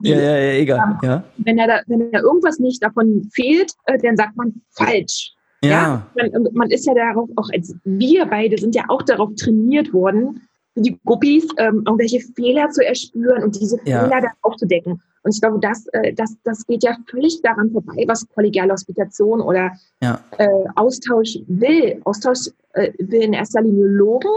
ja, 0.03 0.17
ja, 0.17 0.37
ja, 0.37 0.53
egal. 0.53 0.99
Ja. 1.03 1.23
Wenn, 1.37 1.57
er 1.57 1.67
da, 1.67 1.81
wenn 1.87 2.13
er 2.13 2.23
irgendwas 2.23 2.59
nicht 2.59 2.81
davon 2.81 3.29
fehlt, 3.33 3.73
äh, 3.85 3.97
dann 3.97 4.15
sagt 4.15 4.37
man 4.37 4.61
falsch. 4.71 5.33
Ja. 5.61 5.69
ja? 5.69 6.07
Man, 6.15 6.47
man, 6.53 6.71
ist 6.71 6.87
ja 6.87 6.93
darauf 6.93 7.29
auch, 7.35 7.49
als 7.53 7.75
wir 7.83 8.25
beide 8.25 8.57
sind 8.57 8.73
ja 8.73 8.85
auch 8.87 9.01
darauf 9.01 9.31
trainiert 9.35 9.93
worden, 9.93 10.47
die 10.75 10.97
Guppies 11.05 11.47
ähm, 11.57 11.83
irgendwelche 11.85 12.21
Fehler 12.35 12.69
zu 12.69 12.85
erspüren 12.85 13.43
und 13.43 13.59
diese 13.59 13.77
ja. 13.85 14.03
Fehler 14.03 14.21
dann 14.21 14.31
aufzudecken. 14.41 15.01
Und 15.23 15.35
ich 15.35 15.41
glaube, 15.41 15.59
das, 15.59 15.85
äh, 15.87 16.13
das, 16.13 16.35
das 16.43 16.65
geht 16.65 16.83
ja 16.83 16.95
völlig 17.09 17.41
daran 17.41 17.71
vorbei, 17.71 18.05
was 18.07 18.27
kollegiale 18.29 18.73
Hospitation 18.73 19.41
oder 19.41 19.71
ja. 20.01 20.19
äh, 20.37 20.47
Austausch 20.75 21.39
will. 21.47 22.01
Austausch 22.05 22.49
äh, 22.73 22.91
will 22.97 23.21
in 23.21 23.33
erster 23.33 23.61
Linie 23.61 23.85
loben, 23.85 24.31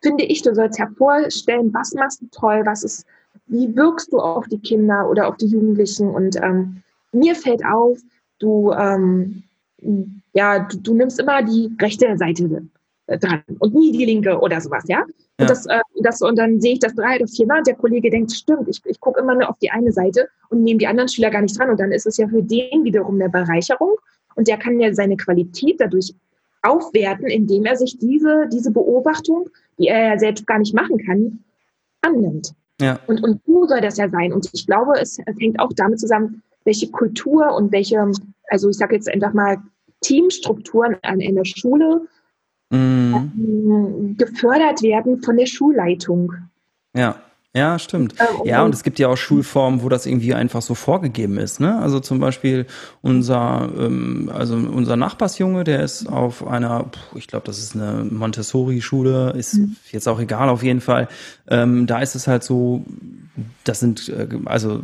finde 0.00 0.24
ich. 0.24 0.42
Du 0.42 0.54
sollst 0.54 0.78
hervorstellen, 0.78 1.72
was 1.74 1.92
machst 1.94 2.22
du 2.22 2.26
toll, 2.30 2.62
was 2.64 2.84
ist, 2.84 3.04
wie 3.46 3.74
wirkst 3.76 4.12
du 4.12 4.18
auf 4.18 4.46
die 4.48 4.60
Kinder 4.60 5.08
oder 5.10 5.28
auf 5.28 5.36
die 5.36 5.46
Jugendlichen. 5.46 6.08
Und 6.08 6.36
ähm, 6.36 6.82
mir 7.12 7.34
fällt 7.34 7.64
auf, 7.64 7.98
du, 8.38 8.72
ähm, 8.72 9.42
ja, 10.32 10.60
du, 10.60 10.78
du 10.78 10.94
nimmst 10.94 11.20
immer 11.20 11.42
die 11.42 11.74
rechte 11.80 12.16
Seite 12.16 12.62
dran 13.18 13.42
und 13.58 13.74
nie 13.74 13.92
die 13.92 14.04
linke 14.04 14.38
oder 14.38 14.60
sowas, 14.60 14.84
ja. 14.88 15.04
Und, 15.38 15.50
das, 15.50 15.66
äh, 15.66 15.80
das, 16.02 16.20
und 16.20 16.38
dann 16.38 16.60
sehe 16.60 16.74
ich 16.74 16.78
das 16.78 16.94
drei 16.94 17.16
oder 17.16 17.26
viermal 17.26 17.58
und 17.58 17.66
der 17.66 17.74
Kollege 17.74 18.10
denkt, 18.10 18.32
stimmt, 18.32 18.68
ich, 18.68 18.80
ich 18.84 19.00
gucke 19.00 19.20
immer 19.20 19.34
nur 19.34 19.48
auf 19.48 19.58
die 19.58 19.70
eine 19.70 19.92
Seite 19.92 20.28
und 20.50 20.62
nehme 20.62 20.78
die 20.78 20.86
anderen 20.86 21.08
Schüler 21.08 21.30
gar 21.30 21.42
nicht 21.42 21.58
dran. 21.58 21.70
Und 21.70 21.80
dann 21.80 21.90
ist 21.90 22.06
es 22.06 22.16
ja 22.16 22.28
für 22.28 22.42
den 22.42 22.84
wiederum 22.84 23.16
eine 23.16 23.28
Bereicherung 23.28 23.96
und 24.34 24.48
der 24.48 24.58
kann 24.58 24.78
ja 24.78 24.92
seine 24.94 25.16
Qualität 25.16 25.80
dadurch 25.80 26.14
aufwerten, 26.62 27.26
indem 27.26 27.64
er 27.64 27.76
sich 27.76 27.98
diese, 27.98 28.48
diese 28.52 28.70
Beobachtung, 28.70 29.48
die 29.78 29.88
er 29.88 30.08
ja 30.08 30.18
selbst 30.18 30.46
gar 30.46 30.58
nicht 30.58 30.74
machen 30.74 30.98
kann, 31.04 31.40
annimmt. 32.02 32.54
Ja. 32.80 33.00
Und, 33.06 33.22
und 33.22 33.40
so 33.46 33.66
soll 33.66 33.80
das 33.80 33.96
ja 33.96 34.08
sein. 34.08 34.32
Und 34.32 34.48
ich 34.52 34.66
glaube, 34.66 34.92
es, 35.00 35.18
es 35.18 35.36
hängt 35.40 35.58
auch 35.58 35.72
damit 35.74 35.98
zusammen, 35.98 36.42
welche 36.64 36.90
Kultur 36.90 37.54
und 37.54 37.72
welche, 37.72 38.10
also 38.48 38.68
ich 38.68 38.76
sage 38.76 38.94
jetzt 38.94 39.08
einfach 39.08 39.32
mal, 39.32 39.58
Teamstrukturen 40.02 40.96
an 41.02 41.20
einer 41.20 41.44
Schule 41.44 42.08
mhm. 42.72 43.32
ähm, 43.36 44.16
gefördert 44.16 44.82
werden 44.82 45.22
von 45.22 45.36
der 45.36 45.46
Schulleitung. 45.46 46.32
Ja. 46.94 47.16
Ja, 47.54 47.78
stimmt. 47.78 48.14
Ähm, 48.18 48.46
ja, 48.46 48.64
und 48.64 48.74
es 48.74 48.82
gibt 48.82 48.98
ja 48.98 49.08
auch 49.08 49.16
Schulformen, 49.16 49.82
wo 49.82 49.90
das 49.90 50.06
irgendwie 50.06 50.32
einfach 50.32 50.62
so 50.62 50.74
vorgegeben 50.74 51.36
ist. 51.36 51.60
Ne? 51.60 51.78
Also 51.78 52.00
zum 52.00 52.18
Beispiel 52.18 52.66
unser, 53.02 53.70
ähm, 53.78 54.30
also 54.32 54.54
unser 54.54 54.96
Nachbarsjunge, 54.96 55.62
der 55.62 55.82
ist 55.82 56.08
auf 56.08 56.46
einer, 56.46 56.90
ich 57.14 57.26
glaube, 57.26 57.44
das 57.44 57.58
ist 57.58 57.76
eine 57.76 58.04
Montessori-Schule, 58.10 59.34
ist 59.36 59.54
mhm. 59.58 59.76
jetzt 59.90 60.08
auch 60.08 60.18
egal 60.18 60.48
auf 60.48 60.62
jeden 60.62 60.80
Fall. 60.80 61.08
Ähm, 61.46 61.86
da 61.86 62.00
ist 62.00 62.14
es 62.14 62.26
halt 62.26 62.42
so, 62.42 62.86
das 63.64 63.80
sind 63.80 64.08
äh, 64.08 64.28
also 64.46 64.80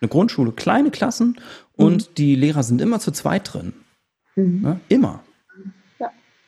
eine 0.00 0.08
Grundschule, 0.08 0.52
kleine 0.52 0.92
Klassen 0.92 1.40
und 1.74 2.10
mhm. 2.10 2.14
die 2.16 2.36
Lehrer 2.36 2.62
sind 2.62 2.80
immer 2.80 3.00
zu 3.00 3.10
zweit 3.10 3.52
drin. 3.52 3.72
Mhm. 4.36 4.60
Ne? 4.62 4.80
Immer. 4.88 5.23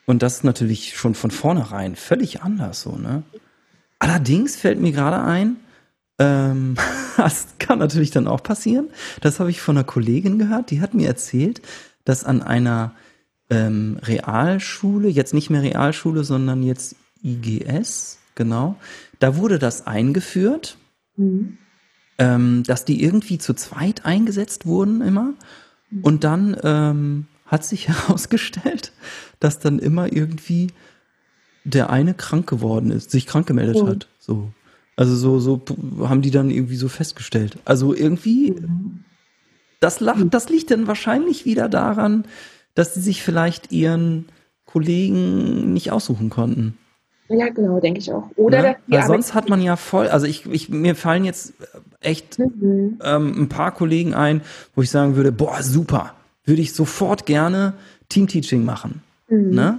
Und 0.06 0.22
das 0.22 0.36
ist 0.36 0.44
natürlich 0.44 0.96
schon 0.96 1.14
von 1.14 1.30
vornherein 1.30 1.96
völlig 1.96 2.42
anders 2.42 2.82
so, 2.82 2.96
ne? 2.96 3.22
Allerdings 3.98 4.56
fällt 4.56 4.78
mir 4.78 4.92
gerade 4.92 5.22
ein, 5.22 5.56
ähm, 6.18 6.76
das 7.16 7.48
kann 7.58 7.78
natürlich 7.78 8.10
dann 8.10 8.28
auch 8.28 8.42
passieren. 8.42 8.88
Das 9.20 9.40
habe 9.40 9.50
ich 9.50 9.60
von 9.60 9.76
einer 9.76 9.84
Kollegin 9.84 10.38
gehört, 10.38 10.70
die 10.70 10.80
hat 10.80 10.94
mir 10.94 11.08
erzählt, 11.08 11.60
dass 12.04 12.24
an 12.24 12.42
einer 12.42 12.94
ähm, 13.50 13.98
Realschule, 14.02 15.08
jetzt 15.08 15.34
nicht 15.34 15.50
mehr 15.50 15.62
Realschule, 15.62 16.24
sondern 16.24 16.62
jetzt 16.62 16.96
IGS, 17.22 18.18
genau, 18.34 18.76
da 19.18 19.36
wurde 19.36 19.58
das 19.58 19.86
eingeführt, 19.86 20.78
mhm. 21.16 21.58
ähm, 22.18 22.62
dass 22.64 22.84
die 22.84 23.02
irgendwie 23.02 23.38
zu 23.38 23.54
zweit 23.54 24.04
eingesetzt 24.04 24.66
wurden 24.66 25.00
immer. 25.00 25.34
Und 26.02 26.24
dann 26.24 26.56
ähm, 26.62 27.26
hat 27.46 27.64
sich 27.64 27.88
herausgestellt, 27.88 28.92
dass 29.40 29.58
dann 29.58 29.78
immer 29.78 30.12
irgendwie 30.12 30.68
der 31.64 31.90
eine 31.90 32.14
krank 32.14 32.46
geworden 32.46 32.90
ist, 32.90 33.10
sich 33.10 33.26
krank 33.26 33.46
gemeldet 33.46 33.76
oh. 33.76 33.88
hat. 33.88 34.08
So. 34.18 34.50
Also 34.96 35.14
so, 35.14 35.38
so 35.38 35.62
haben 36.08 36.22
die 36.22 36.30
dann 36.30 36.50
irgendwie 36.50 36.76
so 36.76 36.88
festgestellt. 36.88 37.58
Also 37.64 37.92
irgendwie, 37.92 38.54
das, 39.80 40.00
lacht, 40.00 40.32
das 40.32 40.48
liegt 40.48 40.70
dann 40.70 40.86
wahrscheinlich 40.86 41.44
wieder 41.44 41.68
daran, 41.68 42.24
dass 42.74 42.94
sie 42.94 43.00
sich 43.00 43.22
vielleicht 43.22 43.72
ihren 43.72 44.26
Kollegen 44.64 45.72
nicht 45.74 45.92
aussuchen 45.92 46.30
konnten. 46.30 46.78
Ja, 47.28 47.48
genau, 47.48 47.80
denke 47.80 47.98
ich 47.98 48.12
auch. 48.12 48.30
Oder 48.36 48.64
ja? 48.64 48.76
Weil 48.86 49.06
sonst 49.06 49.34
hat 49.34 49.48
man 49.48 49.60
ja 49.60 49.76
voll, 49.76 50.08
also 50.08 50.26
ich, 50.26 50.46
ich 50.46 50.68
mir 50.68 50.94
fallen 50.94 51.24
jetzt 51.24 51.54
echt 52.00 52.38
mhm. 52.38 52.98
ähm, 53.02 53.42
ein 53.42 53.48
paar 53.48 53.72
Kollegen 53.72 54.14
ein, 54.14 54.42
wo 54.74 54.82
ich 54.82 54.90
sagen 54.90 55.16
würde, 55.16 55.32
boah, 55.32 55.62
super, 55.62 56.14
würde 56.46 56.62
ich 56.62 56.72
sofort 56.72 57.26
gerne 57.26 57.74
Teamteaching 58.08 58.64
machen. 58.64 59.02
Mhm. 59.28 59.50
Ne? 59.50 59.78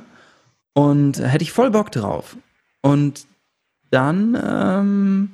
Und 0.73 1.19
hätte 1.19 1.43
ich 1.43 1.51
voll 1.51 1.71
Bock 1.71 1.91
drauf. 1.91 2.37
Und 2.81 3.25
dann 3.89 4.37
ähm, 4.41 5.29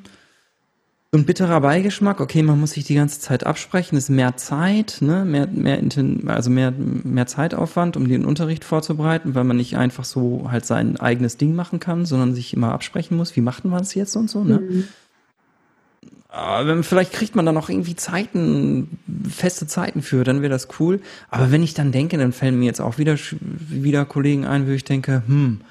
so 1.12 1.20
ein 1.20 1.26
bitterer 1.26 1.62
Beigeschmack, 1.62 2.20
okay, 2.22 2.42
man 2.42 2.60
muss 2.60 2.72
sich 2.72 2.86
die 2.86 2.96
ganze 2.96 3.20
Zeit 3.20 3.46
absprechen, 3.46 3.98
ist 3.98 4.10
mehr 4.10 4.36
Zeit, 4.36 4.98
ne, 5.02 5.26
mehr, 5.26 5.46
mehr, 5.46 5.80
also 6.26 6.50
mehr, 6.50 6.72
mehr 6.72 7.28
Zeitaufwand, 7.28 7.98
um 7.98 8.08
den 8.08 8.26
Unterricht 8.26 8.64
vorzubereiten, 8.64 9.36
weil 9.36 9.44
man 9.44 9.58
nicht 9.58 9.78
einfach 9.78 10.06
so 10.06 10.48
halt 10.50 10.66
sein 10.66 11.00
eigenes 11.00 11.38
Ding 11.38 11.54
machen 11.54 11.80
kann, 11.80 12.08
sondern 12.08 12.34
sich 12.34 12.56
immer 12.56 12.72
absprechen 12.72 13.16
muss, 13.16 13.36
wie 13.36 13.42
macht 13.42 13.64
man 13.64 13.82
es 13.82 13.94
jetzt 13.94 14.16
und 14.16 14.28
so, 14.28 14.44
ne? 14.44 14.60
Mhm. 14.60 14.88
Aber 16.34 16.82
vielleicht 16.82 17.14
kriegt 17.14 17.36
man 17.36 17.46
dann 17.46 17.58
auch 17.58 17.70
irgendwie 17.70 17.96
Zeiten, 17.96 18.98
feste 19.30 19.68
Zeiten 19.68 20.02
für, 20.02 20.24
dann 20.24 20.42
wäre 20.42 20.50
das 20.50 20.68
cool. 20.80 21.00
Aber 21.30 21.52
wenn 21.52 21.62
ich 21.62 21.76
dann 21.76 21.92
denke, 21.92 22.18
dann 22.18 22.32
fällen 22.32 22.58
mir 22.58 22.66
jetzt 22.66 22.82
auch 22.82 22.98
wieder, 22.98 23.18
wieder 23.40 24.04
Kollegen 24.06 24.44
ein, 24.44 24.66
wo 24.66 24.72
ich 24.72 24.84
denke, 24.84 25.22
hm, 25.28 25.62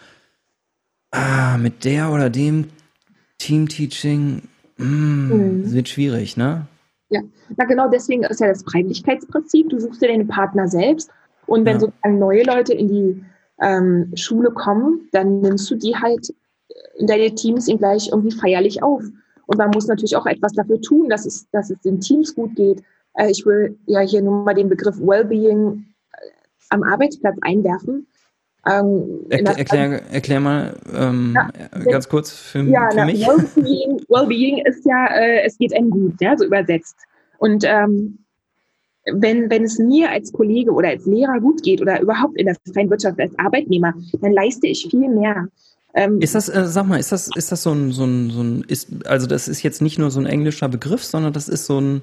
ah, 1.11 1.59
mit 1.59 1.85
der 1.85 2.13
oder 2.13 2.31
dem 2.31 2.69
Teamteaching, 3.39 4.43
hm, 4.77 5.29
mhm. 5.29 5.73
wird 5.73 5.89
schwierig, 5.89 6.37
ne? 6.37 6.69
Ja, 7.09 7.23
na 7.57 7.65
genau 7.65 7.91
deswegen 7.91 8.23
ist 8.23 8.39
ja 8.39 8.47
das 8.47 8.63
Freiwilligkeitsprinzip. 8.63 9.69
Du 9.69 9.81
suchst 9.81 10.01
dir 10.01 10.09
deine 10.09 10.27
Partner 10.27 10.69
selbst 10.69 11.11
und 11.47 11.65
wenn 11.65 11.75
ja. 11.75 11.81
sozusagen 11.81 12.21
neue 12.21 12.45
Leute 12.45 12.73
in 12.73 12.87
die 12.87 13.25
ähm, 13.61 14.13
Schule 14.15 14.53
kommen, 14.53 15.09
dann 15.11 15.41
nimmst 15.41 15.69
du 15.73 15.75
die 15.75 15.97
halt 15.97 16.33
in 16.99 17.09
deine 17.09 17.35
Teams 17.35 17.67
ihn 17.67 17.79
gleich 17.79 18.11
irgendwie 18.13 18.31
feierlich 18.31 18.81
auf. 18.85 19.03
Und 19.47 19.59
man 19.59 19.71
muss 19.71 19.87
natürlich 19.87 20.17
auch 20.17 20.27
etwas 20.27 20.53
dafür 20.53 20.81
tun, 20.81 21.09
dass 21.09 21.27
es, 21.27 21.49
dass 21.51 21.71
es 21.71 21.79
den 21.81 22.01
Teams 22.01 22.35
gut 22.35 22.55
geht. 22.57 22.83
Äh, 23.15 23.31
ich 23.31 23.45
will 23.45 23.79
ja 23.87 24.01
hier 24.01 24.23
nur 24.23 24.45
mal 24.45 24.55
den 24.55 24.69
Begriff 24.69 24.99
Wellbeing 24.99 25.87
äh, 26.13 26.17
am 26.71 26.83
Arbeitsplatz 26.83 27.37
einwerfen. 27.43 28.07
Ähm, 28.65 29.27
erklär, 29.29 29.59
erklär, 29.59 30.03
erklär, 30.13 30.41
mal 30.41 30.77
ähm, 30.95 31.35
ja, 31.35 31.51
ganz 31.81 32.09
kurz 32.09 32.31
für, 32.31 32.63
ja, 32.63 32.91
für 32.91 33.05
mich. 33.05 33.27
Wellbeing, 33.27 33.99
Wellbeing 34.09 34.65
ist 34.65 34.85
ja, 34.87 35.07
äh, 35.07 35.43
es 35.45 35.59
geht 35.59 35.75
einem 35.75 35.91
gut, 35.91 36.21
ja, 36.21 36.37
so 36.37 36.45
übersetzt. 36.45 36.97
Und 37.39 37.65
ähm, 37.67 38.19
wenn, 39.05 39.51
wenn 39.51 39.65
es 39.65 39.79
mir 39.79 40.11
als 40.11 40.33
Kollege 40.33 40.71
oder 40.71 40.91
als 40.91 41.07
Lehrer 41.07 41.41
gut 41.41 41.63
geht 41.63 41.81
oder 41.81 42.01
überhaupt 42.01 42.37
in 42.37 42.47
der 42.47 42.57
freien 42.73 42.89
Wirtschaft 42.89 43.19
als 43.19 43.37
Arbeitnehmer, 43.37 43.95
dann 44.21 44.33
leiste 44.33 44.69
ich 44.69 44.87
viel 44.89 45.09
mehr. 45.09 45.49
Ähm, 45.95 46.21
ist 46.21 46.35
das, 46.35 46.49
äh, 46.49 46.65
sag 46.67 46.87
mal, 46.87 46.99
ist 46.99 47.13
das, 47.13 47.29
ist 47.37 47.53
das 47.53 47.63
so 47.63 47.73
ein, 47.73 47.93
so 47.93 48.05
ein, 48.05 48.31
so 48.31 48.43
ein, 48.43 48.65
ist, 48.67 49.07
also 49.07 49.27
das 49.27 49.49
ist 49.49 49.63
jetzt 49.63 49.83
nicht 49.83 49.99
nur 49.99 50.11
so 50.11 50.21
ein 50.21 50.27
englischer 50.27 50.69
Begriff, 50.69 51.05
sondern 51.05 51.33
das 51.33 51.49
ist 51.49 51.67
so 51.67 51.81
ein 51.81 52.03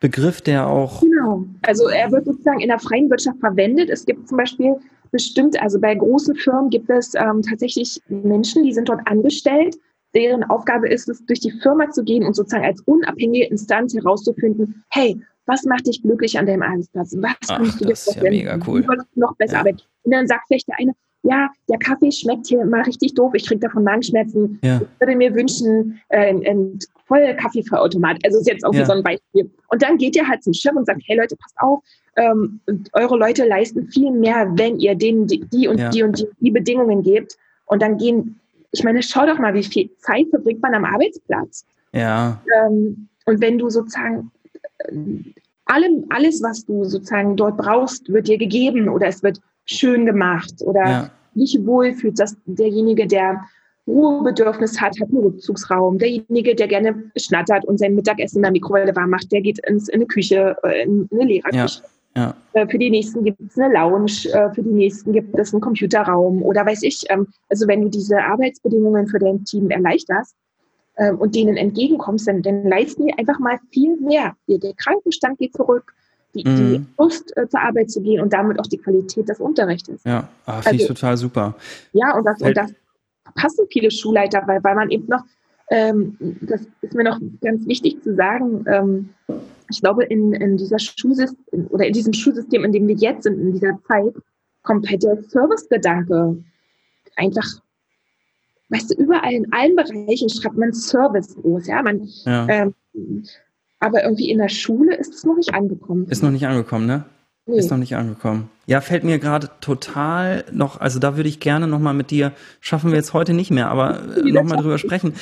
Begriff, 0.00 0.42
der 0.42 0.66
auch. 0.68 1.00
Genau. 1.00 1.44
Also 1.62 1.88
er 1.88 2.10
wird 2.12 2.26
sozusagen 2.26 2.60
in 2.60 2.68
der 2.68 2.78
freien 2.78 3.08
Wirtschaft 3.08 3.38
verwendet. 3.40 3.88
Es 3.88 4.04
gibt 4.04 4.28
zum 4.28 4.36
Beispiel 4.36 4.76
bestimmt, 5.10 5.60
also 5.62 5.80
bei 5.80 5.94
großen 5.94 6.34
Firmen 6.34 6.70
gibt 6.70 6.90
es 6.90 7.14
ähm, 7.14 7.40
tatsächlich 7.42 8.00
Menschen, 8.08 8.64
die 8.64 8.74
sind 8.74 8.88
dort 8.88 9.06
angestellt, 9.06 9.76
deren 10.14 10.44
Aufgabe 10.44 10.88
ist 10.88 11.08
es, 11.08 11.24
durch 11.24 11.40
die 11.40 11.52
Firma 11.62 11.90
zu 11.90 12.04
gehen 12.04 12.24
und 12.24 12.34
sozusagen 12.34 12.64
als 12.64 12.80
unabhängige 12.82 13.46
Instanz 13.46 13.94
herauszufinden, 13.94 14.84
hey, 14.90 15.20
was 15.46 15.64
macht 15.64 15.86
dich 15.86 16.02
glücklich 16.02 16.38
an 16.38 16.46
deinem 16.46 16.62
Arbeitsplatz? 16.62 17.14
Was 17.18 17.36
Ach, 17.48 17.58
kannst 17.58 17.80
du 17.80 17.86
dir 17.86 17.96
vorstellen? 17.96 18.34
Ja 18.34 18.56
mega 18.56 18.66
cool. 18.66 18.82
Wie 18.82 19.20
noch 19.20 19.36
besser 19.36 19.54
ja. 19.54 19.58
arbeiten? 19.60 19.80
Und 20.02 20.12
dann 20.12 20.26
sagt 20.26 20.44
vielleicht 20.48 20.68
der 20.68 20.78
eine, 20.78 20.92
ja, 21.24 21.48
der 21.68 21.78
Kaffee 21.78 22.12
schmeckt 22.12 22.46
hier 22.46 22.62
immer 22.62 22.86
richtig 22.86 23.14
doof, 23.14 23.32
ich 23.34 23.46
kriege 23.46 23.60
davon 23.60 23.82
Magenschmerzen. 23.82 24.60
Ja. 24.62 24.80
Ich 24.80 25.00
würde 25.00 25.16
mir 25.16 25.34
wünschen, 25.34 25.98
äh, 26.08 26.32
ein 26.32 26.78
voll 27.06 27.34
Kaffeevollautomat. 27.36 28.18
Also 28.24 28.38
ist 28.38 28.46
jetzt 28.46 28.64
auch 28.64 28.74
ja. 28.74 28.84
so 28.84 28.92
ein 28.92 29.02
Beispiel. 29.02 29.50
Und 29.68 29.82
dann 29.82 29.96
geht 29.96 30.16
ihr 30.16 30.28
halt 30.28 30.42
zum 30.42 30.52
Chef 30.52 30.74
und 30.74 30.86
sagt, 30.86 31.02
hey 31.06 31.16
Leute, 31.16 31.36
passt 31.36 31.56
auf, 31.58 31.82
ähm, 32.16 32.60
eure 32.92 33.16
Leute 33.16 33.46
leisten 33.46 33.88
viel 33.88 34.10
mehr, 34.10 34.50
wenn 34.54 34.78
ihr 34.78 34.94
denen 34.94 35.26
die, 35.26 35.40
die 35.40 35.66
und 35.66 35.78
ja. 35.78 35.88
die 35.88 36.02
und 36.02 36.18
die, 36.18 36.28
die 36.40 36.50
Bedingungen 36.50 37.02
gebt. 37.02 37.36
Und 37.66 37.80
dann 37.80 37.96
gehen, 37.96 38.38
ich 38.72 38.84
meine, 38.84 39.02
schau 39.02 39.26
doch 39.26 39.38
mal, 39.38 39.54
wie 39.54 39.64
viel 39.64 39.90
Zeit 39.98 40.26
verbringt 40.28 40.60
man 40.60 40.74
am 40.74 40.84
Arbeitsplatz. 40.84 41.64
Ja. 41.92 42.42
Ähm, 42.66 43.08
und 43.24 43.40
wenn 43.40 43.56
du 43.56 43.70
sozusagen 43.70 44.30
äh, 44.78 44.92
allem, 45.64 46.04
alles, 46.10 46.42
was 46.42 46.66
du 46.66 46.84
sozusagen 46.84 47.36
dort 47.36 47.56
brauchst, 47.56 48.12
wird 48.12 48.28
dir 48.28 48.36
gegeben 48.36 48.88
oder 48.90 49.06
es 49.06 49.22
wird 49.22 49.40
schön 49.64 50.06
gemacht 50.06 50.54
oder 50.60 50.84
ja. 50.84 51.10
dich 51.34 51.58
wohlfühlt, 51.64 52.18
dass 52.18 52.36
derjenige, 52.46 53.06
der 53.06 53.44
Ruhebedürfnis 53.86 54.80
hat, 54.80 54.98
hat 55.00 55.08
einen 55.10 55.18
Rückzugsraum. 55.18 55.98
Derjenige, 55.98 56.54
der 56.54 56.68
gerne 56.68 57.10
schnattert 57.16 57.64
und 57.64 57.78
sein 57.78 57.94
Mittagessen 57.94 58.38
in 58.38 58.42
der 58.42 58.52
Mikrowelle 58.52 58.96
warm 58.96 59.10
macht, 59.10 59.30
der 59.30 59.42
geht 59.42 59.58
ins, 59.66 59.88
in 59.88 59.96
eine 59.96 60.06
Küche, 60.06 60.56
äh, 60.62 60.84
in 60.84 61.08
eine 61.12 61.24
Lehrerküche. 61.24 61.82
Ja. 61.82 61.88
Ja. 62.16 62.34
Äh, 62.52 62.66
für 62.68 62.78
die 62.78 62.90
nächsten 62.90 63.24
gibt 63.24 63.40
es 63.40 63.58
eine 63.58 63.74
Lounge, 63.74 64.28
äh, 64.32 64.52
für 64.54 64.62
die 64.62 64.72
nächsten 64.72 65.12
gibt 65.12 65.36
es 65.36 65.52
einen 65.52 65.60
Computerraum 65.60 66.42
oder 66.42 66.64
weiß 66.64 66.82
ich. 66.84 67.02
Ähm, 67.08 67.26
also 67.48 67.66
wenn 67.66 67.82
du 67.82 67.88
diese 67.88 68.18
Arbeitsbedingungen 68.22 69.08
für 69.08 69.18
dein 69.18 69.44
Team 69.44 69.70
erleichterst 69.70 70.36
ähm, 70.96 71.18
und 71.18 71.34
denen 71.34 71.56
entgegenkommst, 71.56 72.28
dann, 72.28 72.42
dann 72.42 72.68
leisten 72.68 73.06
die 73.06 73.14
einfach 73.14 73.40
mal 73.40 73.58
viel 73.70 73.96
mehr. 73.96 74.36
Der 74.46 74.74
Krankenstand 74.74 75.38
geht 75.38 75.54
zurück, 75.54 75.92
die, 76.34 76.48
mhm. 76.48 76.56
die 76.56 76.86
Lust 76.98 77.32
zur 77.48 77.60
Arbeit 77.60 77.90
zu 77.90 78.00
gehen 78.00 78.20
und 78.20 78.32
damit 78.32 78.58
auch 78.58 78.66
die 78.66 78.78
Qualität 78.78 79.28
des 79.28 79.40
Unterrichtes. 79.40 80.02
Ja, 80.04 80.28
ah, 80.46 80.62
finde 80.62 80.70
also, 80.70 80.82
ich 80.82 80.86
total 80.86 81.16
super. 81.16 81.54
Ja, 81.92 82.16
und 82.16 82.24
das, 82.24 82.40
und 82.40 82.56
das 82.56 82.72
passen 83.34 83.66
viele 83.70 83.90
Schulleiter, 83.90 84.42
weil, 84.46 84.62
weil 84.62 84.74
man 84.74 84.90
eben 84.90 85.06
noch, 85.08 85.24
ähm, 85.70 86.16
das 86.42 86.66
ist 86.82 86.94
mir 86.94 87.04
noch 87.04 87.20
ganz 87.40 87.66
wichtig 87.66 88.02
zu 88.02 88.14
sagen, 88.14 88.64
ähm, 88.68 89.08
ich 89.70 89.80
glaube, 89.80 90.04
in, 90.04 90.32
in 90.34 90.56
dieser 90.56 90.78
Schulsystem 90.78 91.66
oder 91.70 91.86
in 91.86 91.92
diesem 91.92 92.12
Schulsystem, 92.12 92.64
in 92.64 92.72
dem 92.72 92.86
wir 92.86 92.96
jetzt 92.96 93.22
sind, 93.24 93.40
in 93.40 93.52
dieser 93.52 93.78
Zeit, 93.88 94.14
kommt 94.62 94.88
halt 94.88 95.02
der 95.02 95.22
Servicegedanke 95.22 96.42
einfach, 97.16 97.46
weißt 98.68 98.90
du, 98.90 99.02
überall 99.02 99.32
in 99.32 99.52
allen 99.52 99.76
Bereichen 99.76 100.28
schreibt 100.28 100.56
man 100.56 100.72
Service 100.72 101.34
groß, 101.36 101.66
ja, 101.66 101.82
man, 101.82 102.08
ja. 102.24 102.46
Ähm, 102.48 102.74
aber 103.84 104.02
irgendwie 104.02 104.30
in 104.30 104.38
der 104.38 104.48
Schule 104.48 104.96
ist 104.96 105.14
es 105.14 105.24
noch 105.24 105.36
nicht 105.36 105.52
angekommen. 105.54 106.06
Ist 106.08 106.22
noch 106.22 106.30
nicht 106.30 106.46
angekommen, 106.46 106.86
ne? 106.86 107.04
Nee. 107.46 107.58
Ist 107.58 107.70
noch 107.70 107.76
nicht 107.76 107.94
angekommen. 107.94 108.48
Ja, 108.66 108.80
fällt 108.80 109.04
mir 109.04 109.18
gerade 109.18 109.50
total 109.60 110.46
noch, 110.50 110.80
also 110.80 110.98
da 110.98 111.16
würde 111.16 111.28
ich 111.28 111.40
gerne 111.40 111.66
nochmal 111.66 111.92
mit 111.92 112.10
dir, 112.10 112.32
schaffen 112.60 112.90
wir 112.90 112.96
jetzt 112.96 113.12
heute 113.12 113.34
nicht 113.34 113.50
mehr, 113.50 113.68
aber 113.68 114.00
äh, 114.16 114.32
nochmal 114.32 114.56
drüber 114.56 114.78
sprechen. 114.78 115.12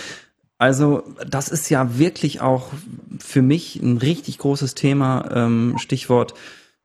Also 0.59 1.03
das 1.29 1.49
ist 1.49 1.69
ja 1.69 1.99
wirklich 1.99 2.41
auch 2.41 2.69
für 3.19 3.43
mich 3.43 3.83
ein 3.83 3.97
richtig 3.97 4.39
großes 4.39 4.75
Thema, 4.75 5.29
ähm, 5.35 5.75
Stichwort 5.79 6.35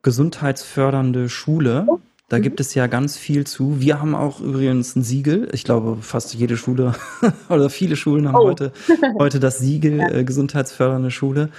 gesundheitsfördernde 0.01 1.29
Schule. 1.29 1.85
Da 2.29 2.37
mhm. 2.37 2.41
gibt 2.41 2.59
es 2.59 2.73
ja 2.73 2.87
ganz 2.87 3.17
viel 3.17 3.45
zu. 3.45 3.79
Wir 3.79 4.01
haben 4.01 4.15
auch 4.15 4.41
übrigens 4.41 4.95
ein 4.95 5.03
Siegel. 5.03 5.49
Ich 5.53 5.63
glaube, 5.63 5.97
fast 6.01 6.33
jede 6.33 6.57
Schule 6.57 6.93
oder 7.49 7.69
viele 7.69 7.95
Schulen 7.95 8.27
haben 8.27 8.35
oh. 8.35 8.47
heute, 8.47 8.71
heute 9.19 9.39
das 9.39 9.59
Siegel 9.59 9.99
äh, 9.99 10.23
gesundheitsfördernde 10.23 11.11
Schule. 11.11 11.49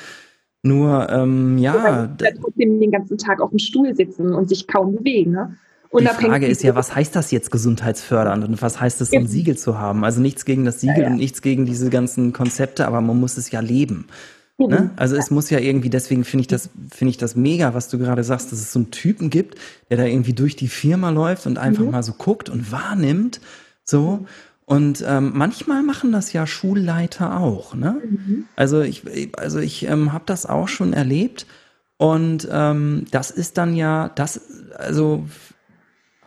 Nur, 0.62 1.08
ähm, 1.10 1.56
ja. 1.58 2.08
ja 2.20 2.30
trotzdem 2.40 2.80
den 2.80 2.90
ganzen 2.90 3.16
Tag 3.16 3.40
auf 3.40 3.50
dem 3.50 3.60
Stuhl 3.60 3.94
sitzen 3.94 4.34
und 4.34 4.48
sich 4.48 4.66
kaum 4.66 4.96
bewegen. 4.96 5.32
Ne? 5.32 5.56
Die 5.98 6.04
Frage 6.04 6.46
ist 6.46 6.62
ja, 6.62 6.74
was 6.74 6.94
heißt 6.94 7.16
das 7.16 7.30
jetzt 7.30 7.50
gesundheitsfördernd 7.50 8.44
und 8.44 8.60
was 8.60 8.78
heißt 8.78 9.00
es, 9.00 9.12
ein 9.12 9.26
Siegel 9.26 9.56
zu 9.56 9.78
haben? 9.78 10.04
Also 10.04 10.20
nichts 10.20 10.44
gegen 10.44 10.66
das 10.66 10.80
Siegel 10.80 10.98
ja, 10.98 11.04
ja. 11.04 11.10
und 11.10 11.16
nichts 11.16 11.40
gegen 11.40 11.64
diese 11.64 11.88
ganzen 11.88 12.34
Konzepte, 12.34 12.86
aber 12.86 13.00
man 13.00 13.18
muss 13.18 13.38
es 13.38 13.50
ja 13.50 13.60
leben. 13.60 14.06
Ne? 14.58 14.90
Also 14.96 15.14
es 15.14 15.30
muss 15.30 15.50
ja 15.50 15.60
irgendwie, 15.60 15.88
deswegen 15.88 16.24
finde 16.24 16.40
ich 16.42 16.48
das, 16.48 16.70
finde 16.92 17.10
ich 17.10 17.16
das 17.16 17.36
mega, 17.36 17.74
was 17.74 17.88
du 17.88 17.98
gerade 17.98 18.24
sagst, 18.24 18.50
dass 18.50 18.58
es 18.58 18.72
so 18.72 18.80
einen 18.80 18.90
Typen 18.90 19.30
gibt, 19.30 19.56
der 19.88 19.98
da 19.98 20.04
irgendwie 20.04 20.32
durch 20.32 20.56
die 20.56 20.66
Firma 20.66 21.10
läuft 21.10 21.46
und 21.46 21.58
einfach 21.58 21.84
mhm. 21.84 21.92
mal 21.92 22.02
so 22.02 22.12
guckt 22.12 22.48
und 22.48 22.72
wahrnimmt, 22.72 23.40
so. 23.84 24.26
Und 24.64 25.02
ähm, 25.06 25.30
manchmal 25.34 25.82
machen 25.82 26.12
das 26.12 26.32
ja 26.32 26.46
Schulleiter 26.46 27.40
auch. 27.40 27.74
Ne? 27.74 28.02
Mhm. 28.04 28.44
Also 28.56 28.80
ich, 28.80 29.04
also 29.38 29.60
ich 29.60 29.86
ähm, 29.86 30.12
habe 30.12 30.24
das 30.26 30.44
auch 30.44 30.68
schon 30.68 30.92
erlebt. 30.92 31.46
Und 31.96 32.46
ähm, 32.50 33.06
das 33.10 33.30
ist 33.30 33.58
dann 33.58 33.74
ja, 33.74 34.10
das, 34.14 34.40
also, 34.76 35.26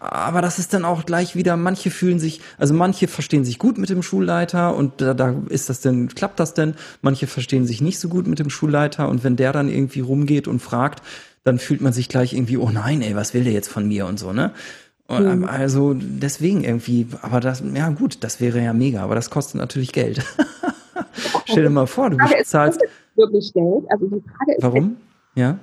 aber 0.01 0.41
das 0.41 0.57
ist 0.57 0.73
dann 0.73 0.83
auch 0.83 1.05
gleich 1.05 1.35
wieder, 1.35 1.55
manche 1.57 1.91
fühlen 1.91 2.19
sich, 2.19 2.41
also 2.57 2.73
manche 2.73 3.07
verstehen 3.07 3.45
sich 3.45 3.59
gut 3.59 3.77
mit 3.77 3.89
dem 3.89 4.01
Schulleiter 4.01 4.75
und 4.75 4.99
da, 4.99 5.13
da 5.13 5.35
ist 5.49 5.69
das 5.69 5.81
denn, 5.81 6.07
klappt 6.09 6.39
das 6.39 6.55
denn? 6.55 6.73
Manche 7.03 7.27
verstehen 7.27 7.67
sich 7.67 7.81
nicht 7.81 7.99
so 7.99 8.09
gut 8.09 8.25
mit 8.25 8.39
dem 8.39 8.49
Schulleiter 8.49 9.07
und 9.09 9.23
wenn 9.23 9.35
der 9.35 9.53
dann 9.53 9.69
irgendwie 9.69 9.99
rumgeht 9.99 10.47
und 10.47 10.59
fragt, 10.59 11.03
dann 11.43 11.59
fühlt 11.59 11.81
man 11.81 11.93
sich 11.93 12.09
gleich 12.09 12.33
irgendwie, 12.33 12.57
oh 12.57 12.69
nein, 12.69 13.03
ey, 13.03 13.15
was 13.15 13.35
will 13.35 13.43
der 13.43 13.53
jetzt 13.53 13.67
von 13.67 13.87
mir 13.87 14.07
und 14.07 14.17
so, 14.17 14.33
ne? 14.33 14.51
Mhm. 15.07 15.45
Also 15.45 15.93
deswegen 15.95 16.63
irgendwie, 16.63 17.05
aber 17.21 17.39
das, 17.39 17.61
ja 17.73 17.89
gut, 17.89 18.23
das 18.23 18.41
wäre 18.41 18.59
ja 18.59 18.73
mega, 18.73 19.03
aber 19.03 19.13
das 19.13 19.29
kostet 19.29 19.61
natürlich 19.61 19.91
Geld. 19.91 20.25
Stell 21.45 21.63
dir 21.63 21.69
mal 21.69 21.85
vor, 21.85 22.09
du 22.09 22.17
bezahlst. 22.17 22.81
wirklich 23.15 23.53
Geld. 23.53 23.83
Also 23.89 24.07
die 24.07 24.21
Frage 24.21 24.55
ist. 24.55 24.63
Warum? 24.63 24.97
Ja. 25.35 25.59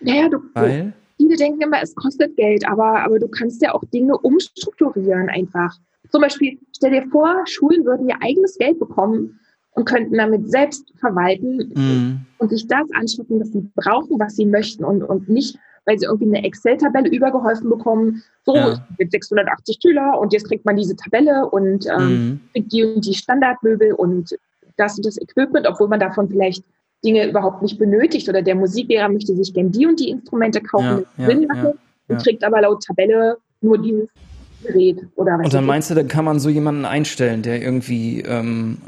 Naja, 0.00 0.28
du. 0.28 0.38
Weil? 0.54 0.92
Viele 1.16 1.36
denken 1.36 1.62
immer, 1.62 1.82
es 1.82 1.94
kostet 1.94 2.36
Geld, 2.36 2.68
aber, 2.68 3.00
aber 3.02 3.18
du 3.18 3.28
kannst 3.28 3.62
ja 3.62 3.74
auch 3.74 3.84
Dinge 3.92 4.16
umstrukturieren 4.18 5.28
einfach. 5.28 5.76
Zum 6.10 6.20
Beispiel, 6.20 6.58
stell 6.74 6.90
dir 6.92 7.06
vor, 7.10 7.42
Schulen 7.46 7.84
würden 7.84 8.08
ihr 8.08 8.16
eigenes 8.20 8.56
Geld 8.58 8.78
bekommen 8.78 9.40
und 9.72 9.86
könnten 9.86 10.16
damit 10.16 10.50
selbst 10.50 10.92
verwalten 10.98 11.72
mm. 11.74 12.26
und 12.38 12.50
sich 12.50 12.66
das 12.66 12.86
anschaffen, 12.94 13.40
was 13.40 13.52
sie 13.52 13.68
brauchen, 13.74 14.18
was 14.18 14.36
sie 14.36 14.46
möchten 14.46 14.84
und, 14.84 15.02
und 15.02 15.28
nicht 15.28 15.58
weil 15.86 15.98
sie 15.98 16.06
irgendwie 16.06 16.36
eine 16.36 16.44
Excel-Tabelle 16.44 17.08
übergeholfen 17.08 17.70
bekommen. 17.70 18.22
So, 18.44 18.54
ja. 18.54 18.86
mit 18.98 19.10
680 19.10 19.78
Schüler 19.80 20.18
und 20.20 20.32
jetzt 20.32 20.46
kriegt 20.46 20.64
man 20.64 20.76
diese 20.76 20.94
Tabelle 20.94 21.48
und 21.48 21.86
ähm, 21.86 22.08
mhm. 22.08 22.40
kriegt 22.52 22.72
die 22.72 22.84
und 22.84 23.04
die 23.04 23.14
Standardmöbel 23.14 23.92
und 23.92 24.36
das 24.76 24.96
und 24.96 25.06
das 25.06 25.20
Equipment, 25.20 25.66
obwohl 25.66 25.88
man 25.88 26.00
davon 26.00 26.28
vielleicht 26.28 26.64
Dinge 27.06 27.28
überhaupt 27.28 27.62
nicht 27.62 27.78
benötigt 27.78 28.28
oder 28.28 28.42
der 28.42 28.54
Musiklehrer 28.54 29.08
möchte 29.08 29.34
sich 29.34 29.54
gern 29.54 29.70
die 29.70 29.86
und 29.86 29.98
die 30.00 30.10
Instrumente 30.10 30.60
kaufen, 30.60 31.06
ja, 31.16 31.26
Sinn 31.26 31.42
ja, 31.42 31.72
und 32.08 32.22
kriegt 32.22 32.44
aber 32.44 32.60
laut 32.60 32.84
Tabelle 32.84 33.38
nur 33.60 33.80
dieses 33.80 34.08
Gerät 34.62 34.98
oder 35.14 35.38
was. 35.38 35.46
Und 35.46 35.54
dann 35.54 35.64
meinst 35.64 35.90
du, 35.90 35.94
dann 35.94 36.08
kann 36.08 36.24
man 36.24 36.40
so 36.40 36.48
jemanden 36.48 36.84
einstellen, 36.84 37.42
der 37.42 37.62
irgendwie 37.62 38.20
ähm, 38.22 38.78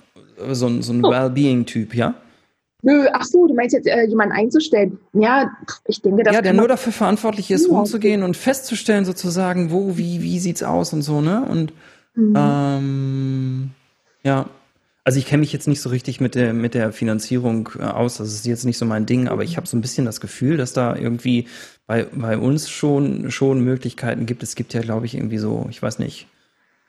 so, 0.50 0.66
ein, 0.66 0.82
so 0.82 0.92
ein 0.92 1.04
oh. 1.04 1.10
Wellbeing-Typ, 1.10 1.94
ja? 1.94 2.14
Nö, 2.82 3.06
ach 3.12 3.24
so, 3.24 3.46
du 3.46 3.54
meinst 3.54 3.74
jetzt 3.74 3.88
äh, 3.88 4.04
jemanden 4.04 4.34
einzustellen? 4.34 4.98
Ja, 5.12 5.50
ich 5.86 6.00
denke, 6.00 6.22
das 6.22 6.34
Ja, 6.34 6.42
der 6.42 6.52
nur 6.52 6.68
dafür 6.68 6.92
verantwortlich 6.92 7.50
ist, 7.50 7.68
rumzugehen 7.68 8.22
und 8.22 8.36
festzustellen 8.36 9.04
sozusagen, 9.04 9.72
wo, 9.72 9.96
wie, 9.96 10.22
wie 10.22 10.38
sieht's 10.38 10.62
aus 10.62 10.92
und 10.92 11.02
so, 11.02 11.20
ne? 11.20 11.44
Und 11.48 11.72
mhm. 12.14 12.34
ähm, 12.36 13.70
ja, 14.22 14.46
also 15.08 15.18
ich 15.18 15.24
kenne 15.24 15.40
mich 15.40 15.54
jetzt 15.54 15.66
nicht 15.66 15.80
so 15.80 15.88
richtig 15.88 16.20
mit 16.20 16.34
der 16.34 16.52
mit 16.52 16.74
der 16.74 16.92
Finanzierung 16.92 17.70
äh, 17.78 17.84
aus. 17.84 18.18
Das 18.18 18.28
ist 18.28 18.44
jetzt 18.44 18.66
nicht 18.66 18.76
so 18.76 18.84
mein 18.84 19.06
Ding, 19.06 19.26
aber 19.26 19.42
ich 19.42 19.56
habe 19.56 19.66
so 19.66 19.74
ein 19.74 19.80
bisschen 19.80 20.04
das 20.04 20.20
Gefühl, 20.20 20.58
dass 20.58 20.74
da 20.74 20.94
irgendwie 20.94 21.46
bei 21.86 22.04
bei 22.12 22.36
uns 22.36 22.68
schon 22.68 23.30
schon 23.30 23.64
Möglichkeiten 23.64 24.26
gibt. 24.26 24.42
Es 24.42 24.54
gibt 24.54 24.74
ja, 24.74 24.82
glaube 24.82 25.06
ich, 25.06 25.14
irgendwie 25.14 25.38
so, 25.38 25.66
ich 25.70 25.82
weiß 25.82 25.98
nicht 25.98 26.26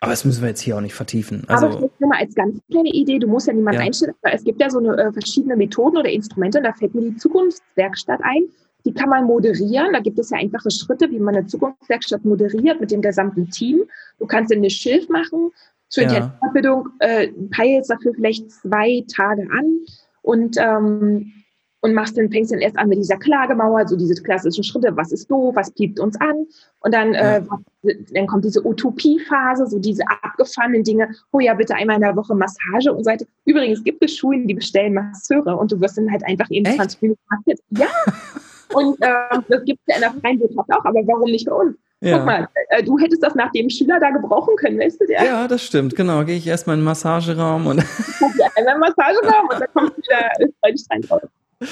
aber 0.01 0.11
das 0.11 0.23
müssen 0.23 0.41
wir 0.41 0.49
jetzt 0.49 0.61
hier 0.61 0.77
auch 0.77 0.81
nicht 0.81 0.93
vertiefen. 0.93 1.43
Also, 1.47 1.65
Aber 1.65 1.77
vielleicht 1.77 1.99
mal 2.01 2.19
als 2.19 2.33
ganz 2.33 2.57
kleine 2.71 2.89
Idee, 2.89 3.19
du 3.19 3.27
musst 3.27 3.47
ja 3.47 3.53
niemanden 3.53 3.81
ja. 3.81 3.87
einstellen. 3.87 4.13
Es 4.21 4.43
gibt 4.43 4.61
ja 4.61 4.69
so 4.69 4.79
eine, 4.79 4.95
äh, 4.95 5.11
verschiedene 5.11 5.57
Methoden 5.57 5.97
oder 5.97 6.09
Instrumente 6.09 6.59
und 6.59 6.63
da 6.63 6.73
fällt 6.73 6.95
mir 6.95 7.01
die 7.01 7.17
Zukunftswerkstatt 7.17 8.21
ein. 8.23 8.43
Die 8.85 8.93
kann 8.93 9.09
man 9.09 9.25
moderieren. 9.25 9.91
Da 9.91 9.99
gibt 9.99 10.17
es 10.19 10.29
ja 10.29 10.37
einfache 10.37 10.71
Schritte, 10.71 11.11
wie 11.11 11.19
man 11.19 11.35
eine 11.35 11.47
Zukunftswerkstatt 11.47 12.23
moderiert 12.23 12.79
mit 12.79 12.91
dem 12.91 13.01
gesamten 13.01 13.49
Team. 13.49 13.83
Du 14.19 14.25
kannst 14.25 14.53
ein 14.53 14.69
Schild 14.69 15.09
machen. 15.09 15.51
Zur 15.89 16.03
ja. 16.03 16.31
Weiterbildung 16.41 16.89
äh, 16.99 17.29
peilst 17.51 17.89
dafür 17.89 18.13
vielleicht 18.13 18.51
zwei 18.51 19.03
Tage 19.07 19.47
an 19.51 19.79
und 20.21 20.55
ähm, 20.57 21.33
und 21.81 21.93
machst 21.93 22.17
dann, 22.17 22.29
fängst 22.29 22.51
dann 22.51 22.59
erst 22.59 22.77
an 22.77 22.89
mit 22.89 22.97
dieser 22.97 23.17
Klagemauer, 23.17 23.87
so 23.87 23.95
diese 23.95 24.21
klassischen 24.21 24.63
Schritte, 24.63 24.95
was 24.95 25.11
ist 25.11 25.29
doof, 25.31 25.55
was 25.55 25.71
piept 25.71 25.99
uns 25.99 26.19
an? 26.19 26.45
Und 26.81 26.93
dann, 26.93 27.13
ja. 27.13 27.37
äh, 27.37 27.43
dann 28.13 28.27
kommt 28.27 28.43
diese 28.43 28.65
Utopiephase, 28.65 29.67
so 29.67 29.79
diese 29.79 30.03
abgefahrenen 30.23 30.83
Dinge, 30.83 31.09
oh 31.31 31.39
ja, 31.39 31.53
bitte 31.53 31.75
einmal 31.75 31.95
in 31.95 32.01
der 32.01 32.15
Woche 32.15 32.35
Massage 32.35 32.91
und 32.91 33.03
so 33.05 33.11
weiter. 33.11 33.25
Übrigens 33.45 33.83
gibt 33.83 34.03
es 34.03 34.15
Schulen, 34.15 34.47
die 34.47 34.55
bestellen 34.55 34.93
Masseure 34.93 35.55
und 35.55 35.71
du 35.71 35.79
wirst 35.79 35.97
dann 35.97 36.11
halt 36.11 36.25
einfach 36.25 36.49
eben 36.49 36.65
20 36.65 37.01
Minuten 37.01 37.21
massiert. 37.29 37.59
Ja. 37.69 37.87
und 38.73 39.01
äh, 39.01 39.41
das 39.47 39.63
gibt 39.63 39.79
es 39.85 39.87
ja 39.87 39.95
in 39.95 40.01
der 40.01 40.21
freien 40.21 40.39
Wirtschaft 40.39 40.69
auch, 40.73 40.83
aber 40.83 40.99
warum 41.07 41.31
nicht 41.31 41.45
bei 41.45 41.55
uns? 41.55 41.77
Ja. 42.01 42.17
Guck 42.17 42.25
mal, 42.27 42.47
äh, 42.69 42.81
du 42.81 42.97
hättest 42.97 43.21
das 43.21 43.35
nach 43.35 43.51
dem 43.51 43.69
Schüler 43.69 43.99
da 43.99 44.09
gebrauchen 44.11 44.55
können, 44.55 44.79
weißt 44.79 45.01
du 45.01 45.05
der? 45.05 45.23
Ja, 45.23 45.47
das 45.47 45.63
stimmt, 45.63 45.95
genau. 45.95 46.23
Gehe 46.23 46.37
ich 46.37 46.47
erstmal 46.47 46.75
in 46.75 46.81
den 46.81 46.85
Massageraum 46.85 47.67
und. 47.67 47.77
ja, 47.77 48.47
in 48.55 48.65
den 48.65 48.79
Massageraum 48.79 49.49
und 49.49 49.59
dann 49.59 49.67
kommt 49.73 49.97
wieder 49.97 50.77
Streich 50.77 51.11
raus. 51.11 51.21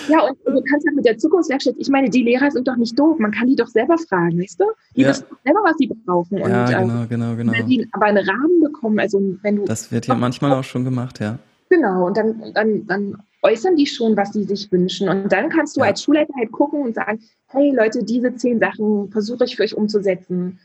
Ja, 0.09 0.19
und 0.21 0.37
du 0.45 0.61
kannst 0.69 0.85
ja 0.85 0.91
mit 0.93 1.05
der 1.05 1.17
Zukunftswerkstatt, 1.17 1.75
ich 1.77 1.87
meine, 1.87 2.09
die 2.09 2.21
Lehrer 2.21 2.51
sind 2.51 2.67
doch 2.67 2.75
nicht 2.75 2.99
doof, 2.99 3.19
man 3.19 3.31
kann 3.31 3.47
die 3.47 3.55
doch 3.55 3.67
selber 3.67 3.97
fragen, 3.97 4.41
weißt 4.41 4.59
du? 4.59 4.65
Die 4.97 5.01
ja. 5.01 5.09
wissen 5.09 5.25
selber, 5.45 5.61
was 5.63 5.77
sie 5.77 5.87
brauchen. 5.87 6.41
Und, 6.41 6.49
ja, 6.49 6.81
genau, 6.81 7.03
äh, 7.03 7.07
genau, 7.07 7.35
genau. 7.35 7.53
Wenn 7.53 7.67
die 7.67 7.87
aber 7.93 8.07
einen 8.07 8.29
Rahmen 8.29 8.59
bekommen, 8.61 8.99
also 8.99 9.21
wenn 9.43 9.55
du. 9.55 9.65
Das 9.65 9.89
wird 9.89 10.07
ja 10.07 10.15
manchmal 10.15 10.51
auch 10.51 10.65
schon 10.65 10.83
gemacht, 10.83 11.21
ja. 11.21 11.39
Genau, 11.69 12.07
und 12.07 12.17
dann, 12.17 12.51
dann, 12.53 12.85
dann 12.85 13.17
äußern 13.43 13.75
die 13.75 13.85
schon, 13.85 14.17
was 14.17 14.33
sie 14.33 14.43
sich 14.43 14.71
wünschen. 14.71 15.09
Und 15.09 15.31
dann 15.31 15.49
kannst 15.49 15.77
du 15.77 15.81
ja. 15.81 15.87
als 15.87 16.03
Schulleiter 16.03 16.33
halt 16.37 16.51
gucken 16.51 16.81
und 16.81 16.95
sagen, 16.95 17.21
hey 17.47 17.71
Leute, 17.75 18.03
diese 18.03 18.35
zehn 18.35 18.59
Sachen 18.59 19.09
versuche 19.11 19.45
ich 19.45 19.55
für 19.55 19.63
euch 19.63 19.75
umzusetzen. 19.75 20.59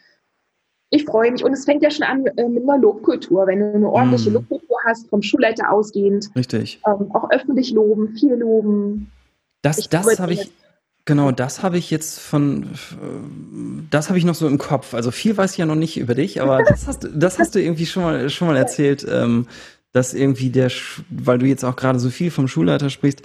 Ich 0.90 1.04
freue 1.04 1.32
mich. 1.32 1.42
Und 1.42 1.52
es 1.52 1.64
fängt 1.64 1.82
ja 1.82 1.90
schon 1.90 2.04
an 2.04 2.26
äh, 2.36 2.48
mit 2.48 2.62
einer 2.64 2.78
Lobkultur. 2.78 3.46
Wenn 3.46 3.60
du 3.60 3.74
eine 3.74 3.88
ordentliche 3.88 4.30
mm. 4.30 4.34
Lobkultur 4.34 4.76
hast, 4.84 5.08
vom 5.08 5.22
Schulleiter 5.22 5.70
ausgehend. 5.70 6.30
Richtig. 6.36 6.80
Ähm, 6.86 7.10
auch 7.14 7.30
öffentlich 7.30 7.72
loben, 7.72 8.14
viel 8.14 8.34
loben. 8.34 9.10
Das, 9.62 9.88
das 9.88 10.18
habe 10.18 10.34
ich, 10.34 10.50
genau, 11.04 11.30
das 11.30 11.62
habe 11.62 11.78
ich 11.78 11.90
jetzt 11.90 12.18
von, 12.18 12.68
das 13.90 14.08
habe 14.08 14.18
ich 14.18 14.24
noch 14.24 14.34
so 14.34 14.46
im 14.48 14.58
Kopf. 14.58 14.92
Also 14.92 15.10
viel 15.12 15.36
weiß 15.36 15.52
ich 15.52 15.58
ja 15.58 15.66
noch 15.66 15.76
nicht 15.76 15.98
über 15.98 16.14
dich, 16.14 16.42
aber 16.42 16.62
das 16.62 16.86
hast, 16.88 17.08
das 17.14 17.38
hast 17.38 17.54
du 17.54 17.62
irgendwie 17.62 17.86
schon 17.86 18.02
mal, 18.02 18.28
schon 18.28 18.48
mal 18.48 18.56
erzählt, 18.56 19.06
ähm, 19.08 19.46
dass 19.92 20.14
irgendwie 20.14 20.50
der, 20.50 20.70
weil 21.10 21.38
du 21.38 21.46
jetzt 21.46 21.64
auch 21.64 21.76
gerade 21.76 21.98
so 21.98 22.10
viel 22.10 22.30
vom 22.30 22.48
Schulleiter 22.48 22.90
sprichst, 22.90 23.22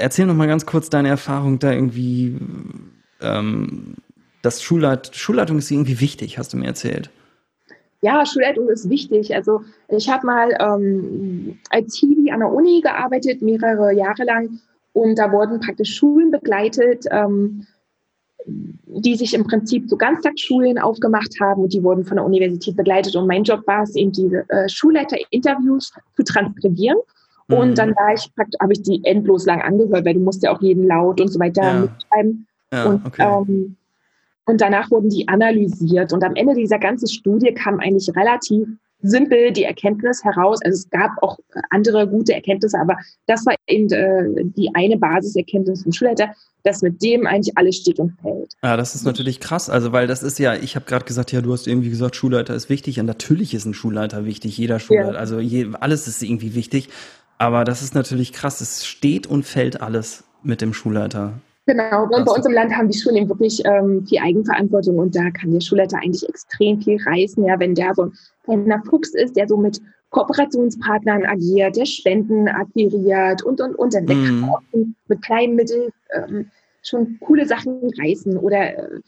erzähl 0.00 0.26
noch 0.26 0.34
mal 0.34 0.46
ganz 0.46 0.66
kurz 0.66 0.90
deine 0.90 1.08
Erfahrung 1.08 1.58
da 1.58 1.72
irgendwie, 1.72 2.36
ähm, 3.20 3.94
das 4.42 4.62
Schulleit 4.62 5.14
Schulleitung 5.14 5.58
ist 5.58 5.70
irgendwie 5.70 6.00
wichtig, 6.00 6.38
hast 6.38 6.52
du 6.52 6.56
mir 6.56 6.66
erzählt. 6.66 7.10
Ja, 8.02 8.24
Schulleitung 8.26 8.68
ist 8.68 8.88
wichtig. 8.88 9.34
Also 9.34 9.62
ich 9.88 10.08
habe 10.08 10.26
mal 10.26 10.56
ähm, 10.60 11.58
als 11.70 11.96
Hiwi 11.96 12.30
an 12.30 12.40
der 12.40 12.52
Uni 12.52 12.80
gearbeitet, 12.82 13.42
mehrere 13.42 13.92
Jahre 13.94 14.24
lang. 14.24 14.60
Und 14.92 15.18
da 15.18 15.32
wurden 15.32 15.60
praktisch 15.60 15.94
Schulen 15.94 16.30
begleitet, 16.30 17.06
ähm, 17.10 17.66
die 18.46 19.16
sich 19.16 19.34
im 19.34 19.44
Prinzip 19.44 19.88
so 19.88 19.96
Ganztagsschulen 19.96 20.78
aufgemacht 20.78 21.34
haben 21.40 21.62
und 21.62 21.72
die 21.72 21.82
wurden 21.82 22.04
von 22.04 22.16
der 22.16 22.24
Universität 22.24 22.76
begleitet. 22.76 23.16
Und 23.16 23.26
mein 23.26 23.42
Job 23.42 23.66
war 23.66 23.82
es 23.82 23.94
eben, 23.96 24.12
diese 24.12 24.48
äh, 24.48 24.68
Schulleiter-Interviews 24.68 25.92
zu 26.14 26.22
transkribieren. 26.22 26.98
Mhm. 27.48 27.56
Und 27.56 27.78
dann 27.78 27.90
war 27.90 28.14
ich 28.14 28.32
praktisch, 28.34 28.58
habe 28.60 28.72
ich 28.72 28.82
die 28.82 29.00
endlos 29.04 29.46
lang 29.46 29.60
angehört, 29.62 30.04
weil 30.04 30.14
du 30.14 30.20
musst 30.20 30.42
ja 30.42 30.54
auch 30.54 30.60
jeden 30.60 30.86
Laut 30.86 31.20
und 31.20 31.28
so 31.28 31.40
weiter 31.40 31.62
ja. 31.62 31.80
mitschreiben. 31.80 32.46
Ja, 32.72 32.84
und, 32.86 33.06
okay. 33.06 33.22
ähm, 33.22 33.76
und 34.46 34.60
danach 34.60 34.90
wurden 34.90 35.10
die 35.10 35.26
analysiert. 35.26 36.12
Und 36.12 36.22
am 36.22 36.36
Ende 36.36 36.54
dieser 36.54 36.78
ganzen 36.78 37.08
Studie 37.08 37.52
kam 37.52 37.80
eigentlich 37.80 38.08
relativ 38.14 38.68
simpel 39.02 39.52
die 39.52 39.64
Erkenntnis 39.64 40.24
heraus. 40.24 40.60
Also 40.64 40.78
es 40.78 40.90
gab 40.90 41.10
auch 41.22 41.38
andere 41.70 42.08
gute 42.08 42.34
Erkenntnisse, 42.34 42.78
aber 42.78 42.96
das 43.26 43.44
war 43.46 43.54
eben 43.66 43.90
äh, 43.92 44.44
die 44.56 44.70
eine 44.74 44.96
Basiserkenntnis 44.96 45.82
vom 45.82 45.92
Schulleiter, 45.92 46.32
dass 46.64 46.82
mit 46.82 47.02
dem 47.02 47.26
eigentlich 47.26 47.56
alles 47.56 47.76
steht 47.76 48.00
und 48.00 48.18
fällt. 48.20 48.52
Ja, 48.62 48.76
das 48.76 48.94
ist 48.94 49.04
natürlich 49.04 49.40
krass. 49.40 49.70
Also 49.70 49.92
weil 49.92 50.06
das 50.06 50.22
ist 50.22 50.38
ja, 50.38 50.54
ich 50.54 50.76
habe 50.76 50.86
gerade 50.86 51.04
gesagt, 51.04 51.32
ja, 51.32 51.40
du 51.40 51.52
hast 51.52 51.66
irgendwie 51.66 51.90
gesagt, 51.90 52.16
Schulleiter 52.16 52.54
ist 52.54 52.68
wichtig. 52.68 52.98
Und 52.98 53.06
natürlich 53.06 53.54
ist 53.54 53.64
ein 53.66 53.74
Schulleiter 53.74 54.24
wichtig, 54.24 54.56
jeder 54.58 54.80
Schulleiter. 54.80 55.14
Ja. 55.14 55.18
Also 55.18 55.38
je, 55.38 55.68
alles 55.80 56.08
ist 56.08 56.22
irgendwie 56.22 56.54
wichtig. 56.54 56.88
Aber 57.38 57.64
das 57.64 57.82
ist 57.82 57.94
natürlich 57.94 58.32
krass. 58.32 58.60
Es 58.60 58.86
steht 58.86 59.26
und 59.26 59.44
fällt 59.44 59.80
alles 59.80 60.24
mit 60.42 60.60
dem 60.60 60.72
Schulleiter. 60.72 61.34
Genau, 61.66 62.04
und 62.04 62.24
bei 62.24 62.32
uns 62.32 62.46
im 62.46 62.52
Land 62.52 62.76
haben 62.76 62.88
die 62.88 62.96
Schulen 62.96 63.16
eben 63.16 63.28
wirklich 63.28 63.60
ähm, 63.64 64.06
viel 64.06 64.20
Eigenverantwortung 64.20 64.98
und 64.98 65.16
da 65.16 65.30
kann 65.30 65.50
der 65.50 65.60
Schulleiter 65.60 65.98
eigentlich 65.98 66.28
extrem 66.28 66.80
viel 66.80 66.96
reißen, 67.02 67.44
ja, 67.44 67.58
wenn 67.58 67.74
der 67.74 67.92
so 67.94 68.04
ein 68.04 68.12
kleiner 68.44 68.80
Fuchs 68.84 69.14
ist, 69.14 69.36
der 69.36 69.48
so 69.48 69.56
mit 69.56 69.80
Kooperationspartnern 70.10 71.26
agiert, 71.26 71.76
der 71.76 71.86
Spenden 71.86 72.46
akquiriert 72.46 73.42
und 73.42 73.60
und 73.60 73.74
und, 73.74 73.94
dann 73.94 74.04
mm. 74.04 74.08
kann 74.08 74.94
mit 75.08 75.22
kleinen 75.22 75.56
Mitteln 75.56 75.90
ähm, 76.14 76.50
schon 76.82 77.18
coole 77.18 77.46
Sachen 77.46 77.80
reißen 77.98 78.38
oder 78.38 78.78
äh, 78.78 79.00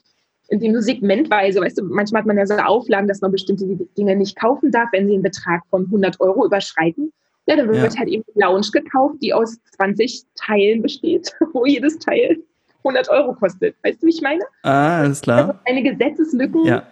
indem 0.49 0.73
du 0.73 0.83
segmentweise, 0.83 1.61
weißt 1.61 1.79
du, 1.79 1.85
manchmal 1.85 2.23
hat 2.23 2.27
man 2.27 2.39
ja 2.39 2.47
so 2.47 2.55
Auflagen, 2.55 3.07
dass 3.07 3.21
man 3.21 3.31
bestimmte 3.31 3.67
Dinge 3.97 4.17
nicht 4.17 4.37
kaufen 4.37 4.73
darf, 4.73 4.89
wenn 4.93 5.07
sie 5.07 5.15
einen 5.15 5.23
Betrag 5.23 5.63
von 5.71 5.85
100 5.85 6.19
Euro 6.21 6.45
überschreiten. 6.45 7.13
Ja, 7.47 7.57
dann 7.57 7.69
wird 7.69 7.95
ja. 7.95 7.99
halt 7.99 8.09
eben 8.09 8.25
Lounge 8.35 8.69
gekauft, 8.73 9.17
die 9.23 9.33
aus 9.33 9.59
20 9.77 10.25
Teilen 10.35 10.83
besteht, 10.83 11.33
wo 11.53 11.65
jedes 11.65 11.99
Teil 11.99 12.39
100 12.79 13.09
Euro 13.11 13.35
kostet. 13.35 13.77
Weißt 13.83 14.03
du, 14.03 14.07
wie 14.07 14.11
ich 14.11 14.23
meine? 14.23 14.43
Ah, 14.63 15.01
alles 15.01 15.21
klar. 15.21 15.39
Also 15.39 15.55
eine 15.65 15.83
Gesetzeslücken, 15.83 16.65
ja. 16.65 16.83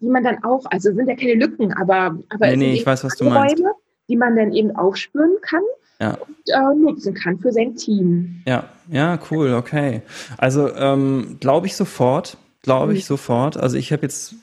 die 0.00 0.08
man 0.08 0.24
dann 0.24 0.42
auch, 0.44 0.64
also 0.66 0.92
sind 0.94 1.08
ja 1.08 1.16
keine 1.16 1.34
Lücken, 1.34 1.72
aber, 1.72 2.18
aber 2.28 2.46
nee, 2.48 2.56
nee, 2.56 2.72
ich 2.74 2.86
weiß, 2.86 3.04
was 3.04 3.16
du 3.16 3.24
meinst. 3.24 3.58
Räume, 3.58 3.72
die 4.08 4.16
man 4.16 4.36
dann 4.36 4.52
eben 4.52 4.74
aufspüren 4.76 5.36
kann 5.42 5.62
ja. 6.00 6.14
und 6.14 6.36
äh, 6.48 6.80
nutzen 6.80 7.14
kann 7.14 7.38
für 7.38 7.52
sein 7.52 7.76
Team. 7.76 8.42
Ja, 8.46 8.68
ja, 8.88 9.18
cool, 9.30 9.54
okay. 9.54 10.02
Also 10.38 10.74
ähm, 10.74 11.38
glaube 11.40 11.66
ich 11.66 11.76
sofort, 11.76 12.36
glaube 12.62 12.94
ich 12.94 13.04
mhm. 13.04 13.08
sofort. 13.08 13.56
Also 13.56 13.76
ich 13.76 13.92
habe 13.92 14.02
jetzt 14.02 14.34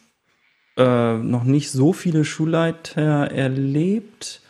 äh, 0.77 1.17
noch 1.17 1.43
nicht 1.43 1.71
so 1.71 1.93
viele 1.93 2.23
Schulleiter 2.23 3.31
erlebt. 3.31 4.41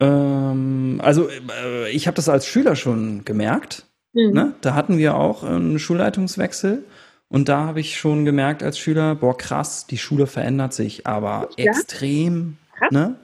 Ähm, 0.00 1.00
also 1.02 1.28
äh, 1.28 1.90
ich 1.90 2.06
habe 2.06 2.16
das 2.16 2.28
als 2.28 2.46
Schüler 2.46 2.74
schon 2.74 3.24
gemerkt. 3.24 3.86
Mhm. 4.12 4.32
Ne? 4.32 4.54
Da 4.60 4.74
hatten 4.74 4.98
wir 4.98 5.14
auch 5.14 5.44
einen 5.44 5.78
Schulleitungswechsel. 5.78 6.84
Und 7.28 7.48
da 7.48 7.64
habe 7.64 7.80
ich 7.80 7.98
schon 7.98 8.26
gemerkt 8.26 8.62
als 8.62 8.78
Schüler, 8.78 9.14
boah, 9.14 9.36
krass, 9.36 9.86
die 9.86 9.96
Schule 9.96 10.26
verändert 10.26 10.74
sich, 10.74 11.06
aber 11.06 11.48
ja? 11.56 11.64
extrem. 11.64 12.58
Ne? 12.90 13.16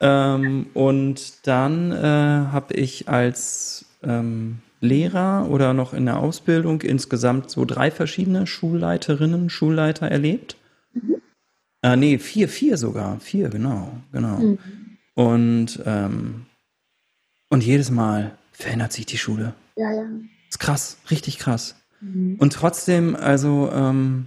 Ähm, 0.00 0.66
und 0.72 1.46
dann 1.46 1.92
äh, 1.92 1.96
habe 2.52 2.72
ich 2.74 3.08
als 3.08 3.84
ähm, 4.02 4.60
Lehrer 4.80 5.48
oder 5.50 5.74
noch 5.74 5.92
in 5.92 6.06
der 6.06 6.18
Ausbildung 6.18 6.80
insgesamt 6.82 7.50
so 7.50 7.64
drei 7.64 7.90
verschiedene 7.90 8.46
Schulleiterinnen, 8.46 9.50
Schulleiter 9.50 10.08
erlebt. 10.08 10.56
Mhm. 10.94 11.16
Äh, 11.82 11.96
nee, 11.96 12.18
vier, 12.18 12.48
vier 12.48 12.76
sogar. 12.76 13.20
Vier, 13.20 13.48
genau, 13.48 13.92
genau. 14.12 14.38
Mhm. 14.38 14.58
Und, 15.14 15.82
ähm, 15.84 16.46
und 17.50 17.64
jedes 17.64 17.90
Mal 17.90 18.38
verändert 18.52 18.92
sich 18.92 19.04
die 19.04 19.18
Schule. 19.18 19.52
Ja, 19.78 19.92
ja. 19.92 20.04
Ist 20.48 20.58
krass, 20.58 20.98
richtig 21.10 21.38
krass. 21.38 21.76
Mhm. 22.00 22.36
Und 22.38 22.52
trotzdem, 22.52 23.14
also 23.14 23.70
ähm, 23.72 24.26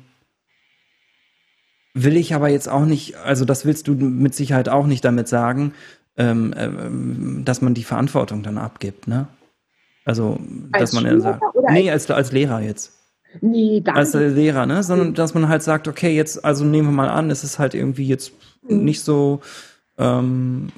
will 1.94 2.16
ich 2.16 2.34
aber 2.34 2.48
jetzt 2.48 2.70
auch 2.70 2.86
nicht, 2.86 3.18
also 3.18 3.44
das 3.44 3.66
willst 3.66 3.88
du 3.88 3.94
mit 3.96 4.34
Sicherheit 4.34 4.70
auch 4.70 4.88
nicht 4.88 5.04
damit 5.04 5.28
sagen, 5.28 5.74
ähm, 6.16 6.54
äh, 6.54 7.44
dass 7.44 7.62
man 7.62 7.74
die 7.74 7.84
Verantwortung 7.84 8.44
dann 8.44 8.58
abgibt, 8.58 9.08
ne? 9.08 9.28
Also, 10.06 10.40
als 10.72 10.92
dass 10.92 10.94
man 10.94 11.06
ja 11.06 11.20
sagt, 11.20 11.44
nee, 11.70 11.92
als, 11.92 12.10
als 12.10 12.32
Lehrer 12.32 12.62
jetzt. 12.62 12.94
Nee, 13.42 13.82
gar 13.82 13.98
Als 13.98 14.14
Lehrer, 14.14 14.66
ne? 14.66 14.84
Sondern 14.84 15.14
dass 15.14 15.34
man 15.34 15.48
halt 15.48 15.64
sagt, 15.64 15.88
okay, 15.88 16.16
jetzt, 16.16 16.44
also 16.44 16.64
nehmen 16.64 16.88
wir 16.88 16.94
mal 16.94 17.10
an, 17.10 17.30
es 17.30 17.44
ist 17.44 17.60
halt 17.60 17.76
irgendwie 17.76 18.08
jetzt 18.08 18.32
mhm. 18.68 18.84
nicht 18.84 19.02
so, 19.02 19.42
ähm, 19.98 20.70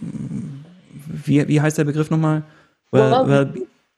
wie, 1.07 1.47
wie 1.47 1.61
heißt 1.61 1.77
der 1.77 1.85
Begriff 1.85 2.09
nochmal? 2.09 2.43
Well, 2.91 3.27
well, 3.27 3.53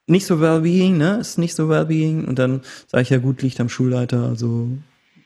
nicht 0.07 0.25
so 0.25 0.39
Wellbeing, 0.39 0.97
ne? 0.97 1.17
Ist 1.19 1.37
nicht 1.37 1.55
so 1.55 1.69
Wellbeing. 1.69 2.25
Und 2.25 2.39
dann 2.39 2.61
sage 2.87 3.01
ich 3.03 3.09
ja 3.09 3.17
gut, 3.17 3.41
liegt 3.41 3.59
am 3.59 3.69
Schulleiter, 3.69 4.23
also 4.23 4.69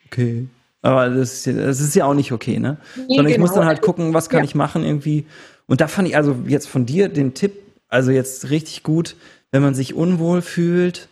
okay. 0.08 0.48
Aber 0.82 1.10
das 1.10 1.46
ist, 1.46 1.58
das 1.58 1.80
ist 1.82 1.96
ja 1.96 2.06
auch 2.06 2.14
nicht 2.14 2.32
okay, 2.32 2.60
ne? 2.60 2.78
Nee, 2.96 3.16
Sondern 3.16 3.28
ich 3.28 3.34
genau. 3.34 3.46
muss 3.46 3.56
dann 3.56 3.66
halt 3.66 3.82
gucken, 3.82 4.14
was 4.14 4.30
kann 4.30 4.40
ja. 4.40 4.46
ich 4.46 4.56
machen 4.56 4.84
irgendwie. 4.84 5.26
Und 5.68 5.82
da 5.82 5.88
fand 5.88 6.08
ich 6.08 6.16
also 6.16 6.36
jetzt 6.48 6.70
von 6.70 6.86
dir 6.86 7.10
den 7.10 7.34
Tipp, 7.34 7.54
also 7.90 8.12
jetzt 8.12 8.50
richtig 8.50 8.84
gut, 8.84 9.16
wenn 9.52 9.62
man 9.62 9.76
sich 9.76 9.94
unwohl 9.94 10.42
fühlt, 10.42 11.10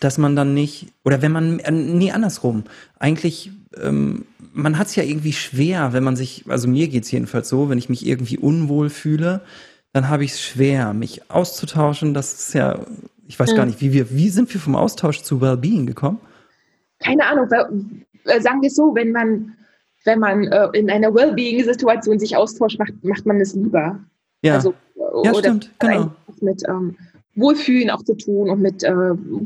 dass 0.00 0.18
man 0.18 0.36
dann 0.36 0.52
nicht, 0.52 0.88
oder 1.04 1.22
wenn 1.22 1.32
man, 1.32 1.58
äh, 1.60 1.70
nee, 1.70 2.12
andersrum, 2.12 2.64
eigentlich, 2.98 3.50
ähm, 3.80 4.26
man 4.52 4.78
hat 4.78 4.88
es 4.88 4.96
ja 4.96 5.02
irgendwie 5.02 5.32
schwer, 5.32 5.92
wenn 5.92 6.04
man 6.04 6.16
sich, 6.16 6.44
also 6.48 6.68
mir 6.68 6.88
geht's 6.88 7.10
jedenfalls 7.10 7.48
so, 7.48 7.68
wenn 7.68 7.78
ich 7.78 7.88
mich 7.88 8.06
irgendwie 8.06 8.38
unwohl 8.38 8.90
fühle, 8.90 9.42
dann 9.96 10.10
habe 10.10 10.24
ich 10.24 10.32
es 10.32 10.42
schwer, 10.42 10.92
mich 10.92 11.30
auszutauschen. 11.30 12.12
Das 12.12 12.34
ist 12.34 12.52
ja, 12.52 12.80
ich 13.26 13.40
weiß 13.40 13.52
mhm. 13.52 13.56
gar 13.56 13.64
nicht, 13.64 13.80
wie 13.80 13.94
wir, 13.94 14.10
wie 14.10 14.28
sind 14.28 14.52
wir 14.52 14.60
vom 14.60 14.76
Austausch 14.76 15.22
zu 15.22 15.40
Wellbeing 15.40 15.86
gekommen? 15.86 16.20
Keine 17.02 17.24
Ahnung, 17.24 17.48
äh, 18.26 18.40
sagen 18.42 18.60
wir 18.60 18.66
es 18.66 18.74
so, 18.74 18.94
wenn 18.94 19.12
man, 19.12 19.54
wenn 20.04 20.18
man 20.18 20.44
äh, 20.48 20.68
in 20.74 20.90
einer 20.90 21.14
Wellbeing-Situation 21.14 22.18
sich 22.18 22.36
austauscht, 22.36 22.78
macht, 22.78 22.92
macht 23.04 23.24
man 23.24 23.40
es 23.40 23.54
lieber. 23.54 23.98
Ja, 24.42 24.56
also, 24.56 24.74
ja 25.24 25.34
stimmt, 25.34 25.70
genau. 25.78 26.10
Mit 26.42 26.62
ähm, 26.68 26.94
Wohlfühlen 27.34 27.88
auch 27.88 28.02
zu 28.02 28.18
tun 28.18 28.50
und 28.50 28.60
mit 28.60 28.82
äh, 28.82 28.92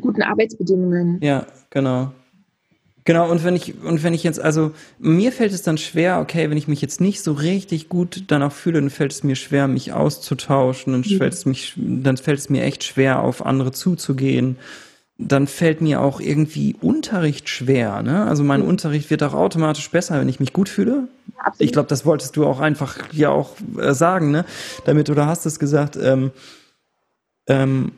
guten 0.01 0.23
Arbeitsbedingungen. 0.23 1.21
Ja, 1.23 1.47
genau. 1.71 2.11
Genau, 3.05 3.31
und 3.31 3.45
wenn 3.45 3.57
ich, 3.57 3.75
und 3.83 4.03
wenn 4.03 4.13
ich 4.13 4.23
jetzt, 4.25 4.41
also 4.41 4.73
mir 4.99 5.33
fällt 5.33 5.53
es 5.53 5.63
dann 5.63 5.79
schwer, 5.79 6.21
okay, 6.21 6.51
wenn 6.51 6.59
ich 6.59 6.69
mich 6.69 6.83
jetzt 6.83 7.01
nicht 7.01 7.23
so 7.23 7.33
richtig 7.33 7.89
gut 7.89 8.25
danach 8.29 8.53
fühle, 8.53 8.81
dann 8.81 8.91
fällt 8.91 9.13
es 9.13 9.25
mir 9.25 9.37
schwer, 9.37 9.69
mich 9.69 9.93
auszutauschen, 9.93 10.93
dann, 10.93 11.01
mhm. 11.01 11.17
fällt, 11.17 11.33
es 11.33 11.47
mich, 11.47 11.75
dann 11.77 12.17
fällt 12.19 12.39
es 12.39 12.51
mir 12.51 12.63
echt 12.63 12.85
schwer, 12.85 13.21
auf 13.23 13.45
andere 13.45 13.73
zuzugehen. 13.73 14.57
Dann 15.17 15.47
fällt 15.47 15.81
mir 15.81 16.01
auch 16.01 16.21
irgendwie 16.21 16.77
Unterricht 16.81 17.49
schwer. 17.49 18.03
Ne? 18.03 18.25
Also 18.27 18.45
mein 18.45 18.61
mhm. 18.63 18.69
Unterricht 18.69 19.11
wird 19.11 19.23
auch 19.23 19.35
automatisch 19.35 19.91
besser, 19.91 20.21
wenn 20.21 20.29
ich 20.29 20.41
mich 20.41 20.53
gut 20.53 20.69
fühle. 20.69 21.09
Ja, 21.37 21.53
ich 21.59 21.73
glaube, 21.73 21.89
das 21.89 22.05
wolltest 22.05 22.37
du 22.37 22.47
auch 22.47 22.61
einfach 22.61 22.99
ja 23.13 23.31
auch 23.31 23.57
äh, 23.79 23.95
sagen, 23.95 24.31
ne? 24.31 24.45
Damit, 24.85 25.09
oder 25.09 25.27
hast 25.27 25.47
es 25.47 25.59
gesagt, 25.59 25.99
ähm, 26.01 26.33
ähm, 27.47 27.93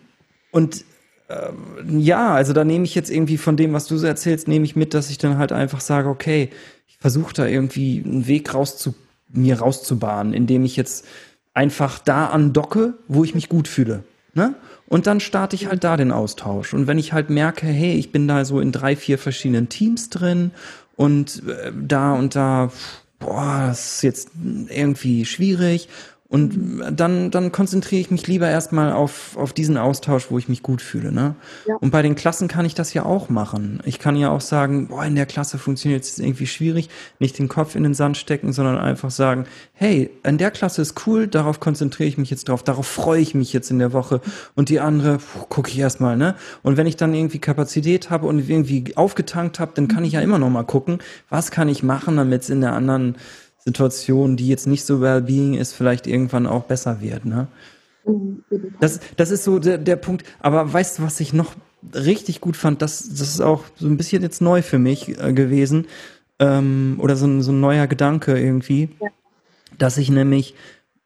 und 0.52 0.84
äh, 1.28 1.52
ja, 1.98 2.34
also 2.34 2.52
da 2.52 2.64
nehme 2.64 2.84
ich 2.84 2.94
jetzt 2.94 3.10
irgendwie 3.10 3.38
von 3.38 3.56
dem, 3.56 3.72
was 3.72 3.86
du 3.86 3.96
so 3.96 4.06
erzählst, 4.06 4.48
nehme 4.48 4.64
ich 4.64 4.76
mit, 4.76 4.94
dass 4.94 5.10
ich 5.10 5.18
dann 5.18 5.38
halt 5.38 5.52
einfach 5.52 5.80
sage, 5.80 6.08
okay, 6.08 6.50
ich 6.88 6.98
versuche 6.98 7.34
da 7.34 7.46
irgendwie 7.46 8.02
einen 8.04 8.26
Weg 8.26 8.54
rauszu, 8.54 8.94
mir 9.28 9.58
rauszubahnen, 9.58 10.34
indem 10.34 10.64
ich 10.64 10.76
jetzt 10.76 11.06
einfach 11.54 11.98
da 11.98 12.26
andocke, 12.26 12.94
wo 13.08 13.24
ich 13.24 13.34
mich 13.34 13.48
gut 13.48 13.68
fühle. 13.68 14.04
Ne? 14.34 14.54
Und 14.86 15.06
dann 15.06 15.20
starte 15.20 15.56
ich 15.56 15.66
halt 15.66 15.84
da 15.84 15.96
den 15.96 16.12
Austausch. 16.12 16.74
Und 16.74 16.86
wenn 16.86 16.98
ich 16.98 17.12
halt 17.12 17.30
merke, 17.30 17.66
hey, 17.66 17.94
ich 17.94 18.12
bin 18.12 18.28
da 18.28 18.44
so 18.44 18.60
in 18.60 18.72
drei, 18.72 18.96
vier 18.96 19.18
verschiedenen 19.18 19.68
Teams 19.68 20.10
drin 20.10 20.50
und 20.96 21.42
äh, 21.48 21.72
da 21.74 22.12
und 22.12 22.34
da, 22.34 22.70
boah, 23.18 23.66
das 23.68 23.96
ist 23.96 24.02
jetzt 24.02 24.30
irgendwie 24.68 25.24
schwierig 25.24 25.88
und 26.32 26.80
dann, 26.90 27.30
dann 27.30 27.52
konzentriere 27.52 28.00
ich 28.00 28.10
mich 28.10 28.26
lieber 28.26 28.48
erstmal 28.48 28.90
auf, 28.90 29.36
auf 29.36 29.52
diesen 29.52 29.76
Austausch, 29.76 30.30
wo 30.30 30.38
ich 30.38 30.48
mich 30.48 30.62
gut 30.62 30.80
fühle. 30.80 31.12
Ne? 31.12 31.34
Ja. 31.68 31.76
Und 31.76 31.90
bei 31.90 32.00
den 32.00 32.14
Klassen 32.14 32.48
kann 32.48 32.64
ich 32.64 32.74
das 32.74 32.94
ja 32.94 33.04
auch 33.04 33.28
machen. 33.28 33.82
Ich 33.84 33.98
kann 33.98 34.16
ja 34.16 34.30
auch 34.30 34.40
sagen, 34.40 34.88
boah, 34.88 35.04
in 35.04 35.14
der 35.14 35.26
Klasse 35.26 35.58
funktioniert 35.58 36.04
es 36.04 36.18
irgendwie 36.18 36.46
schwierig, 36.46 36.88
nicht 37.18 37.38
den 37.38 37.48
Kopf 37.48 37.74
in 37.74 37.82
den 37.82 37.92
Sand 37.92 38.16
stecken, 38.16 38.54
sondern 38.54 38.78
einfach 38.78 39.10
sagen, 39.10 39.44
hey, 39.74 40.08
in 40.24 40.38
der 40.38 40.50
Klasse 40.50 40.80
ist 40.80 41.06
cool, 41.06 41.28
darauf 41.28 41.60
konzentriere 41.60 42.08
ich 42.08 42.16
mich 42.16 42.30
jetzt 42.30 42.48
drauf, 42.48 42.62
darauf 42.62 42.86
freue 42.86 43.20
ich 43.20 43.34
mich 43.34 43.52
jetzt 43.52 43.70
in 43.70 43.78
der 43.78 43.92
Woche. 43.92 44.22
Und 44.54 44.70
die 44.70 44.80
andere 44.80 45.18
gucke 45.50 45.70
ich 45.70 45.78
erstmal, 45.78 46.16
ne? 46.16 46.34
Und 46.62 46.78
wenn 46.78 46.86
ich 46.86 46.96
dann 46.96 47.12
irgendwie 47.12 47.40
Kapazität 47.40 48.08
habe 48.08 48.26
und 48.26 48.48
irgendwie 48.48 48.96
aufgetankt 48.96 49.60
habe, 49.60 49.72
dann 49.74 49.86
kann 49.86 50.02
ich 50.02 50.14
ja 50.14 50.22
immer 50.22 50.38
noch 50.38 50.48
mal 50.48 50.64
gucken, 50.64 51.00
was 51.28 51.50
kann 51.50 51.68
ich 51.68 51.82
machen, 51.82 52.16
damit 52.16 52.40
es 52.40 52.48
in 52.48 52.62
der 52.62 52.72
anderen 52.72 53.16
Situation, 53.64 54.36
die 54.36 54.48
jetzt 54.48 54.66
nicht 54.66 54.84
so 54.84 55.00
well-being 55.00 55.54
ist, 55.54 55.72
vielleicht 55.72 56.06
irgendwann 56.06 56.46
auch 56.46 56.64
besser 56.64 57.00
wird. 57.00 57.24
Ne? 57.24 57.46
Das, 58.80 59.00
das 59.16 59.30
ist 59.30 59.44
so 59.44 59.58
der, 59.58 59.78
der 59.78 59.96
Punkt. 59.96 60.24
Aber 60.40 60.72
weißt 60.72 60.98
du, 60.98 61.02
was 61.02 61.20
ich 61.20 61.32
noch 61.32 61.54
richtig 61.94 62.40
gut 62.40 62.56
fand? 62.56 62.82
Das, 62.82 63.08
das 63.08 63.20
ist 63.20 63.40
auch 63.40 63.64
so 63.76 63.86
ein 63.86 63.96
bisschen 63.96 64.22
jetzt 64.22 64.40
neu 64.40 64.62
für 64.62 64.78
mich 64.78 65.20
äh, 65.20 65.32
gewesen. 65.32 65.86
Ähm, 66.38 66.96
oder 66.98 67.16
so 67.16 67.26
ein, 67.26 67.42
so 67.42 67.52
ein 67.52 67.60
neuer 67.60 67.86
Gedanke 67.86 68.38
irgendwie. 68.38 68.88
Ja. 69.00 69.08
Dass 69.78 69.96
ich 69.96 70.10
nämlich, 70.10 70.54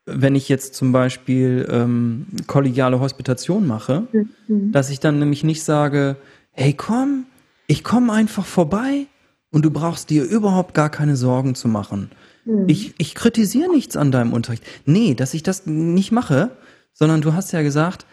wenn 0.06 0.34
ich 0.34 0.48
jetzt 0.48 0.74
zum 0.74 0.92
Beispiel 0.92 1.68
ähm, 1.70 2.26
kollegiale 2.46 3.00
Hospitation 3.00 3.66
mache, 3.66 4.06
mhm. 4.48 4.72
dass 4.72 4.90
ich 4.90 5.00
dann 5.00 5.18
nämlich 5.18 5.44
nicht 5.44 5.62
sage, 5.62 6.16
hey 6.52 6.72
komm, 6.72 7.26
ich 7.66 7.84
komme 7.84 8.12
einfach 8.12 8.46
vorbei 8.46 9.06
und 9.50 9.64
du 9.64 9.70
brauchst 9.70 10.08
dir 10.10 10.24
überhaupt 10.24 10.74
gar 10.74 10.88
keine 10.88 11.16
Sorgen 11.16 11.54
zu 11.54 11.68
machen. 11.68 12.10
Hm. 12.46 12.64
Ich, 12.68 12.94
ich 12.96 13.14
kritisiere 13.14 13.70
nichts 13.70 13.96
an 13.96 14.10
deinem 14.10 14.32
Unterricht. 14.32 14.64
Nee, 14.86 15.14
dass 15.14 15.34
ich 15.34 15.42
das 15.42 15.66
nicht 15.66 16.12
mache, 16.12 16.50
sondern 16.92 17.20
du 17.20 17.34
hast 17.34 17.52
ja 17.52 17.62
gesagt, 17.62 18.06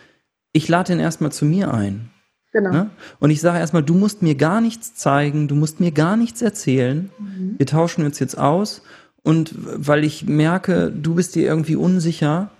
ich 0.51 0.67
lade 0.67 0.93
ihn 0.93 0.99
erstmal 0.99 1.31
zu 1.31 1.45
mir 1.45 1.73
ein. 1.73 2.09
Genau. 2.51 2.71
Ne? 2.71 2.89
Und 3.19 3.31
ich 3.31 3.41
sage 3.41 3.57
erstmal, 3.57 3.83
du 3.83 3.95
musst 3.95 4.21
mir 4.21 4.35
gar 4.35 4.61
nichts 4.61 4.93
zeigen, 4.93 5.47
du 5.47 5.55
musst 5.55 5.79
mir 5.79 5.91
gar 5.91 6.17
nichts 6.17 6.41
erzählen. 6.41 7.09
Mhm. 7.17 7.55
Wir 7.57 7.65
tauschen 7.65 8.05
uns 8.05 8.19
jetzt 8.19 8.37
aus. 8.37 8.83
Und 9.23 9.55
weil 9.55 10.03
ich 10.03 10.25
merke, 10.25 10.91
du 10.91 11.15
bist 11.15 11.33
dir 11.33 11.43
irgendwie 11.43 11.75
unsicher, 11.75 12.51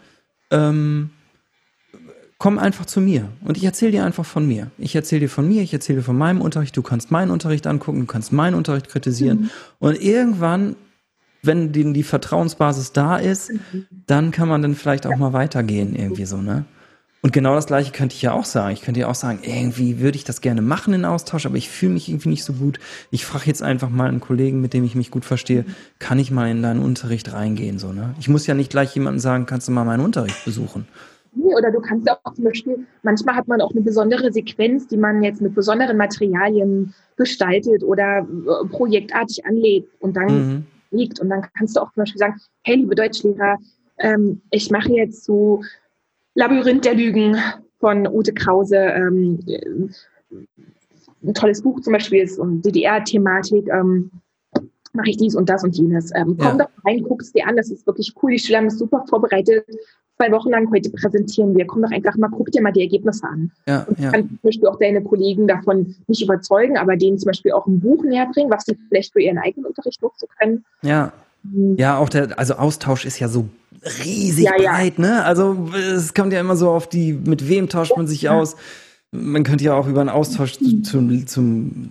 ähm, 0.50 1.12
komm 2.38 2.58
einfach 2.58 2.86
zu 2.86 3.02
mir. 3.02 3.30
Und 3.42 3.58
ich 3.58 3.64
erzähle 3.64 3.92
dir 3.92 4.06
einfach 4.06 4.26
von 4.26 4.48
mir. 4.48 4.72
Ich 4.78 4.96
erzähle 4.96 5.22
dir 5.22 5.30
von 5.30 5.48
mir, 5.48 5.62
ich 5.62 5.74
erzähle 5.74 6.00
dir 6.00 6.04
von 6.04 6.18
meinem 6.18 6.42
Unterricht, 6.42 6.76
du 6.76 6.82
kannst 6.82 7.12
meinen 7.12 7.32
Unterricht 7.32 7.68
angucken, 7.68 8.00
du 8.02 8.06
kannst 8.06 8.32
meinen 8.34 8.56
Unterricht 8.56 8.90
kritisieren. 8.90 9.42
Mhm. 9.42 9.50
Und 9.80 10.02
irgendwann 10.02 10.76
wenn 11.44 11.72
die, 11.72 11.94
die 11.94 12.04
Vertrauensbasis 12.04 12.94
da 12.94 13.18
ist, 13.18 13.52
mhm. 13.52 13.86
dann 14.08 14.32
kann 14.32 14.48
man 14.48 14.62
dann 14.62 14.76
vielleicht 14.76 15.06
auch 15.06 15.18
mal 15.18 15.34
weitergehen, 15.34 15.96
irgendwie 15.96 16.26
so, 16.26 16.38
ne? 16.38 16.66
Und 17.22 17.32
genau 17.32 17.56
das 17.56 17.68
gleiche 17.68 17.94
könnte 17.94 18.16
ich 18.16 18.22
ja 18.22 18.34
auch 18.34 18.44
sagen. 18.44 18.74
Ich 18.74 18.82
könnte 18.82 19.00
ja 19.00 19.08
auch 19.08 19.16
sagen, 19.16 19.40
irgendwie 19.44 20.02
würde 20.02 20.18
ich 20.18 20.26
das 20.26 20.42
gerne 20.42 20.62
machen 20.62 20.94
in 20.94 21.06
Austausch, 21.06 21.46
aber 21.46 21.56
ich 21.56 21.70
fühle 21.70 21.94
mich 21.94 22.10
irgendwie 22.10 22.28
nicht 22.28 22.44
so 22.44 22.52
gut. 22.52 22.82
Ich 23.12 23.26
frage 23.26 23.46
jetzt 23.46 23.64
einfach 23.64 23.90
mal 23.90 24.10
einen 24.10 24.20
Kollegen, 24.20 24.60
mit 24.60 24.74
dem 24.74 24.84
ich 24.84 24.94
mich 24.94 25.10
gut 25.10 25.24
verstehe, 25.24 25.64
kann 26.00 26.20
ich 26.20 26.32
mal 26.32 26.52
in 26.52 26.62
deinen 26.62 26.82
Unterricht 26.82 27.32
reingehen, 27.32 27.80
so, 27.80 27.94
ne? 27.94 28.14
Ich 28.20 28.28
muss 28.28 28.46
ja 28.46 28.56
nicht 28.56 28.72
gleich 28.72 28.94
jemandem 28.94 29.20
sagen, 29.20 29.46
kannst 29.46 29.70
du 29.70 29.72
mal 29.72 29.86
meinen 29.86 30.04
Unterricht 30.04 30.44
besuchen. 30.44 30.86
Oder 31.36 31.72
du 31.72 31.80
kannst 31.80 32.10
auch 32.12 32.34
zum 32.34 32.44
Beispiel, 32.44 32.86
manchmal 33.04 33.36
hat 33.36 33.48
man 33.48 33.62
auch 33.62 33.72
eine 33.72 33.82
besondere 33.82 34.32
Sequenz, 34.32 34.88
die 34.88 34.98
man 34.98 35.24
jetzt 35.24 35.42
mit 35.42 35.56
besonderen 35.56 35.96
Materialien 35.98 36.94
gestaltet 37.16 37.84
oder 37.84 38.20
äh, 38.20 38.68
projektartig 38.68 39.46
anlegt 39.46 39.90
und 40.00 40.16
dann 40.18 40.28
mhm 40.28 40.66
liegt. 40.94 41.20
Und 41.20 41.30
dann 41.30 41.46
kannst 41.58 41.76
du 41.76 41.82
auch 41.82 41.92
zum 41.94 42.02
Beispiel 42.02 42.20
sagen, 42.20 42.40
hey, 42.64 42.76
liebe 42.76 42.96
Deutschlehrer, 42.96 43.58
ähm, 44.00 44.42
ich 44.52 44.72
mache 44.72 44.92
jetzt 44.94 45.26
so 45.26 45.62
Labyrinth 46.36 46.86
der 46.86 46.96
Lügen 46.96 47.38
von 47.80 48.08
Ute 48.08 48.34
Krause. 48.34 48.78
Ähm, 48.78 49.40
ein 51.24 51.34
tolles 51.34 51.62
Buch 51.62 51.80
zum 51.82 51.94
Beispiel 51.94 52.24
ist 52.24 52.40
um 52.40 52.62
DDR-Thematik. 52.62 53.68
Ähm, 53.70 54.12
mache 54.94 55.10
ich 55.10 55.18
dies 55.18 55.36
und 55.36 55.50
das 55.50 55.64
und 55.64 55.76
jenes. 55.76 56.12
Ähm, 56.16 56.38
komm 56.38 56.58
ja. 56.60 56.66
doch 56.66 56.86
rein, 56.86 57.04
guck 57.04 57.22
es 57.22 57.34
dir 57.34 57.48
an, 57.48 57.58
das 57.58 57.70
ist 57.70 57.86
wirklich 57.88 58.14
cool. 58.22 58.32
Die 58.32 58.40
Schüler 58.40 58.60
haben 58.60 58.68
es 58.68 58.78
super 58.78 59.04
vorbereitet. 59.10 59.66
Zwei 60.24 60.32
Wochen 60.32 60.50
lang 60.50 60.72
heute 60.72 60.90
präsentieren 60.90 61.56
wir. 61.56 61.66
Komm 61.66 61.82
doch 61.82 61.92
einfach 61.92 62.16
mal, 62.18 62.30
guck 62.30 62.52
dir 62.52 62.62
mal 62.62 62.72
die 62.72 62.82
Ergebnisse 62.82 63.26
an. 63.26 63.52
Ja, 63.68 63.86
und 63.88 64.00
ja. 64.00 64.12
kann 64.12 64.30
zum 64.30 64.40
Beispiel 64.42 64.68
auch 64.68 64.80
deine 64.80 65.04
Kollegen 65.04 65.48
davon 65.48 65.96
nicht 66.08 66.22
überzeugen, 66.22 66.78
aber 66.78 66.96
denen 66.96 67.18
zum 67.20 67.28
Beispiel 67.28 67.52
auch 67.52 67.68
ein 67.68 67.80
Buch 67.80 68.04
näher 68.04 68.28
bringen, 68.34 68.50
was 68.50 68.66
sie 68.66 68.78
vielleicht 68.88 69.14
für 69.14 69.22
ihren 69.22 69.38
eigenen 69.38 69.66
Unterricht 69.66 70.02
nutzen 70.02 70.28
können. 70.40 70.66
Ja. 70.82 71.12
Mhm. 71.44 71.76
Ja, 71.78 71.98
auch 71.98 72.10
der, 72.10 72.40
also 72.40 72.56
Austausch 72.56 73.06
ist 73.06 73.20
ja 73.20 73.28
so 73.28 73.48
riesig 74.06 74.46
ja, 74.46 74.52
breit, 74.58 74.98
ne? 74.98 75.26
Also 75.26 75.68
es 75.74 76.14
kommt 76.14 76.32
ja 76.32 76.40
immer 76.40 76.56
so 76.56 76.70
auf 76.70 76.88
die, 76.88 77.12
mit 77.12 77.50
wem 77.50 77.68
tauscht 77.68 77.98
man 77.98 78.08
sich 78.08 78.30
aus? 78.30 78.56
man 79.14 79.44
könnte 79.44 79.64
ja 79.64 79.76
auch 79.76 79.88
über 79.88 80.02
einen 80.02 80.10
Austausch 80.10 80.58
zum, 80.84 81.28
zum 81.28 81.90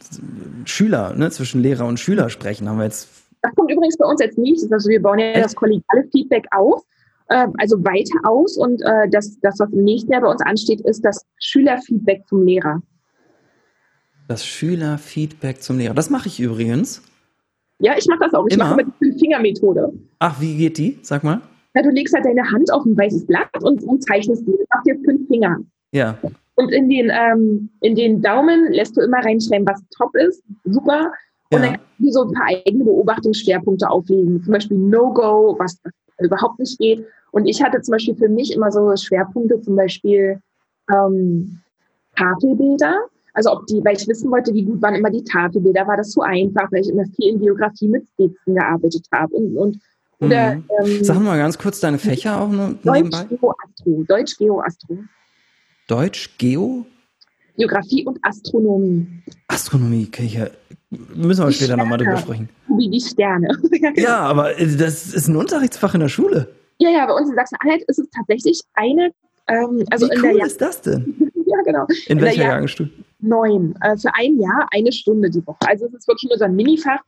Schüler, 0.64 1.14
ne, 1.14 1.30
zwischen 1.30 1.62
Lehrer 1.62 1.86
und 1.86 2.00
Schüler 2.00 2.28
sprechen. 2.28 2.68
Haben 2.68 2.78
wir 2.78 2.84
jetzt. 2.84 3.08
Das 3.42 3.54
kommt 3.54 3.70
übrigens 3.70 3.96
bei 3.96 4.06
uns 4.06 4.20
jetzt 4.20 4.38
nicht. 4.38 4.72
Also 4.72 4.88
wir 4.88 5.00
bauen 5.00 5.18
ja 5.18 5.40
das 5.40 5.54
kollegiale 5.54 6.04
Feedback 6.10 6.46
auf, 6.50 6.82
also 7.28 7.82
weiter 7.84 8.28
aus. 8.28 8.56
Und 8.56 8.82
äh, 8.82 9.08
das, 9.10 9.38
das, 9.40 9.58
was 9.58 9.72
im 9.72 9.84
nächsten 9.84 10.12
Jahr 10.12 10.22
bei 10.22 10.30
uns 10.30 10.42
ansteht, 10.42 10.80
ist 10.82 11.04
das 11.04 11.24
Schülerfeedback 11.38 12.26
zum 12.28 12.46
Lehrer. 12.46 12.82
Das 14.28 14.46
Schülerfeedback 14.46 15.62
zum 15.62 15.78
Lehrer. 15.78 15.94
Das 15.94 16.10
mache 16.10 16.28
ich 16.28 16.40
übrigens. 16.40 17.02
Ja, 17.78 17.94
ich 17.98 18.06
mache 18.06 18.20
das 18.20 18.34
auch. 18.34 18.46
Ich 18.48 18.56
mache 18.56 18.76
mit 18.76 18.86
der 19.00 19.18
Fingermethode. 19.18 19.92
Ach, 20.20 20.40
wie 20.40 20.56
geht 20.56 20.78
die? 20.78 20.98
Sag 21.02 21.24
mal. 21.24 21.40
Ja, 21.74 21.82
du 21.82 21.90
legst 21.90 22.14
halt 22.14 22.24
deine 22.24 22.48
Hand 22.50 22.72
auf 22.72 22.84
ein 22.84 22.96
weißes 22.96 23.26
Blatt 23.26 23.48
und, 23.62 23.82
und 23.82 24.02
zeichnest 24.04 24.46
die. 24.46 24.54
Mach 24.72 24.82
dir 24.84 24.96
fünf 25.04 25.26
Finger. 25.26 25.58
Ja. 25.90 26.16
Und 26.54 26.70
in 26.70 26.88
den, 26.88 27.10
ähm, 27.12 27.70
in 27.80 27.96
den 27.96 28.22
Daumen 28.22 28.72
lässt 28.72 28.96
du 28.96 29.00
immer 29.00 29.18
reinschreiben, 29.18 29.66
was 29.66 29.82
top 29.96 30.14
ist. 30.14 30.42
Super. 30.64 31.12
Und 31.50 31.62
ja. 31.62 31.70
dann 31.70 31.72
kannst 31.72 31.90
du 31.98 32.10
so 32.10 32.22
ein 32.22 32.32
paar 32.32 32.46
eigene 32.46 32.84
Beobachtungsschwerpunkte 32.84 33.88
auflegen. 33.88 34.42
Zum 34.42 34.52
Beispiel 34.52 34.76
No-Go, 34.76 35.56
was, 35.58 35.78
was 35.82 35.92
überhaupt 36.18 36.58
nicht 36.58 36.78
geht. 36.78 37.06
Und 37.30 37.46
ich 37.46 37.62
hatte 37.62 37.80
zum 37.80 37.92
Beispiel 37.92 38.14
für 38.14 38.28
mich 38.28 38.52
immer 38.52 38.70
so 38.70 38.94
Schwerpunkte, 38.96 39.60
zum 39.60 39.76
Beispiel 39.76 40.40
ähm, 40.92 41.60
Tafelbilder. 42.16 43.06
Also 43.34 43.50
ob 43.52 43.66
die, 43.66 43.82
weil 43.84 43.96
ich 43.96 44.06
wissen 44.06 44.30
wollte, 44.30 44.52
wie 44.52 44.64
gut 44.64 44.82
waren 44.82 44.94
immer 44.94 45.10
die 45.10 45.24
Tafelbilder, 45.24 45.86
war 45.86 45.96
das 45.96 46.10
zu 46.10 46.20
einfach, 46.20 46.70
weil 46.70 46.82
ich 46.82 46.90
immer 46.90 47.04
viel 47.16 47.34
in 47.34 47.40
Biografie 47.40 47.88
mit 47.88 48.06
Skizzen 48.08 48.54
gearbeitet 48.54 49.06
habe 49.10 49.34
und, 49.34 49.56
und 49.56 49.78
oder, 50.22 50.54
mhm. 50.54 50.64
ähm, 50.84 51.04
Sag 51.04 51.20
mal 51.20 51.36
ganz 51.36 51.58
kurz 51.58 51.80
deine 51.80 51.98
Fächer 51.98 52.40
auch 52.40 52.48
noch 52.48 52.68
nebenbei. 52.84 53.24
Deutsch, 53.24 53.28
Geo, 53.28 53.54
Astro. 53.64 54.04
Deutsch, 54.06 54.38
Geo, 54.38 54.60
Astro. 54.60 54.98
Deutsch, 55.88 56.38
Geo? 56.38 56.86
Geografie 57.56 58.04
und 58.04 58.18
Astronomie. 58.22 59.06
Astronomie, 59.48 60.06
okay, 60.08 60.26
ja. 60.26 60.46
Müssen 61.14 61.44
wir 61.44 61.52
später 61.52 61.76
nochmal 61.76 61.98
drüber 61.98 62.18
sprechen. 62.18 62.50
Wie 62.76 62.90
die 62.90 63.00
Sterne. 63.00 63.48
ja, 63.96 64.18
aber 64.18 64.58
äh, 64.58 64.76
das 64.76 65.14
ist 65.14 65.28
ein 65.28 65.36
Unterrichtsfach 65.36 65.94
in 65.94 66.00
der 66.00 66.08
Schule. 66.08 66.48
Ja, 66.78 66.90
ja, 66.90 67.06
bei 67.06 67.14
uns 67.14 67.30
in 67.30 67.36
Sachsen-Anhalt 67.36 67.82
ist 67.86 67.98
es 67.98 68.10
tatsächlich 68.10 68.60
eine. 68.74 69.10
Ähm, 69.48 69.84
also 69.90 70.06
Wie 70.06 70.18
cool 70.22 70.46
ist 70.46 70.60
das 70.60 70.82
denn? 70.82 71.14
ja, 71.46 71.62
genau. 71.64 71.86
In, 72.06 72.18
in 72.18 72.24
welcher 72.24 72.42
Jahrgangsstufe? 72.42 72.90
Neun. 73.20 73.74
Äh, 73.80 73.96
für 73.96 74.14
ein 74.14 74.38
Jahr 74.38 74.66
eine 74.70 74.92
Stunde 74.92 75.30
die 75.30 75.46
Woche. 75.46 75.60
Also 75.66 75.86
es 75.86 75.94
ist 75.94 76.08
wirklich 76.08 76.28
nur 76.28 76.38
so 76.38 76.44
ein 76.44 76.54
Minifach. 76.54 77.00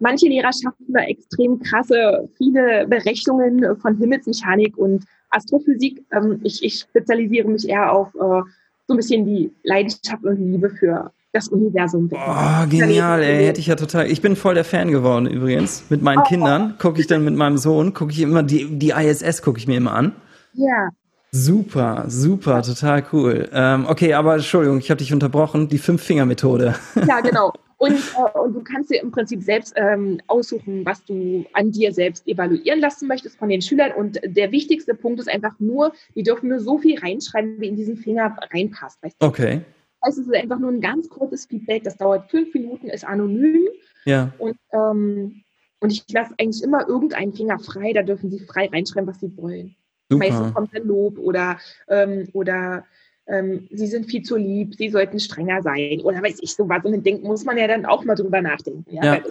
Manche 0.00 0.26
Lehrer 0.26 0.50
schaffen 0.52 0.86
da 0.88 1.00
extrem 1.00 1.60
krasse, 1.60 2.28
viele 2.36 2.86
Berechnungen 2.88 3.76
von 3.76 3.96
Himmelsmechanik 3.96 4.76
und 4.76 5.04
Astrophysik. 5.30 6.04
Ähm, 6.12 6.40
ich, 6.42 6.62
ich, 6.62 6.80
spezialisiere 6.80 7.48
mich 7.48 7.68
eher 7.68 7.92
auf 7.92 8.14
äh, 8.14 8.42
so 8.90 8.94
ein 8.94 8.96
bisschen 8.96 9.24
die 9.24 9.52
Leidenschaft 9.62 10.24
und 10.24 10.36
die 10.36 10.50
Liebe 10.50 10.68
für 10.68 11.12
das 11.32 11.46
Universum. 11.46 12.10
Oh, 12.12 12.66
genial, 12.68 13.22
ey, 13.22 13.46
hätte 13.46 13.60
ich 13.60 13.68
ja 13.68 13.76
total. 13.76 14.10
Ich 14.10 14.20
bin 14.20 14.34
voll 14.34 14.54
der 14.54 14.64
Fan 14.64 14.90
geworden 14.90 15.28
übrigens. 15.28 15.84
Mit 15.90 16.02
meinen 16.02 16.22
oh, 16.22 16.24
Kindern 16.24 16.74
gucke 16.76 17.00
ich 17.00 17.06
dann 17.06 17.24
mit 17.24 17.36
meinem 17.36 17.56
Sohn, 17.56 17.94
gucke 17.94 18.10
ich 18.10 18.20
immer 18.20 18.42
die, 18.42 18.66
die 18.80 18.90
ISS 18.90 19.42
gucke 19.42 19.60
ich 19.60 19.68
mir 19.68 19.76
immer 19.76 19.92
an. 19.92 20.16
Ja. 20.54 20.88
Super, 21.30 22.06
super, 22.08 22.62
total 22.62 23.04
cool. 23.12 23.48
Ähm, 23.52 23.86
okay, 23.88 24.14
aber 24.14 24.34
Entschuldigung, 24.34 24.78
ich 24.78 24.90
habe 24.90 24.98
dich 24.98 25.12
unterbrochen. 25.12 25.68
Die 25.68 25.78
Fünf-Finger-Methode. 25.78 26.74
Ja, 27.06 27.20
genau. 27.20 27.52
Und, 27.80 27.94
äh, 27.94 28.38
und, 28.38 28.52
du 28.52 28.62
kannst 28.62 28.90
dir 28.90 29.00
im 29.00 29.10
Prinzip 29.10 29.42
selbst 29.42 29.72
ähm, 29.74 30.20
aussuchen, 30.26 30.84
was 30.84 31.02
du 31.06 31.46
an 31.54 31.70
dir 31.70 31.94
selbst 31.94 32.28
evaluieren 32.28 32.78
lassen 32.78 33.08
möchtest 33.08 33.38
von 33.38 33.48
den 33.48 33.62
Schülern. 33.62 33.92
Und 33.92 34.20
der 34.22 34.52
wichtigste 34.52 34.94
Punkt 34.94 35.18
ist 35.18 35.30
einfach 35.30 35.58
nur, 35.58 35.94
die 36.14 36.22
dürfen 36.22 36.50
nur 36.50 36.60
so 36.60 36.76
viel 36.76 36.98
reinschreiben, 36.98 37.58
wie 37.58 37.68
in 37.68 37.76
diesen 37.76 37.96
Finger 37.96 38.36
reinpasst. 38.52 39.02
Weißt 39.02 39.16
du? 39.18 39.26
Okay. 39.26 39.62
Das 40.02 40.10
heißt, 40.10 40.18
es 40.18 40.26
ist 40.26 40.34
einfach 40.34 40.58
nur 40.58 40.70
ein 40.70 40.82
ganz 40.82 41.08
kurzes 41.08 41.46
Feedback, 41.46 41.82
das 41.84 41.96
dauert 41.96 42.30
fünf 42.30 42.52
Minuten, 42.52 42.88
ist 42.88 43.06
anonym. 43.06 43.66
Ja. 44.04 44.30
Und, 44.36 44.58
ähm, 44.74 45.42
und 45.80 45.90
ich 45.90 46.04
lasse 46.12 46.34
eigentlich 46.38 46.62
immer 46.62 46.86
irgendeinen 46.86 47.32
Finger 47.32 47.58
frei, 47.58 47.94
da 47.94 48.02
dürfen 48.02 48.30
sie 48.30 48.40
frei 48.40 48.68
reinschreiben, 48.70 49.08
was 49.08 49.20
sie 49.20 49.34
wollen. 49.38 49.74
Super. 50.10 50.26
Meistens 50.26 50.52
kommt 50.52 50.74
dann 50.74 50.86
Lob 50.86 51.16
oder, 51.16 51.58
ähm, 51.88 52.28
oder 52.34 52.84
ähm, 53.30 53.68
sie 53.70 53.86
sind 53.86 54.06
viel 54.06 54.22
zu 54.22 54.36
lieb, 54.36 54.74
sie 54.74 54.90
sollten 54.90 55.20
strenger 55.20 55.62
sein 55.62 56.00
oder 56.00 56.22
weiß 56.22 56.38
ich 56.40 56.54
sowas. 56.54 56.84
Und 56.84 56.92
dann 56.92 57.02
denken 57.02 57.26
muss 57.26 57.44
man 57.44 57.56
ja 57.56 57.68
dann 57.68 57.86
auch 57.86 58.04
mal 58.04 58.16
drüber 58.16 58.42
nachdenken. 58.42 58.84
Ja, 58.90 59.04
ja. 59.04 59.14
Ja. 59.14 59.24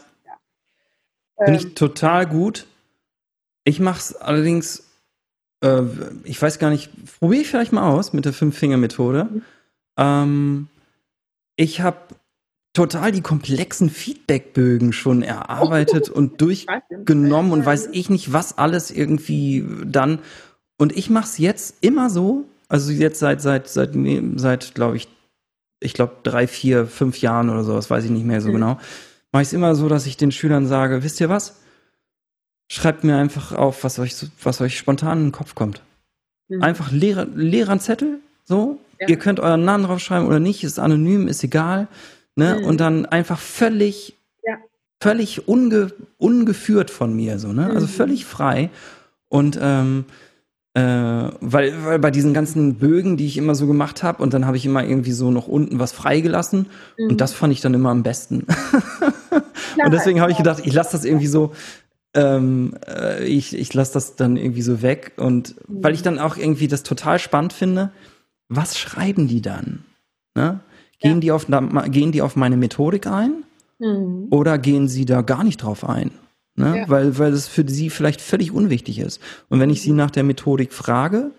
Finde 1.45 1.59
ich 1.59 1.65
ähm, 1.65 1.75
total 1.75 2.25
gut. 2.25 2.65
Ich 3.65 3.79
mache 3.79 3.99
es 3.99 4.15
allerdings, 4.15 4.89
äh, 5.63 5.81
ich 6.23 6.41
weiß 6.41 6.59
gar 6.59 6.69
nicht, 6.69 6.91
probiere 7.19 7.41
ich 7.41 7.49
vielleicht 7.49 7.73
mal 7.73 7.91
aus 7.91 8.13
mit 8.13 8.25
der 8.25 8.33
Fünf-Finger-Methode. 8.33 9.25
Mhm. 9.25 9.41
Ähm, 9.97 10.67
ich 11.57 11.81
habe 11.81 11.97
total 12.73 13.11
die 13.11 13.21
komplexen 13.21 13.89
Feedbackbögen 13.89 14.93
schon 14.93 15.23
erarbeitet 15.23 16.09
und 16.09 16.39
durchgenommen 16.39 17.51
und 17.51 17.65
weiß 17.65 17.89
ich 17.91 18.09
nicht, 18.09 18.31
was 18.31 18.57
alles 18.57 18.91
irgendwie 18.91 19.65
dann. 19.85 20.19
Und 20.77 20.95
ich 20.95 21.09
mache 21.09 21.25
es 21.25 21.37
jetzt 21.37 21.75
immer 21.81 22.09
so, 22.09 22.45
also 22.69 22.91
jetzt 22.91 23.19
seit, 23.19 23.41
seit, 23.41 23.67
seit, 23.67 23.91
seit 24.35 24.75
glaube 24.75 24.95
ich, 24.95 25.09
ich 25.81 25.93
glaube 25.93 26.17
drei, 26.23 26.47
vier, 26.47 26.87
fünf 26.87 27.19
Jahren 27.19 27.49
oder 27.49 27.63
so, 27.63 27.73
das 27.73 27.89
weiß 27.89 28.05
ich 28.05 28.11
nicht 28.11 28.25
mehr 28.25 28.41
so 28.41 28.49
mhm. 28.49 28.53
genau, 28.53 28.79
mache 29.31 29.41
ich 29.41 29.49
es 29.49 29.53
immer 29.53 29.75
so, 29.75 29.89
dass 29.89 30.05
ich 30.05 30.17
den 30.17 30.31
Schülern 30.31 30.67
sage, 30.67 31.03
wisst 31.03 31.19
ihr 31.19 31.29
was? 31.29 31.59
Schreibt 32.71 33.03
mir 33.03 33.17
einfach 33.17 33.51
auf, 33.51 33.83
was 33.83 33.97
euch, 33.97 34.15
was 34.43 34.61
euch 34.61 34.77
spontan 34.77 35.17
in 35.17 35.25
den 35.25 35.31
Kopf 35.31 35.55
kommt. 35.55 35.81
Mhm. 36.47 36.61
Einfach 36.61 36.91
leer, 36.91 37.27
leeren 37.33 37.79
Zettel, 37.79 38.19
so. 38.45 38.79
Ja. 38.99 39.07
Ihr 39.07 39.17
könnt 39.17 39.39
euren 39.39 39.65
Namen 39.65 39.85
draufschreiben 39.85 40.27
oder 40.27 40.39
nicht, 40.39 40.63
ist 40.63 40.77
anonym, 40.77 41.27
ist 41.27 41.43
egal. 41.43 41.87
Ne? 42.35 42.57
Mhm. 42.59 42.65
Und 42.65 42.79
dann 42.79 43.05
einfach 43.05 43.39
völlig, 43.39 44.15
ja. 44.43 44.57
völlig 45.01 45.47
unge, 45.47 45.93
ungeführt 46.17 46.91
von 46.91 47.15
mir, 47.15 47.39
so, 47.39 47.53
ne? 47.53 47.67
Also 47.67 47.87
mhm. 47.87 47.91
völlig 47.91 48.25
frei. 48.25 48.69
Und 49.29 49.57
ähm, 49.61 50.05
äh, 50.75 50.81
weil, 50.81 51.73
weil 51.83 51.99
bei 51.99 52.11
diesen 52.11 52.33
ganzen 52.33 52.75
Bögen, 52.75 53.17
die 53.17 53.25
ich 53.25 53.37
immer 53.37 53.55
so 53.55 53.65
gemacht 53.65 54.03
habe, 54.03 54.21
und 54.21 54.33
dann 54.33 54.45
habe 54.45 54.57
ich 54.57 54.65
immer 54.65 54.83
irgendwie 54.83 55.11
so 55.11 55.31
noch 55.31 55.47
unten 55.47 55.79
was 55.79 55.91
freigelassen. 55.91 56.67
Mhm. 56.97 57.09
Und 57.09 57.21
das 57.21 57.33
fand 57.33 57.53
ich 57.53 57.61
dann 57.61 57.73
immer 57.73 57.89
am 57.89 58.03
besten. 58.03 58.45
und 59.83 59.91
deswegen 59.91 60.21
habe 60.21 60.31
ich 60.31 60.37
gedacht, 60.37 60.61
ich 60.65 60.73
lasse 60.73 60.91
das 60.91 61.05
irgendwie 61.05 61.27
so, 61.27 61.53
ähm, 62.13 62.75
äh, 62.87 63.25
ich, 63.25 63.57
ich 63.57 63.73
lasse 63.73 63.93
das 63.93 64.15
dann 64.15 64.37
irgendwie 64.37 64.61
so 64.61 64.81
weg. 64.81 65.13
Und 65.17 65.55
mhm. 65.67 65.83
weil 65.83 65.93
ich 65.93 66.03
dann 66.03 66.19
auch 66.19 66.37
irgendwie 66.37 66.67
das 66.67 66.83
total 66.83 67.17
spannend 67.17 67.53
finde, 67.53 67.91
was 68.47 68.77
schreiben 68.77 69.27
die 69.27 69.41
dann? 69.41 69.85
Ne? 70.35 70.59
Gehen, 70.99 71.15
ja. 71.15 71.19
die 71.19 71.31
auf, 71.31 71.47
gehen 71.47 72.11
die 72.11 72.21
auf 72.21 72.35
meine 72.35 72.57
Methodik 72.57 73.07
ein? 73.07 73.43
Mhm. 73.79 74.27
Oder 74.29 74.59
gehen 74.59 74.87
sie 74.87 75.05
da 75.05 75.21
gar 75.21 75.43
nicht 75.43 75.63
drauf 75.63 75.87
ein? 75.87 76.11
Ne? 76.59 76.79
Ja. 76.79 76.89
Weil, 76.89 77.17
weil 77.17 77.31
es 77.31 77.47
für 77.47 77.67
sie 77.67 77.89
vielleicht 77.89 78.19
völlig 78.21 78.51
unwichtig 78.51 78.99
ist. 78.99 79.21
Und 79.47 79.59
wenn 79.59 79.69
ich 79.69 79.81
sie 79.81 79.93
nach 79.93 80.11
der 80.11 80.23
Methodik 80.23 80.73
frage, 80.73 81.31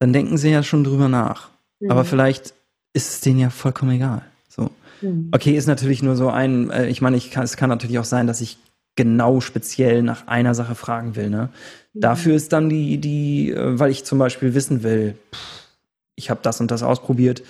dann 0.00 0.12
denken 0.12 0.36
sie 0.36 0.50
ja 0.50 0.64
schon 0.64 0.82
drüber 0.82 1.08
nach. 1.08 1.50
Mhm. 1.78 1.92
Aber 1.92 2.04
vielleicht 2.04 2.54
ist 2.92 3.08
es 3.08 3.20
denen 3.20 3.38
ja 3.38 3.50
vollkommen 3.50 3.92
egal. 3.92 4.22
So. 4.48 4.70
Mhm. 5.00 5.28
Okay, 5.30 5.56
ist 5.56 5.68
natürlich 5.68 6.02
nur 6.02 6.16
so 6.16 6.28
ein, 6.28 6.70
äh, 6.70 6.88
ich 6.88 7.00
meine, 7.00 7.16
ich 7.16 7.30
kann, 7.30 7.44
es 7.44 7.56
kann 7.56 7.70
natürlich 7.70 8.00
auch 8.00 8.04
sein, 8.04 8.26
dass 8.26 8.40
ich 8.40 8.58
genau 8.96 9.40
speziell 9.40 10.02
nach 10.02 10.26
einer 10.26 10.54
Sache 10.54 10.74
fragen 10.74 11.14
will. 11.14 11.30
Ne? 11.30 11.50
Mhm. 11.92 12.00
Dafür 12.00 12.34
ist 12.34 12.52
dann 12.52 12.68
die, 12.68 12.98
die, 12.98 13.52
äh, 13.52 13.78
weil 13.78 13.92
ich 13.92 14.04
zum 14.04 14.18
Beispiel 14.18 14.54
wissen 14.54 14.82
will, 14.82 15.14
pff, 15.32 15.68
ich 16.16 16.30
habe 16.30 16.40
das 16.42 16.60
und 16.60 16.70
das 16.72 16.82
ausprobiert, 16.82 17.42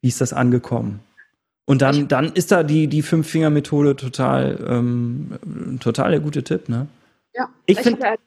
wie 0.00 0.08
ist 0.08 0.20
das 0.20 0.32
angekommen? 0.32 1.00
Und 1.66 1.82
dann, 1.82 2.08
dann 2.08 2.32
ist 2.32 2.50
da 2.50 2.62
die, 2.62 2.88
die 2.88 3.02
Fünf-Finger-Methode 3.02 3.96
total, 3.96 4.58
ähm, 4.68 5.78
total 5.80 6.10
der 6.10 6.20
gute 6.20 6.42
Tipp, 6.42 6.68
ne? 6.68 6.88
Ja, 7.34 7.48
ich, 7.66 7.78
ich 7.78 7.84
finde 7.84 8.06
halt 8.06 8.20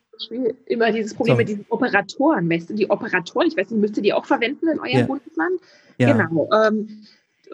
immer 0.66 0.92
dieses 0.92 1.14
Problem 1.14 1.34
so. 1.34 1.38
mit 1.38 1.48
diesen 1.48 1.66
Operatoren, 1.68 2.48
weißt 2.48 2.70
du, 2.70 2.74
die 2.74 2.88
Operatoren, 2.88 3.48
ich 3.48 3.56
weiß 3.56 3.70
nicht, 3.70 3.80
müsst 3.80 3.96
ihr 3.96 4.02
die 4.02 4.12
auch 4.12 4.24
verwenden 4.24 4.68
in 4.68 4.78
eurem 4.78 4.98
ja. 4.98 5.06
Bundesland? 5.06 5.60
Ja. 5.98 6.12
Genau. 6.12 6.48
Ähm, 6.52 7.04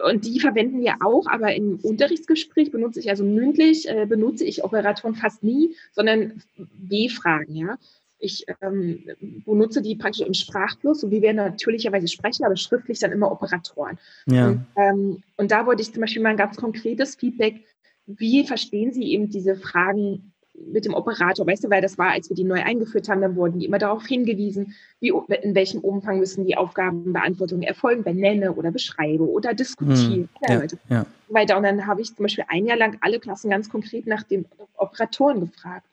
und 0.05 0.25
die 0.25 0.39
verwenden 0.39 0.81
wir 0.81 0.95
auch, 1.03 1.27
aber 1.27 1.53
im 1.53 1.79
Unterrichtsgespräch 1.81 2.71
benutze 2.71 2.99
ich 2.99 3.09
also 3.09 3.23
mündlich, 3.23 3.87
äh, 3.89 4.05
benutze 4.05 4.45
ich 4.45 4.63
Operatoren 4.63 5.15
fast 5.15 5.43
nie, 5.43 5.75
sondern 5.91 6.41
B-Fragen, 6.57 7.55
ja. 7.55 7.77
Ich 8.21 8.45
ähm, 8.61 9.03
benutze 9.45 9.81
die 9.81 9.95
praktisch 9.95 10.25
im 10.25 10.33
Sprachfluss, 10.33 11.01
so 11.01 11.11
wie 11.11 11.21
wir 11.21 11.33
natürlicherweise 11.33 12.07
sprechen, 12.07 12.45
aber 12.45 12.55
schriftlich 12.55 12.99
dann 12.99 13.11
immer 13.11 13.31
Operatoren. 13.31 13.97
Ja. 14.27 14.49
Und, 14.49 14.65
ähm, 14.77 15.23
und 15.37 15.51
da 15.51 15.65
wollte 15.65 15.81
ich 15.81 15.91
zum 15.91 16.01
Beispiel 16.01 16.21
mal 16.21 16.29
ein 16.29 16.37
ganz 16.37 16.55
konkretes 16.55 17.15
Feedback. 17.15 17.65
Wie 18.05 18.45
verstehen 18.45 18.93
Sie 18.93 19.11
eben 19.11 19.29
diese 19.29 19.55
Fragen 19.55 20.31
mit 20.67 20.85
dem 20.85 20.93
Operator, 20.93 21.45
weißt 21.47 21.63
du, 21.63 21.69
weil 21.69 21.81
das 21.81 21.97
war, 21.97 22.11
als 22.11 22.29
wir 22.29 22.35
die 22.35 22.43
neu 22.43 22.61
eingeführt 22.61 23.09
haben, 23.09 23.21
dann 23.21 23.35
wurden 23.35 23.59
die 23.59 23.65
immer 23.65 23.79
darauf 23.79 24.05
hingewiesen, 24.05 24.75
wie, 24.99 25.13
in 25.41 25.55
welchem 25.55 25.81
Umfang 25.81 26.19
müssen 26.19 26.45
die 26.45 26.57
Aufgabenbeantwortungen 26.57 27.63
erfolgen, 27.63 28.03
benenne 28.03 28.53
oder 28.53 28.71
beschreibe 28.71 29.27
oder 29.29 29.53
diskutiere. 29.53 30.27
Hm, 30.27 30.29
ja, 30.47 30.63
ja. 30.89 31.05
Weiter. 31.29 31.57
Und 31.57 31.63
dann 31.63 31.87
habe 31.87 32.01
ich 32.01 32.15
zum 32.15 32.23
Beispiel 32.23 32.45
ein 32.47 32.65
Jahr 32.65 32.77
lang 32.77 32.97
alle 33.01 33.19
Klassen 33.19 33.49
ganz 33.49 33.69
konkret 33.69 34.05
nach 34.07 34.23
den 34.23 34.45
Operatoren 34.77 35.39
gefragt. 35.39 35.85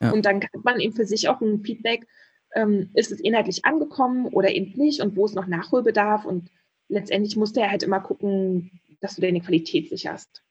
Ja. 0.00 0.12
Und 0.12 0.24
dann 0.24 0.42
hat 0.42 0.64
man 0.64 0.80
eben 0.80 0.94
für 0.94 1.06
sich 1.06 1.28
auch 1.28 1.40
ein 1.40 1.62
Feedback, 1.62 2.06
ähm, 2.54 2.90
ist 2.94 3.12
es 3.12 3.20
inhaltlich 3.20 3.64
angekommen 3.64 4.26
oder 4.26 4.50
eben 4.50 4.72
nicht 4.76 5.00
und 5.00 5.16
wo 5.16 5.26
ist 5.26 5.34
noch 5.34 5.46
Nachholbedarf. 5.46 6.24
Und 6.24 6.50
letztendlich 6.88 7.36
musste 7.36 7.60
er 7.60 7.70
halt 7.70 7.82
immer 7.82 8.00
gucken, 8.00 8.80
dass 9.00 9.16
du 9.16 9.22
deine 9.22 9.40
Qualität 9.40 9.88
sicherst. 9.88 10.42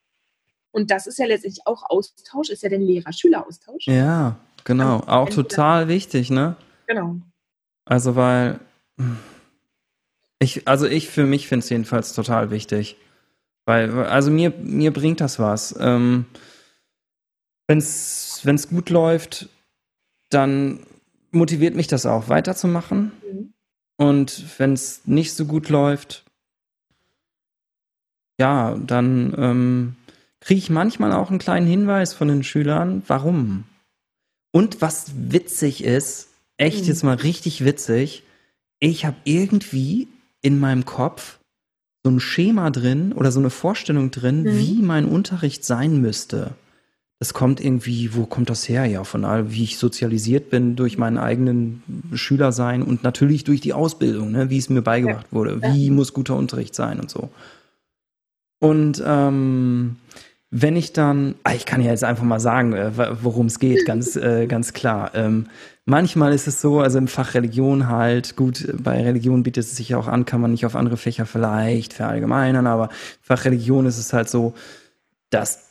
Und 0.70 0.90
das 0.90 1.06
ist 1.06 1.18
ja 1.18 1.26
letztendlich 1.26 1.66
auch 1.66 1.88
Austausch, 1.88 2.50
ist 2.50 2.62
ja 2.62 2.68
der 2.68 2.80
Lehrer-Schüler-Austausch. 2.80 3.86
Ja, 3.86 4.36
genau. 4.64 4.96
Und 4.96 5.08
auch 5.08 5.28
total 5.28 5.88
wichtig, 5.88 6.30
ne? 6.30 6.56
Genau. 6.86 7.16
Also, 7.84 8.16
weil 8.16 8.58
ich, 10.40 10.66
also 10.66 10.86
ich 10.86 11.08
für 11.08 11.26
mich 11.26 11.46
finde 11.46 11.64
es 11.64 11.70
jedenfalls 11.70 12.12
total 12.12 12.50
wichtig. 12.50 12.96
Weil, 13.66 13.90
also 14.04 14.30
mir, 14.30 14.52
mir 14.60 14.92
bringt 14.92 15.20
das 15.20 15.38
was. 15.38 15.74
Ähm, 15.78 16.26
wenn 17.66 17.78
es 17.78 18.68
gut 18.68 18.90
läuft, 18.90 19.48
dann 20.30 20.80
motiviert 21.30 21.74
mich 21.74 21.86
das 21.86 22.06
auch 22.06 22.28
weiterzumachen. 22.28 23.12
Mhm. 23.22 23.54
Und 23.96 24.58
wenn 24.58 24.72
es 24.72 25.02
nicht 25.06 25.34
so 25.34 25.46
gut 25.46 25.68
läuft, 25.68 26.24
ja, 28.40 28.76
dann 28.76 29.34
ähm, 29.38 29.96
kriege 30.40 30.58
ich 30.58 30.70
manchmal 30.70 31.12
auch 31.12 31.30
einen 31.30 31.38
kleinen 31.38 31.66
Hinweis 31.66 32.12
von 32.12 32.28
den 32.28 32.42
Schülern, 32.42 33.02
warum. 33.06 33.64
Und 34.52 34.82
was 34.82 35.12
witzig 35.16 35.84
ist, 35.84 36.28
echt 36.56 36.82
mhm. 36.82 36.88
jetzt 36.88 37.04
mal 37.04 37.16
richtig 37.16 37.64
witzig, 37.64 38.24
ich 38.80 39.04
habe 39.04 39.16
irgendwie 39.24 40.08
in 40.42 40.58
meinem 40.58 40.84
Kopf 40.84 41.38
so 42.02 42.10
ein 42.10 42.20
Schema 42.20 42.70
drin 42.70 43.12
oder 43.12 43.32
so 43.32 43.38
eine 43.38 43.50
Vorstellung 43.50 44.10
drin, 44.10 44.42
mhm. 44.42 44.58
wie 44.58 44.82
mein 44.82 45.06
Unterricht 45.06 45.64
sein 45.64 46.00
müsste 46.00 46.54
es 47.20 47.32
kommt 47.32 47.64
irgendwie, 47.64 48.14
wo 48.14 48.26
kommt 48.26 48.50
das 48.50 48.68
her? 48.68 48.84
Ja, 48.86 49.04
von 49.04 49.24
all, 49.24 49.52
wie 49.52 49.64
ich 49.64 49.78
sozialisiert 49.78 50.50
bin 50.50 50.76
durch 50.76 50.98
meinen 50.98 51.18
eigenen 51.18 51.82
Schülersein 52.12 52.82
und 52.82 53.02
natürlich 53.02 53.44
durch 53.44 53.60
die 53.60 53.72
Ausbildung, 53.72 54.32
ne, 54.32 54.50
wie 54.50 54.58
es 54.58 54.68
mir 54.68 54.82
beigebracht 54.82 55.26
wurde. 55.30 55.62
Wie 55.62 55.90
muss 55.90 56.12
guter 56.12 56.36
Unterricht 56.36 56.74
sein 56.74 57.00
und 57.00 57.10
so. 57.10 57.30
Und 58.60 59.02
ähm, 59.06 59.96
wenn 60.50 60.76
ich 60.76 60.92
dann, 60.92 61.34
ah, 61.42 61.52
ich 61.52 61.66
kann 61.66 61.82
ja 61.82 61.90
jetzt 61.90 62.04
einfach 62.04 62.22
mal 62.22 62.38
sagen, 62.38 62.74
äh, 62.74 62.92
worum 63.22 63.46
es 63.46 63.58
geht, 63.58 63.86
ganz, 63.86 64.14
äh, 64.16 64.46
ganz 64.46 64.72
klar. 64.72 65.10
Ähm, 65.14 65.46
manchmal 65.84 66.32
ist 66.32 66.46
es 66.46 66.60
so, 66.60 66.80
also 66.80 66.98
im 66.98 67.08
Fach 67.08 67.34
Religion 67.34 67.88
halt, 67.88 68.36
gut, 68.36 68.72
bei 68.82 69.02
Religion 69.02 69.42
bietet 69.42 69.64
es 69.64 69.76
sich 69.76 69.90
ja 69.90 69.98
auch 69.98 70.08
an, 70.08 70.24
kann 70.24 70.40
man 70.40 70.52
nicht 70.52 70.64
auf 70.64 70.76
andere 70.76 70.96
Fächer 70.96 71.26
vielleicht 71.26 71.92
verallgemeinern, 71.92 72.66
aber 72.66 72.88
Fach 73.20 73.44
Religion 73.44 73.84
ist 73.86 73.98
es 73.98 74.12
halt 74.12 74.28
so, 74.28 74.54
dass 75.30 75.63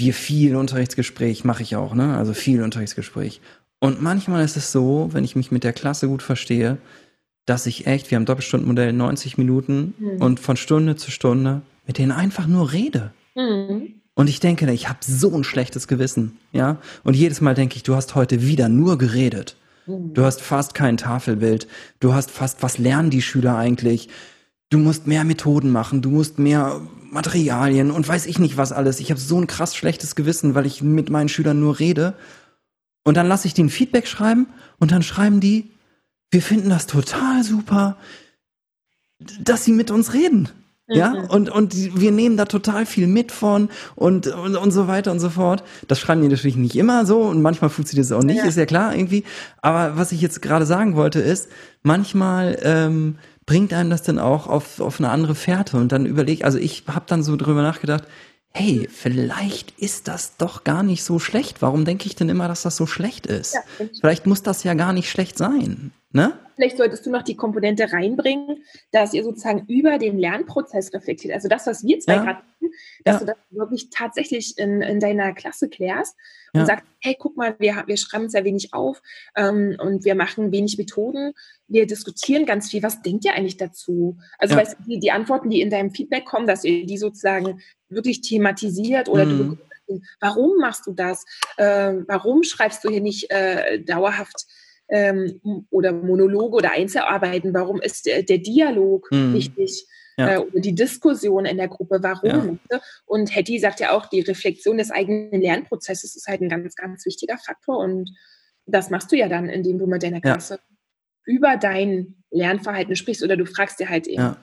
wir 0.00 0.12
viel 0.14 0.56
Unterrichtsgespräch 0.56 1.44
mache 1.44 1.62
ich 1.62 1.76
auch, 1.76 1.94
ne? 1.94 2.16
Also 2.16 2.34
viel 2.34 2.62
Unterrichtsgespräch. 2.62 3.40
Und 3.78 4.02
manchmal 4.02 4.44
ist 4.44 4.56
es 4.56 4.72
so, 4.72 5.10
wenn 5.12 5.24
ich 5.24 5.36
mich 5.36 5.52
mit 5.52 5.62
der 5.62 5.72
Klasse 5.72 6.08
gut 6.08 6.22
verstehe, 6.22 6.78
dass 7.46 7.66
ich 7.66 7.86
echt, 7.86 8.10
wir 8.10 8.16
haben 8.16 8.26
Doppelstundenmodell 8.26 8.92
90 8.92 9.38
Minuten 9.38 9.94
mhm. 9.98 10.22
und 10.22 10.40
von 10.40 10.56
Stunde 10.56 10.96
zu 10.96 11.10
Stunde 11.10 11.62
mit 11.86 11.98
denen 11.98 12.12
einfach 12.12 12.46
nur 12.46 12.72
rede. 12.72 13.12
Mhm. 13.34 13.94
Und 14.14 14.28
ich 14.28 14.38
denke, 14.38 14.70
ich 14.70 14.88
habe 14.88 14.98
so 15.02 15.34
ein 15.34 15.44
schlechtes 15.44 15.88
Gewissen, 15.88 16.38
ja? 16.52 16.76
Und 17.04 17.16
jedes 17.16 17.40
Mal 17.40 17.54
denke 17.54 17.76
ich, 17.76 17.82
du 17.82 17.94
hast 17.94 18.14
heute 18.14 18.42
wieder 18.42 18.68
nur 18.68 18.98
geredet. 18.98 19.56
Mhm. 19.86 20.14
Du 20.14 20.22
hast 20.24 20.40
fast 20.40 20.74
kein 20.74 20.96
Tafelbild. 20.96 21.66
Du 22.00 22.12
hast 22.14 22.30
fast, 22.30 22.62
was 22.62 22.78
lernen 22.78 23.10
die 23.10 23.22
Schüler 23.22 23.56
eigentlich? 23.56 24.08
Du 24.70 24.78
musst 24.78 25.06
mehr 25.06 25.24
Methoden 25.24 25.70
machen, 25.70 26.00
du 26.00 26.10
musst 26.10 26.38
mehr 26.38 26.80
Materialien 27.10 27.90
und 27.90 28.06
weiß 28.06 28.26
ich 28.26 28.38
nicht 28.38 28.56
was 28.56 28.72
alles. 28.72 29.00
Ich 29.00 29.10
habe 29.10 29.20
so 29.20 29.38
ein 29.38 29.48
krass 29.48 29.76
schlechtes 29.76 30.14
Gewissen, 30.14 30.54
weil 30.54 30.64
ich 30.64 30.80
mit 30.80 31.10
meinen 31.10 31.28
Schülern 31.28 31.60
nur 31.60 31.78
rede. 31.78 32.14
Und 33.02 33.16
dann 33.16 33.26
lasse 33.26 33.46
ich 33.46 33.54
den 33.54 33.68
Feedback 33.68 34.06
schreiben 34.06 34.46
und 34.78 34.92
dann 34.92 35.02
schreiben 35.02 35.40
die, 35.40 35.70
wir 36.30 36.42
finden 36.42 36.70
das 36.70 36.86
total 36.86 37.42
super, 37.42 37.96
dass 39.40 39.64
sie 39.64 39.72
mit 39.72 39.90
uns 39.90 40.14
reden. 40.14 40.48
Ja, 40.92 41.10
mhm. 41.10 41.24
und, 41.26 41.50
und 41.50 42.00
wir 42.00 42.10
nehmen 42.10 42.36
da 42.36 42.46
total 42.46 42.84
viel 42.84 43.06
mit 43.06 43.30
von 43.30 43.68
und, 43.94 44.26
und, 44.26 44.56
und 44.56 44.70
so 44.72 44.88
weiter 44.88 45.12
und 45.12 45.20
so 45.20 45.30
fort. 45.30 45.62
Das 45.86 46.00
schreiben 46.00 46.20
die 46.20 46.28
natürlich 46.28 46.56
nicht 46.56 46.74
immer 46.74 47.06
so 47.06 47.20
und 47.20 47.42
manchmal 47.42 47.70
funktioniert 47.70 48.06
es 48.06 48.12
auch 48.12 48.24
nicht, 48.24 48.38
ja. 48.38 48.44
ist 48.44 48.56
ja 48.56 48.66
klar 48.66 48.94
irgendwie. 48.94 49.22
Aber 49.62 49.96
was 49.96 50.10
ich 50.10 50.20
jetzt 50.20 50.42
gerade 50.42 50.66
sagen 50.66 50.96
wollte 50.96 51.20
ist, 51.20 51.48
manchmal 51.84 52.58
ähm, 52.62 53.18
bringt 53.50 53.72
einem 53.72 53.90
das 53.90 54.02
dann 54.02 54.20
auch 54.20 54.46
auf, 54.46 54.78
auf 54.78 55.00
eine 55.00 55.10
andere 55.10 55.34
Fährte? 55.34 55.76
Und 55.76 55.90
dann 55.90 56.06
überlege, 56.06 56.44
also 56.44 56.56
ich 56.56 56.84
habe 56.86 57.06
dann 57.08 57.24
so 57.24 57.34
drüber 57.34 57.62
nachgedacht, 57.62 58.04
hey, 58.52 58.88
vielleicht 58.90 59.78
ist 59.78 60.08
das 60.08 60.36
doch 60.36 60.64
gar 60.64 60.82
nicht 60.82 61.04
so 61.04 61.18
schlecht. 61.18 61.62
Warum 61.62 61.84
denke 61.84 62.06
ich 62.06 62.16
denn 62.16 62.28
immer, 62.28 62.48
dass 62.48 62.62
das 62.62 62.76
so 62.76 62.86
schlecht 62.86 63.26
ist? 63.26 63.54
Ja, 63.54 63.62
vielleicht 64.00 64.26
muss 64.26 64.42
das 64.42 64.64
ja 64.64 64.74
gar 64.74 64.92
nicht 64.92 65.08
schlecht 65.08 65.38
sein. 65.38 65.92
Ne? 66.12 66.32
Vielleicht 66.56 66.76
solltest 66.76 67.06
du 67.06 67.10
noch 67.10 67.22
die 67.22 67.36
Komponente 67.36 67.92
reinbringen, 67.92 68.64
dass 68.90 69.14
ihr 69.14 69.22
sozusagen 69.22 69.64
über 69.68 69.96
den 69.96 70.18
Lernprozess 70.18 70.92
reflektiert. 70.92 71.32
Also 71.32 71.48
das, 71.48 71.68
was 71.68 71.86
wir 71.86 72.00
zwei 72.00 72.16
ja. 72.16 72.24
gerade 72.24 72.42
tun, 72.58 72.70
dass 73.04 73.14
ja. 73.14 73.20
du 73.20 73.26
das 73.26 73.36
wirklich 73.50 73.90
tatsächlich 73.90 74.58
in, 74.58 74.82
in 74.82 74.98
deiner 74.98 75.32
Klasse 75.32 75.68
klärst 75.68 76.16
und 76.52 76.60
ja. 76.60 76.66
sagst, 76.66 76.84
hey, 76.98 77.16
guck 77.18 77.36
mal, 77.36 77.54
wir, 77.60 77.84
wir 77.86 77.96
schreiben 77.96 78.28
sehr 78.28 78.44
wenig 78.44 78.74
auf 78.74 79.00
ähm, 79.36 79.76
und 79.80 80.04
wir 80.04 80.16
machen 80.16 80.50
wenig 80.50 80.76
Methoden. 80.76 81.32
Wir 81.68 81.86
diskutieren 81.86 82.44
ganz 82.44 82.68
viel. 82.68 82.82
Was 82.82 83.00
denkt 83.02 83.24
ihr 83.24 83.34
eigentlich 83.34 83.56
dazu? 83.56 84.18
Also 84.38 84.56
weißt 84.56 84.78
du, 84.80 84.82
die, 84.88 84.98
die 84.98 85.12
Antworten, 85.12 85.48
die 85.48 85.60
in 85.60 85.70
deinem 85.70 85.92
Feedback 85.92 86.24
kommen, 86.24 86.48
dass 86.48 86.64
ihr 86.64 86.84
die 86.84 86.98
sozusagen 86.98 87.60
wirklich 87.90 88.20
thematisiert 88.20 89.08
oder 89.08 89.26
mhm. 89.26 89.38
du 89.38 89.58
warum 90.20 90.58
machst 90.58 90.86
du 90.86 90.92
das? 90.92 91.24
Äh, 91.56 91.94
warum 92.06 92.42
schreibst 92.42 92.84
du 92.84 92.90
hier 92.90 93.00
nicht 93.00 93.30
äh, 93.30 93.80
dauerhaft 93.80 94.46
ähm, 94.88 95.66
oder 95.70 95.92
Monologe 95.92 96.56
oder 96.56 96.72
Einzelarbeiten, 96.72 97.54
warum 97.54 97.80
ist 97.80 98.06
der, 98.06 98.22
der 98.22 98.38
Dialog 98.38 99.10
mhm. 99.10 99.34
wichtig? 99.34 99.86
Ja. 100.16 100.34
Äh, 100.34 100.38
oder 100.38 100.60
die 100.60 100.74
Diskussion 100.74 101.46
in 101.46 101.56
der 101.56 101.68
Gruppe, 101.68 101.98
warum? 102.02 102.58
Ja. 102.70 102.80
Und 103.06 103.34
Hetty 103.34 103.58
sagt 103.58 103.80
ja 103.80 103.92
auch, 103.92 104.06
die 104.06 104.20
Reflexion 104.20 104.78
des 104.78 104.90
eigenen 104.90 105.40
Lernprozesses 105.40 106.16
ist 106.16 106.26
halt 106.26 106.40
ein 106.40 106.48
ganz, 106.48 106.74
ganz 106.74 107.06
wichtiger 107.06 107.38
Faktor. 107.38 107.78
Und 107.78 108.10
das 108.66 108.90
machst 108.90 109.10
du 109.12 109.16
ja 109.16 109.28
dann, 109.28 109.48
indem 109.48 109.78
du 109.78 109.86
mit 109.86 110.02
deiner 110.02 110.20
Klasse 110.20 110.54
ja. 110.54 110.60
über 111.24 111.56
dein 111.56 112.16
Lernverhalten 112.30 112.96
sprichst 112.96 113.22
oder 113.22 113.36
du 113.36 113.46
fragst 113.46 113.80
dir 113.80 113.88
halt 113.88 114.06
eben 114.06 114.36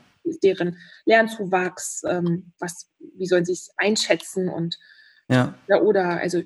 deren 0.44 0.78
Lernzuwachs, 1.06 2.04
ähm, 2.08 2.54
was, 2.60 2.90
wie 3.00 3.26
sollen 3.26 3.46
sie 3.46 3.54
es 3.54 3.72
einschätzen 3.78 4.50
und 4.50 4.78
ja. 5.30 5.56
oder 5.82 6.22
also 6.22 6.42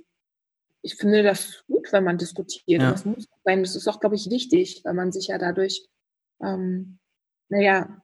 ich 0.82 0.96
finde 0.96 1.24
das 1.24 1.64
gut, 1.68 1.92
wenn 1.94 2.04
man 2.04 2.18
diskutiert. 2.18 2.82
Ja. 2.82 2.92
Das 2.92 3.06
muss 3.06 3.28
sein. 3.44 3.62
Das 3.62 3.76
ist 3.76 3.88
auch, 3.88 4.00
glaube 4.00 4.16
ich, 4.16 4.30
wichtig, 4.30 4.82
weil 4.84 4.94
man 4.94 5.12
sich 5.12 5.28
ja 5.28 5.38
dadurch, 5.38 5.88
ähm, 6.42 7.00
naja, 7.50 8.02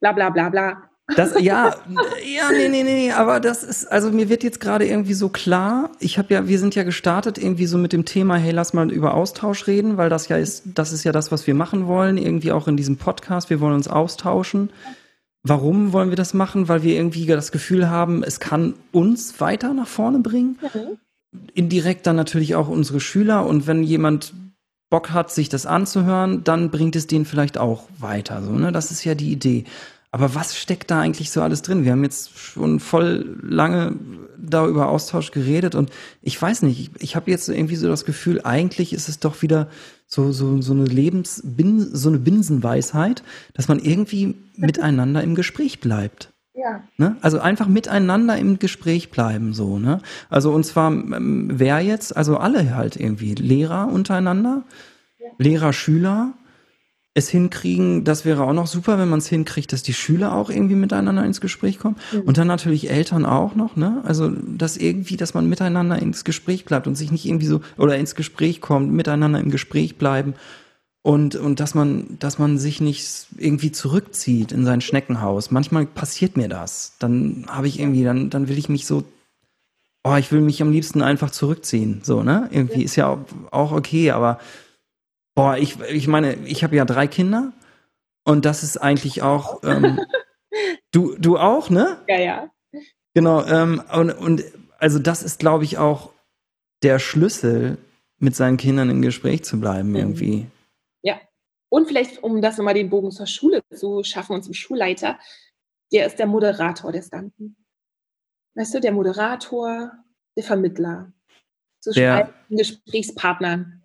bla 0.00 0.12
bla 0.12 0.30
bla 0.30 0.48
bla. 0.48 0.90
Das, 1.16 1.40
ja, 1.40 1.74
ja, 2.22 2.50
nee, 2.52 2.68
nee, 2.68 2.82
nee, 2.82 3.12
aber 3.12 3.40
das 3.40 3.64
ist, 3.64 3.86
also 3.90 4.10
mir 4.10 4.28
wird 4.28 4.42
jetzt 4.42 4.60
gerade 4.60 4.86
irgendwie 4.86 5.14
so 5.14 5.30
klar, 5.30 5.90
ich 6.00 6.18
habe 6.18 6.34
ja, 6.34 6.46
wir 6.46 6.58
sind 6.58 6.74
ja 6.74 6.82
gestartet 6.82 7.38
irgendwie 7.38 7.66
so 7.66 7.78
mit 7.78 7.94
dem 7.94 8.04
Thema, 8.04 8.36
hey, 8.36 8.52
lass 8.52 8.74
mal 8.74 8.92
über 8.92 9.14
Austausch 9.14 9.66
reden, 9.66 9.96
weil 9.96 10.10
das 10.10 10.28
ja 10.28 10.36
ist, 10.36 10.64
das 10.66 10.92
ist 10.92 11.04
ja 11.04 11.12
das, 11.12 11.32
was 11.32 11.46
wir 11.46 11.54
machen 11.54 11.86
wollen, 11.86 12.18
irgendwie 12.18 12.52
auch 12.52 12.68
in 12.68 12.76
diesem 12.76 12.98
Podcast, 12.98 13.48
wir 13.48 13.60
wollen 13.60 13.74
uns 13.74 13.88
austauschen. 13.88 14.70
Warum 15.42 15.92
wollen 15.92 16.10
wir 16.10 16.16
das 16.16 16.34
machen? 16.34 16.68
Weil 16.68 16.82
wir 16.82 16.94
irgendwie 16.94 17.24
das 17.24 17.52
Gefühl 17.52 17.88
haben, 17.88 18.22
es 18.22 18.38
kann 18.38 18.74
uns 18.92 19.40
weiter 19.40 19.72
nach 19.72 19.88
vorne 19.88 20.18
bringen. 20.18 20.58
Mhm 20.74 20.98
indirekt 21.54 22.06
dann 22.06 22.16
natürlich 22.16 22.54
auch 22.54 22.68
unsere 22.68 23.00
Schüler 23.00 23.46
und 23.46 23.66
wenn 23.66 23.82
jemand 23.82 24.32
Bock 24.90 25.10
hat, 25.10 25.30
sich 25.30 25.48
das 25.50 25.66
anzuhören, 25.66 26.44
dann 26.44 26.70
bringt 26.70 26.96
es 26.96 27.06
den 27.06 27.26
vielleicht 27.26 27.58
auch 27.58 27.84
weiter. 27.98 28.42
So, 28.42 28.52
ne? 28.52 28.72
Das 28.72 28.90
ist 28.90 29.04
ja 29.04 29.14
die 29.14 29.32
Idee. 29.32 29.64
Aber 30.10 30.34
was 30.34 30.56
steckt 30.56 30.90
da 30.90 31.00
eigentlich 31.00 31.30
so 31.30 31.42
alles 31.42 31.62
drin? 31.62 31.84
Wir 31.84 31.92
haben 31.92 32.02
jetzt 32.02 32.38
schon 32.38 32.80
voll 32.80 33.38
lange 33.42 33.96
da 34.38 34.66
über 34.66 34.88
Austausch 34.88 35.32
geredet 35.32 35.74
und 35.74 35.90
ich 36.22 36.40
weiß 36.40 36.62
nicht, 36.62 36.80
ich, 36.80 37.02
ich 37.02 37.16
habe 37.16 37.30
jetzt 37.30 37.48
irgendwie 37.48 37.76
so 37.76 37.88
das 37.88 38.04
Gefühl, 38.04 38.40
eigentlich 38.42 38.92
ist 38.92 39.08
es 39.08 39.18
doch 39.18 39.42
wieder 39.42 39.68
so, 40.06 40.32
so, 40.32 40.62
so 40.62 40.72
eine 40.72 40.84
Lebens, 40.84 41.36
so 41.36 42.08
eine 42.08 42.18
Binsenweisheit, 42.18 43.22
dass 43.52 43.68
man 43.68 43.78
irgendwie 43.78 44.36
miteinander 44.56 45.22
im 45.22 45.34
Gespräch 45.34 45.80
bleibt. 45.80 46.32
Ja. 46.54 46.82
Ne? 46.96 47.16
Also 47.20 47.38
einfach 47.40 47.68
miteinander 47.68 48.36
im 48.36 48.58
Gespräch 48.58 49.10
bleiben, 49.10 49.52
so, 49.52 49.78
ne? 49.78 50.00
Also 50.28 50.52
und 50.52 50.64
zwar 50.64 50.90
ähm, 50.90 51.50
wer 51.52 51.80
jetzt, 51.80 52.16
also 52.16 52.38
alle 52.38 52.74
halt 52.74 52.96
irgendwie, 52.96 53.34
Lehrer 53.34 53.88
untereinander, 53.92 54.64
ja. 55.20 55.28
Lehrer, 55.38 55.72
Schüler, 55.72 56.32
es 57.14 57.28
hinkriegen, 57.28 58.04
das 58.04 58.24
wäre 58.24 58.44
auch 58.44 58.52
noch 58.52 58.66
super, 58.66 58.98
wenn 58.98 59.08
man 59.08 59.18
es 59.18 59.28
hinkriegt, 59.28 59.72
dass 59.72 59.82
die 59.82 59.94
Schüler 59.94 60.34
auch 60.34 60.50
irgendwie 60.50 60.76
miteinander 60.76 61.24
ins 61.24 61.40
Gespräch 61.40 61.78
kommen. 61.78 61.96
Mhm. 62.12 62.20
Und 62.20 62.38
dann 62.38 62.46
natürlich 62.46 62.90
Eltern 62.90 63.26
auch 63.26 63.54
noch, 63.54 63.76
ne? 63.76 64.02
Also, 64.04 64.28
dass 64.28 64.76
irgendwie, 64.76 65.16
dass 65.16 65.34
man 65.34 65.48
miteinander 65.48 66.00
ins 66.00 66.24
Gespräch 66.24 66.64
bleibt 66.64 66.86
und 66.86 66.94
sich 66.94 67.10
nicht 67.10 67.26
irgendwie 67.26 67.46
so, 67.46 67.60
oder 67.76 67.96
ins 67.96 68.14
Gespräch 68.14 68.60
kommt, 68.60 68.92
miteinander 68.92 69.40
im 69.40 69.50
Gespräch 69.50 69.96
bleiben 69.96 70.34
und, 71.02 71.36
und 71.36 71.58
dass 71.58 71.74
man, 71.74 72.18
dass 72.18 72.38
man 72.38 72.58
sich 72.58 72.80
nicht 72.80 73.28
irgendwie 73.36 73.72
zurückzieht 73.72 74.52
in 74.52 74.64
sein 74.64 74.80
Schneckenhaus. 74.80 75.50
Manchmal 75.50 75.86
passiert 75.86 76.36
mir 76.36 76.48
das. 76.48 76.94
Dann 76.98 77.46
habe 77.48 77.66
ich 77.66 77.80
irgendwie, 77.80 78.04
dann, 78.04 78.30
dann 78.30 78.48
will 78.48 78.58
ich 78.58 78.68
mich 78.68 78.86
so, 78.86 79.04
oh, 80.04 80.16
ich 80.16 80.30
will 80.32 80.40
mich 80.40 80.60
am 80.60 80.70
liebsten 80.70 81.02
einfach 81.02 81.30
zurückziehen. 81.30 82.00
So, 82.02 82.22
ne? 82.22 82.48
Irgendwie 82.52 82.82
ist 82.82 82.96
ja 82.96 83.18
auch 83.50 83.72
okay, 83.72 84.10
aber 84.10 84.38
boah, 85.38 85.56
ich, 85.56 85.78
ich 85.80 86.08
meine, 86.08 86.34
ich 86.46 86.64
habe 86.64 86.74
ja 86.74 86.84
drei 86.84 87.06
Kinder 87.06 87.52
und 88.24 88.44
das 88.44 88.62
ist 88.62 88.76
eigentlich 88.76 89.22
auch, 89.22 89.62
ähm, 89.62 90.00
du, 90.90 91.14
du 91.16 91.38
auch, 91.38 91.70
ne? 91.70 91.98
Ja, 92.08 92.18
ja. 92.18 92.50
Genau, 93.14 93.44
ähm, 93.44 93.82
und, 93.92 94.10
und 94.10 94.44
also 94.78 94.98
das 94.98 95.22
ist, 95.22 95.38
glaube 95.38 95.64
ich, 95.64 95.78
auch 95.78 96.12
der 96.82 96.98
Schlüssel, 96.98 97.78
mit 98.20 98.34
seinen 98.34 98.56
Kindern 98.56 98.90
im 98.90 99.00
Gespräch 99.00 99.44
zu 99.44 99.60
bleiben, 99.60 99.90
mhm. 99.90 99.96
irgendwie. 99.96 100.46
Und 101.70 101.86
vielleicht, 101.86 102.22
um 102.22 102.40
das 102.40 102.56
nochmal 102.56 102.74
den 102.74 102.90
Bogen 102.90 103.10
zur 103.10 103.26
Schule 103.26 103.62
zu 103.74 104.02
schaffen 104.02 104.34
und 104.34 104.42
zum 104.42 104.54
Schulleiter, 104.54 105.18
der 105.92 106.06
ist 106.06 106.18
der 106.18 106.26
Moderator 106.26 106.92
des 106.92 107.10
Ganzen. 107.10 107.56
Weißt 108.54 108.74
du, 108.74 108.80
der 108.80 108.92
Moderator, 108.92 109.92
der 110.36 110.44
Vermittler 110.44 111.12
zwischen 111.80 112.00
der, 112.00 112.34
Gesprächspartnern. 112.48 113.77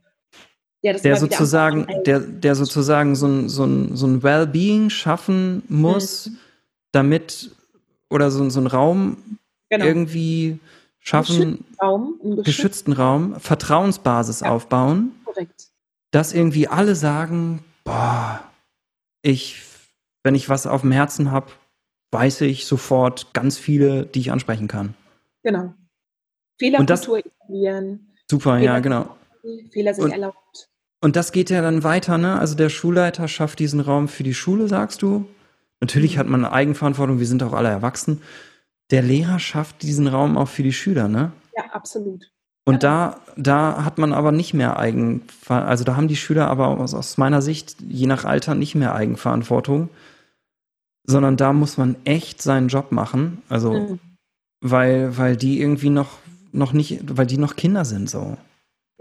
Der, 0.84 1.00
der 1.00 1.16
sozusagen, 1.16 1.88
der, 2.06 2.20
der 2.20 2.56
sozusagen 2.56 3.16
so 3.16 3.26
ein, 3.26 3.50
so 3.50 3.64
ein, 3.64 3.96
so 3.96 4.06
ein 4.06 4.22
Wellbeing 4.22 4.90
schaffen 4.90 5.64
muss, 5.70 6.28
mhm. 6.28 6.38
damit, 6.92 7.52
oder 8.10 8.32
so, 8.32 8.50
so 8.50 8.60
ein 8.60 8.68
Raum 8.68 9.18
genau. 9.70 9.86
irgendwie 9.86 10.60
schaffen, 11.00 11.36
geschützten 11.36 11.76
Raum, 11.82 12.20
geschützten, 12.20 12.44
geschützten 12.44 12.94
Raum 12.94 13.40
Vertrauensbasis 13.40 14.42
ja. 14.42 14.52
aufbauen. 14.52 15.12
Korrekt. 15.26 15.70
Dass 16.12 16.34
irgendwie 16.34 16.68
alle 16.68 16.96
sagen, 16.96 17.64
boah, 17.84 18.44
ich, 19.22 19.62
wenn 20.24 20.36
ich 20.36 20.50
was 20.50 20.68
auf 20.68 20.82
dem 20.82 20.92
Herzen 20.92 21.32
habe, 21.32 21.48
weiß 22.12 22.42
ich 22.42 22.66
sofort 22.66 23.34
ganz 23.34 23.58
viele, 23.58 24.06
die 24.06 24.20
ich 24.20 24.32
ansprechen 24.32 24.68
kann. 24.68 24.94
Genau. 25.44 25.74
Fehlerkultur 26.60 27.20
etablieren. 27.20 28.14
Super, 28.30 28.58
Fehler, 28.58 28.74
ja, 28.74 28.80
genau. 28.80 29.18
Fehler 29.72 29.94
sind 29.94 30.06
und, 30.06 30.12
erlaubt. 30.12 30.70
Und 31.04 31.18
das 31.18 31.34
geht 31.34 31.50
ja 31.50 31.62
dann 31.62 31.84
weiter, 31.84 32.18
ne? 32.18 32.40
Also 32.40 32.56
der 32.56 32.70
Schulleiter 32.70 33.28
schafft 33.28 33.60
diesen 33.60 33.82
Raum 33.82 34.08
für 34.08 34.24
die 34.24 34.34
Schule, 34.34 34.70
sagst 34.70 35.02
du. 35.02 35.28
Natürlich 35.82 36.18
hat 36.18 36.28
man 36.28 36.46
eine 36.46 36.54
Eigenverantwortung, 36.54 37.20
wir 37.20 37.28
sind 37.28 37.44
auch 37.44 37.52
alle 37.52 37.68
erwachsen. 37.68 38.22
Der 38.90 39.02
Lehrer 39.02 39.38
schafft 39.38 39.82
diesen 39.82 40.08
Raum 40.08 40.38
auch 40.38 40.48
für 40.48 40.64
die 40.64 40.72
Schüler, 40.72 41.10
ne? 41.10 41.34
Ja, 41.58 41.66
absolut. 41.74 42.32
Und 42.64 42.84
da, 42.84 43.20
da 43.36 43.84
hat 43.84 43.98
man 43.98 44.14
aber 44.14 44.32
nicht 44.32 44.54
mehr 44.54 44.80
Eigen, 44.80 45.24
also 45.50 45.84
da 45.84 45.98
haben 45.98 46.08
die 46.08 46.16
Schüler 46.16 46.48
aber 46.48 46.70
aus, 46.70 46.94
aus 46.94 47.18
meiner 47.18 47.42
Sicht, 47.42 47.76
je 47.82 48.08
nach 48.08 48.24
Alter, 48.24 48.56
nicht 48.56 48.74
mehr 48.74 48.96
Eigenverantwortung, 48.96 49.90
sondern 51.04 51.36
da 51.36 51.52
muss 51.52 51.78
man 51.78 51.98
echt 52.06 52.42
seinen 52.42 52.70
Job 52.70 52.94
machen, 52.94 53.42
also, 53.50 53.74
mhm. 53.74 54.00
weil, 54.62 55.18
weil 55.18 55.36
die 55.36 55.60
irgendwie 55.60 55.90
noch, 55.90 56.20
noch 56.54 56.72
nicht, 56.72 57.18
weil 57.18 57.28
die 57.28 57.38
noch 57.38 57.58
Kinder 57.58 57.84
sind, 57.84 58.10
so. 58.10 58.38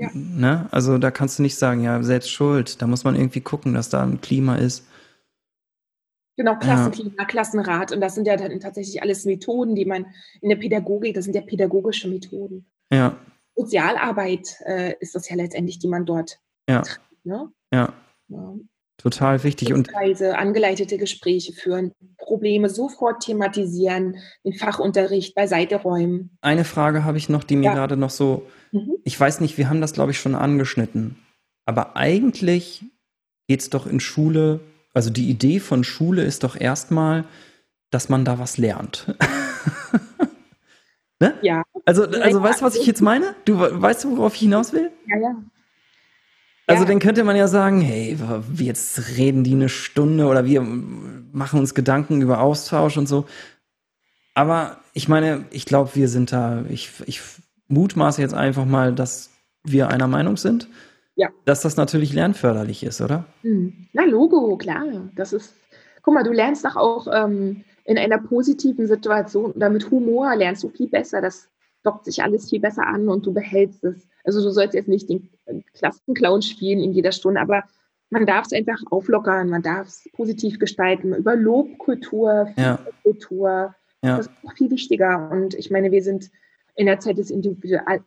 Ja. 0.03 0.11
Ne? 0.14 0.68
Also 0.72 0.98
da 0.98 1.11
kannst 1.11 1.38
du 1.38 1.42
nicht 1.42 1.57
sagen, 1.57 1.82
ja, 1.82 2.03
selbst 2.03 2.30
schuld. 2.30 2.82
Da 2.82 2.86
muss 2.86 3.05
man 3.05 3.14
irgendwie 3.14 3.40
gucken, 3.40 3.74
dass 3.74 3.88
da 3.88 4.03
ein 4.03 4.20
Klima 4.20 4.57
ist. 4.57 4.84
Genau, 6.36 6.57
Klassenklima, 6.57 7.12
ja. 7.18 7.24
Klassenrat. 7.24 7.92
Und 7.92 8.00
das 8.00 8.14
sind 8.14 8.26
ja 8.26 8.36
dann 8.36 8.59
tatsächlich 8.59 9.00
alles 9.03 9.24
Methoden, 9.26 9.74
die 9.74 9.84
man 9.84 10.07
in 10.40 10.48
der 10.48 10.57
Pädagogik, 10.57 11.14
das 11.14 11.24
sind 11.24 11.34
ja 11.34 11.42
pädagogische 11.42 12.09
Methoden. 12.09 12.66
Ja. 12.90 13.16
Sozialarbeit 13.55 14.57
äh, 14.64 14.94
ist 14.98 15.14
das 15.14 15.28
ja 15.28 15.36
letztendlich, 15.36 15.78
die 15.78 15.88
man 15.88 16.05
dort 16.05 16.40
ja. 16.68 16.82
Trägt, 16.82 17.00
ne? 17.24 17.53
ja. 17.72 17.92
ja. 18.28 18.55
Total 19.03 19.42
wichtig. 19.42 19.72
Und 19.72 19.92
Weise, 19.92 20.38
angeleitete 20.38 20.96
Gespräche 20.96 21.53
führen, 21.53 21.92
Probleme 22.18 22.68
sofort 22.68 23.22
thematisieren, 23.22 24.16
den 24.44 24.55
Fachunterricht 24.55 25.34
beiseite 25.34 25.76
räumen. 25.76 26.38
Eine 26.40 26.64
Frage 26.64 27.05
habe 27.05 27.18
ich 27.18 27.28
noch, 27.28 27.44
die 27.44 27.57
mir 27.57 27.66
ja. 27.66 27.74
gerade 27.74 27.96
noch 27.96 28.11
so, 28.11 28.46
mhm. 28.70 28.96
ich 29.05 29.18
weiß 29.18 29.40
nicht, 29.40 29.59
wir 29.59 29.68
haben 29.68 29.80
das, 29.80 29.92
glaube 29.92 30.12
ich, 30.12 30.20
schon 30.20 30.34
angeschnitten. 30.34 31.16
Aber 31.64 31.96
eigentlich 31.96 32.84
geht 33.48 33.61
es 33.61 33.70
doch 33.70 33.86
in 33.86 34.00
Schule, 34.00 34.61
also 34.94 35.11
die 35.11 35.28
Idee 35.28 35.59
von 35.59 35.84
Schule 35.84 36.22
ist 36.22 36.44
doch 36.44 36.59
erstmal, 36.59 37.24
dass 37.90 38.09
man 38.09 38.24
da 38.24 38.38
was 38.38 38.57
lernt. 38.57 39.14
ne? 41.20 41.34
Ja. 41.42 41.64
Also, 41.84 42.05
also 42.05 42.42
weißt 42.42 42.61
du, 42.61 42.64
was 42.64 42.76
ich 42.76 42.86
jetzt 42.86 43.03
meine? 43.03 43.34
Du 43.44 43.59
weißt 43.59 44.05
du, 44.05 44.16
worauf 44.16 44.34
ich 44.34 44.40
hinaus 44.40 44.72
will? 44.72 44.90
Ja, 45.07 45.18
ja. 45.18 45.36
Also 46.66 46.84
ja. 46.84 46.88
dann 46.88 47.00
könnte 47.00 47.24
man 47.24 47.36
ja 47.36 47.48
sagen, 47.48 47.80
hey, 47.80 48.16
jetzt 48.54 49.16
reden 49.16 49.42
die 49.44 49.52
eine 49.52 49.68
Stunde 49.68 50.26
oder 50.26 50.44
wir 50.44 50.60
machen 50.62 51.58
uns 51.58 51.74
Gedanken 51.74 52.22
über 52.22 52.40
Austausch 52.40 52.96
und 52.96 53.08
so. 53.08 53.26
Aber 54.34 54.78
ich 54.94 55.08
meine, 55.08 55.44
ich 55.50 55.66
glaube, 55.66 55.90
wir 55.94 56.08
sind 56.08 56.32
da, 56.32 56.64
ich, 56.68 56.90
ich 57.06 57.20
mutmaße 57.68 58.20
jetzt 58.20 58.34
einfach 58.34 58.64
mal, 58.64 58.94
dass 58.94 59.30
wir 59.64 59.88
einer 59.88 60.06
Meinung 60.06 60.36
sind. 60.36 60.68
Ja. 61.14 61.28
Dass 61.44 61.60
das 61.60 61.76
natürlich 61.76 62.12
lernförderlich 62.12 62.84
ist, 62.84 63.00
oder? 63.00 63.26
Hm. 63.42 63.88
Na, 63.92 64.04
Logo, 64.04 64.56
klar. 64.56 64.84
Das 65.14 65.32
ist, 65.32 65.54
guck 66.02 66.14
mal, 66.14 66.24
du 66.24 66.32
lernst 66.32 66.64
doch 66.64 66.76
auch 66.76 67.06
ähm, 67.12 67.64
in 67.84 67.98
einer 67.98 68.18
positiven 68.18 68.86
Situation 68.86 69.52
oder 69.52 69.68
mit 69.68 69.90
Humor 69.90 70.34
lernst 70.36 70.62
du 70.62 70.70
viel 70.70 70.88
besser. 70.88 71.20
Das 71.20 71.48
dockt 71.82 72.06
sich 72.06 72.22
alles 72.22 72.48
viel 72.48 72.60
besser 72.60 72.86
an 72.86 73.08
und 73.08 73.26
du 73.26 73.32
behältst 73.32 73.84
es. 73.84 74.06
Also 74.24 74.42
du 74.42 74.50
sollst 74.50 74.74
jetzt 74.74 74.88
nicht 74.88 75.10
den 75.10 75.28
Klassenclown 75.74 76.43
spielen 76.43 76.80
in 76.80 76.93
jeder 76.93 77.12
Stunde, 77.12 77.40
aber 77.40 77.64
man 78.11 78.26
darf 78.26 78.47
es 78.47 78.53
einfach 78.53 78.78
auflockern, 78.90 79.49
man 79.49 79.62
darf 79.62 79.88
es 79.88 80.09
positiv 80.12 80.59
gestalten, 80.59 81.14
über 81.14 81.34
Lobkultur, 81.34 82.49
ja. 82.57 82.78
Kultur. 83.03 83.74
Ja. 84.05 84.18
Das 84.18 84.26
ist 84.26 84.32
auch 84.45 84.53
viel 84.53 84.70
wichtiger. 84.70 85.30
Und 85.30 85.55
ich 85.55 85.70
meine, 85.70 85.90
wir 85.90 86.03
sind 86.03 86.30
in 86.74 86.86
der 86.86 87.01
Zeit 87.01 87.18
des 87.18 87.30
Individual 87.30 88.01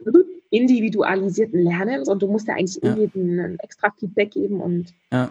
individualisierten 0.52 1.60
Lernens 1.60 2.08
und 2.08 2.22
du 2.22 2.28
musst 2.28 2.48
ja 2.48 2.54
eigentlich 2.54 2.80
ja. 2.84 2.96
jedem 2.96 3.40
ein 3.40 3.60
extra 3.60 3.92
Feedback 4.00 4.32
geben 4.32 4.62
und 4.62 4.94
ja. 5.12 5.30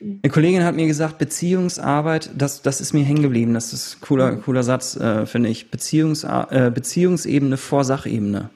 Eine 0.00 0.32
Kollegin 0.32 0.64
hat 0.64 0.74
mir 0.74 0.88
gesagt, 0.88 1.18
Beziehungsarbeit, 1.18 2.30
das, 2.36 2.62
das 2.62 2.80
ist 2.80 2.92
mir 2.92 3.04
hängen 3.04 3.22
geblieben. 3.22 3.54
Das 3.54 3.72
ist 3.72 3.96
ein 3.96 4.00
cooler, 4.00 4.32
mhm. 4.32 4.42
cooler 4.42 4.64
Satz, 4.64 4.96
äh, 4.96 5.26
finde 5.26 5.48
ich. 5.48 5.70
Beziehungs, 5.70 6.24
äh, 6.24 6.72
Beziehungsebene 6.74 7.56
vor 7.56 7.84
Sachebene. 7.84 8.50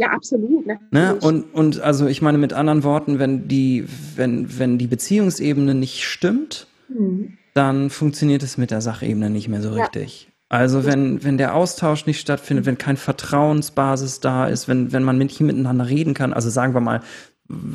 Ja, 0.00 0.12
absolut. 0.12 0.66
Ne? 0.66 1.14
Und, 1.20 1.52
und 1.52 1.80
also 1.80 2.06
ich 2.06 2.22
meine 2.22 2.38
mit 2.38 2.54
anderen 2.54 2.84
Worten, 2.84 3.18
wenn 3.18 3.48
die, 3.48 3.84
wenn, 4.16 4.58
wenn 4.58 4.78
die 4.78 4.86
Beziehungsebene 4.86 5.74
nicht 5.74 6.04
stimmt, 6.04 6.68
mhm. 6.88 7.36
dann 7.52 7.90
funktioniert 7.90 8.42
es 8.42 8.56
mit 8.56 8.70
der 8.70 8.80
Sachebene 8.80 9.28
nicht 9.28 9.48
mehr 9.48 9.60
so 9.60 9.72
richtig. 9.72 10.24
Ja. 10.24 10.30
Also 10.48 10.86
wenn, 10.86 11.22
wenn 11.22 11.36
der 11.36 11.54
Austausch 11.54 12.06
nicht 12.06 12.18
stattfindet, 12.18 12.64
wenn 12.64 12.78
kein 12.78 12.96
Vertrauensbasis 12.96 14.20
da 14.20 14.46
ist, 14.46 14.68
wenn, 14.68 14.90
wenn 14.90 15.02
man 15.02 15.18
nicht 15.18 15.38
miteinander 15.42 15.86
reden 15.86 16.14
kann, 16.14 16.32
also 16.32 16.48
sagen 16.48 16.72
wir 16.72 16.80
mal, 16.80 17.02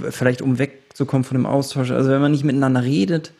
vielleicht 0.09 0.41
um 0.41 0.57
wegzukommen 0.57 1.25
von 1.25 1.37
dem 1.37 1.45
Austausch, 1.45 1.91
also 1.91 2.09
wenn 2.09 2.21
man 2.21 2.31
nicht 2.31 2.43
miteinander 2.43 2.81
redet, 2.81 3.33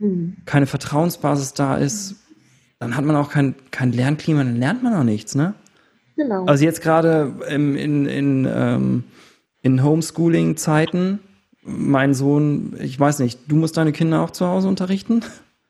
mhm. 0.00 0.38
keine 0.46 0.66
Vertrauensbasis 0.66 1.54
da 1.54 1.76
ist, 1.76 2.16
dann 2.80 2.96
hat 2.96 3.04
man 3.04 3.14
auch 3.14 3.30
kein, 3.30 3.54
kein 3.70 3.92
Lernklima, 3.92 4.42
dann 4.42 4.56
lernt 4.56 4.82
man 4.82 4.94
auch 4.94 5.04
nichts, 5.04 5.36
ne? 5.36 5.54
Genau. 6.16 6.44
Also 6.46 6.64
jetzt 6.64 6.82
gerade 6.82 7.32
in, 7.48 7.76
in, 7.76 8.06
in, 8.06 8.48
ähm, 8.52 9.04
in 9.62 9.82
Homeschooling-Zeiten, 9.82 11.20
mein 11.64 12.14
Sohn, 12.14 12.74
ich 12.80 12.98
weiß 12.98 13.20
nicht, 13.20 13.40
du 13.48 13.56
musst 13.56 13.76
deine 13.76 13.92
Kinder 13.92 14.22
auch 14.22 14.30
zu 14.30 14.46
Hause 14.46 14.68
unterrichten? 14.68 15.22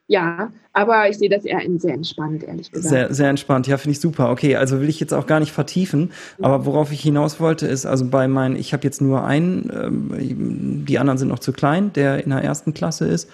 Ja, 0.09 0.51
aber 0.73 1.09
ich 1.09 1.17
sehe 1.17 1.29
das 1.29 1.45
eher 1.45 1.61
sehr 1.77 1.95
entspannt, 1.95 2.43
ehrlich 2.43 2.71
gesagt. 2.71 2.89
Sehr, 2.89 3.15
sehr 3.15 3.31
entspannt, 3.31 3.67
ja, 3.67 3.77
finde 3.79 3.93
ich 3.93 4.01
super. 4.01 4.31
Okay, 4.31 4.57
also 4.57 4.81
will 4.81 4.89
ich 4.89 5.01
jetzt 5.01 5.15
auch 5.15 5.27
gar 5.27 5.41
nicht 5.41 5.53
vertiefen, 5.53 6.11
mhm. 6.39 6.45
aber 6.45 6.67
worauf 6.67 6.93
ich 6.93 7.01
hinaus 7.01 7.41
wollte, 7.41 7.67
ist, 7.67 7.87
also 7.87 8.07
bei 8.07 8.29
meinen, 8.29 8.57
ich 8.57 8.73
habe 8.73 8.85
jetzt 8.85 9.01
nur 9.01 9.25
einen, 9.25 9.71
ähm, 9.73 10.85
die 10.87 10.99
anderen 10.99 11.19
sind 11.19 11.29
noch 11.29 11.39
zu 11.39 11.53
klein, 11.53 11.93
der 11.93 12.25
in 12.25 12.31
der 12.31 12.43
ersten 12.43 12.75
Klasse 12.75 13.07
ist. 13.07 13.31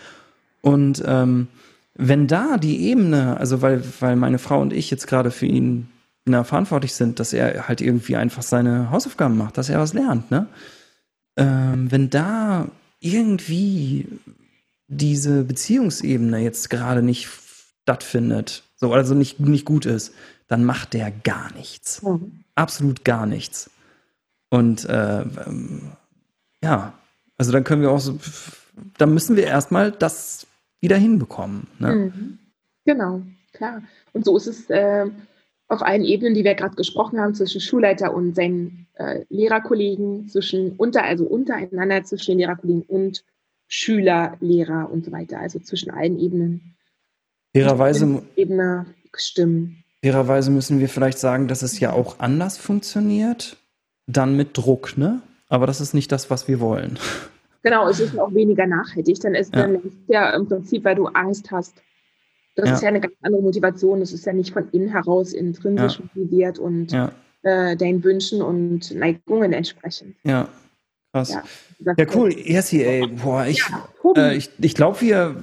Und 0.60 1.02
ähm, 1.06 1.48
wenn 1.94 2.26
da 2.26 2.58
die 2.58 2.88
Ebene, 2.88 3.36
also 3.38 3.62
weil, 3.62 3.82
weil 4.00 4.16
meine 4.16 4.38
Frau 4.38 4.60
und 4.60 4.72
ich 4.72 4.90
jetzt 4.90 5.06
gerade 5.06 5.30
für 5.30 5.46
ihn 5.46 5.88
na, 6.28 6.44
verantwortlich 6.44 6.94
sind, 6.94 7.20
dass 7.20 7.32
er 7.32 7.68
halt 7.68 7.80
irgendwie 7.80 8.16
einfach 8.16 8.42
seine 8.42 8.90
Hausaufgaben 8.90 9.36
macht, 9.36 9.58
dass 9.58 9.68
er 9.68 9.80
was 9.80 9.92
lernt, 9.92 10.30
ne? 10.30 10.46
Ähm, 11.36 11.90
wenn 11.90 12.10
da 12.10 12.68
irgendwie 13.00 14.08
diese 14.88 15.44
Beziehungsebene 15.44 16.38
jetzt 16.40 16.70
gerade 16.70 17.02
nicht 17.02 17.28
stattfindet, 17.82 18.64
so 18.76 18.92
also 18.92 19.14
nicht, 19.14 19.38
nicht 19.38 19.64
gut 19.64 19.86
ist, 19.86 20.12
dann 20.48 20.64
macht 20.64 20.94
der 20.94 21.10
gar 21.10 21.52
nichts. 21.54 22.02
Mhm. 22.02 22.44
Absolut 22.54 23.04
gar 23.04 23.26
nichts. 23.26 23.70
Und 24.50 24.84
äh, 24.86 25.20
ähm, 25.20 25.92
ja, 26.62 26.94
also 27.36 27.52
dann 27.52 27.64
können 27.64 27.82
wir 27.82 27.90
auch 27.90 28.00
so, 28.00 28.18
dann 28.96 29.14
müssen 29.14 29.36
wir 29.36 29.44
erstmal 29.44 29.92
das 29.92 30.46
wieder 30.80 30.96
hinbekommen. 30.96 31.66
Ne? 31.78 31.94
Mhm. 31.94 32.38
Genau, 32.84 33.22
klar. 33.52 33.82
Und 34.12 34.24
so 34.24 34.36
ist 34.36 34.46
es 34.46 34.70
äh, 34.70 35.06
auf 35.68 35.82
allen 35.82 36.04
Ebenen, 36.04 36.34
die 36.34 36.44
wir 36.44 36.54
gerade 36.54 36.76
gesprochen 36.76 37.20
haben, 37.20 37.34
zwischen 37.34 37.60
Schulleiter 37.60 38.14
und 38.14 38.34
seinen 38.34 38.86
äh, 38.94 39.24
Lehrerkollegen, 39.28 40.28
zwischen 40.28 40.72
unter, 40.72 41.04
also 41.04 41.24
untereinander 41.24 42.04
zwischen 42.04 42.32
den 42.32 42.38
Lehrerkollegen 42.38 42.82
und 42.82 43.24
Schüler, 43.68 44.36
Lehrer 44.40 44.90
und 44.90 45.04
so 45.04 45.12
weiter, 45.12 45.38
also 45.38 45.58
zwischen 45.58 45.90
allen 45.90 46.18
Ebenen. 46.18 46.74
Fairerweise, 47.54 48.22
Ebene 48.36 48.86
stimmen. 49.14 49.84
fairerweise 50.02 50.50
müssen 50.50 50.80
wir 50.80 50.88
vielleicht 50.88 51.18
sagen, 51.18 51.48
dass 51.48 51.62
es 51.62 51.78
ja 51.80 51.92
auch 51.92 52.18
anders 52.18 52.56
funktioniert, 52.56 53.58
dann 54.06 54.36
mit 54.36 54.56
Druck, 54.56 54.96
ne? 54.96 55.20
Aber 55.50 55.66
das 55.66 55.80
ist 55.80 55.94
nicht 55.94 56.12
das, 56.12 56.30
was 56.30 56.48
wir 56.48 56.60
wollen. 56.60 56.98
Genau, 57.62 57.88
es 57.88 58.00
ist 58.00 58.18
auch 58.18 58.32
weniger 58.32 58.66
nachhaltig. 58.66 59.20
Dann 59.20 59.34
ist 59.34 59.54
ja. 59.54 59.62
dann 59.62 59.80
ja 60.06 60.30
im 60.30 60.46
Prinzip, 60.46 60.84
weil 60.84 60.94
du 60.94 61.06
Angst 61.06 61.50
hast. 61.50 61.74
Das 62.58 62.68
ja. 62.68 62.74
ist 62.74 62.82
ja 62.82 62.88
eine 62.88 63.00
ganz 63.00 63.14
andere 63.22 63.42
Motivation. 63.42 64.00
Das 64.00 64.12
ist 64.12 64.26
ja 64.26 64.32
nicht 64.32 64.52
von 64.52 64.68
innen 64.72 64.88
heraus 64.88 65.32
intrinsisch 65.32 66.00
ja. 66.00 66.04
motiviert 66.14 66.58
und 66.58 66.92
äh, 67.42 67.76
deinen 67.76 68.02
Wünschen 68.02 68.42
und 68.42 68.92
Neigungen 68.94 69.52
entsprechend. 69.52 70.16
Ja, 70.24 70.48
Krass. 71.12 71.30
Ja, 71.30 71.94
ja 71.96 72.06
cool. 72.14 72.32
Jessi, 72.32 72.82
ey, 72.82 73.06
boah, 73.06 73.46
ich, 73.46 73.64
ja, 73.68 74.20
äh, 74.22 74.36
ich, 74.36 74.50
ich 74.58 74.74
glaube, 74.74 75.00
wir, 75.00 75.36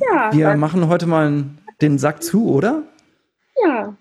ja, 0.00 0.32
wir 0.32 0.56
machen 0.56 0.88
heute 0.88 1.06
mal 1.06 1.44
den 1.80 1.98
Sack 1.98 2.22
zu, 2.22 2.48
oder? 2.48 2.84
Ja. 3.64 3.96